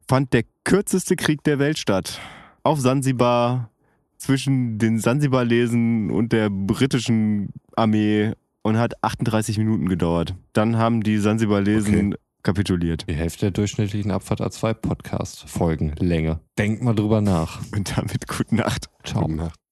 fand 0.08 0.32
der 0.32 0.44
kürzeste 0.64 1.16
Krieg 1.16 1.44
der 1.44 1.58
Welt 1.58 1.76
statt. 1.76 2.18
Auf 2.62 2.80
Sansibar, 2.80 3.68
zwischen 4.16 4.78
den 4.78 4.98
Sansibarlesen 4.98 6.10
und 6.10 6.32
der 6.32 6.48
britischen 6.48 7.50
Armee 7.76 8.32
und 8.62 8.78
hat 8.78 8.94
38 9.02 9.58
Minuten 9.58 9.90
gedauert. 9.90 10.34
Dann 10.54 10.78
haben 10.78 11.02
die 11.02 11.18
Sansibarlesen 11.18 12.14
kapituliert. 12.44 13.08
Die 13.08 13.14
Hälfte 13.14 13.46
der 13.46 13.50
durchschnittlichen 13.50 14.12
Abfahrt 14.12 14.40
A2 14.40 14.74
Podcast 14.74 15.48
Folgen 15.48 15.94
Länge. 15.98 16.40
Denkt 16.56 16.82
mal 16.82 16.94
drüber 16.94 17.20
nach. 17.20 17.60
Und 17.72 17.96
damit 17.96 18.28
gute 18.28 18.54
Nacht. 18.54 18.88
Ciao. 19.02 19.22
Gute 19.22 19.34
Nacht. 19.34 19.63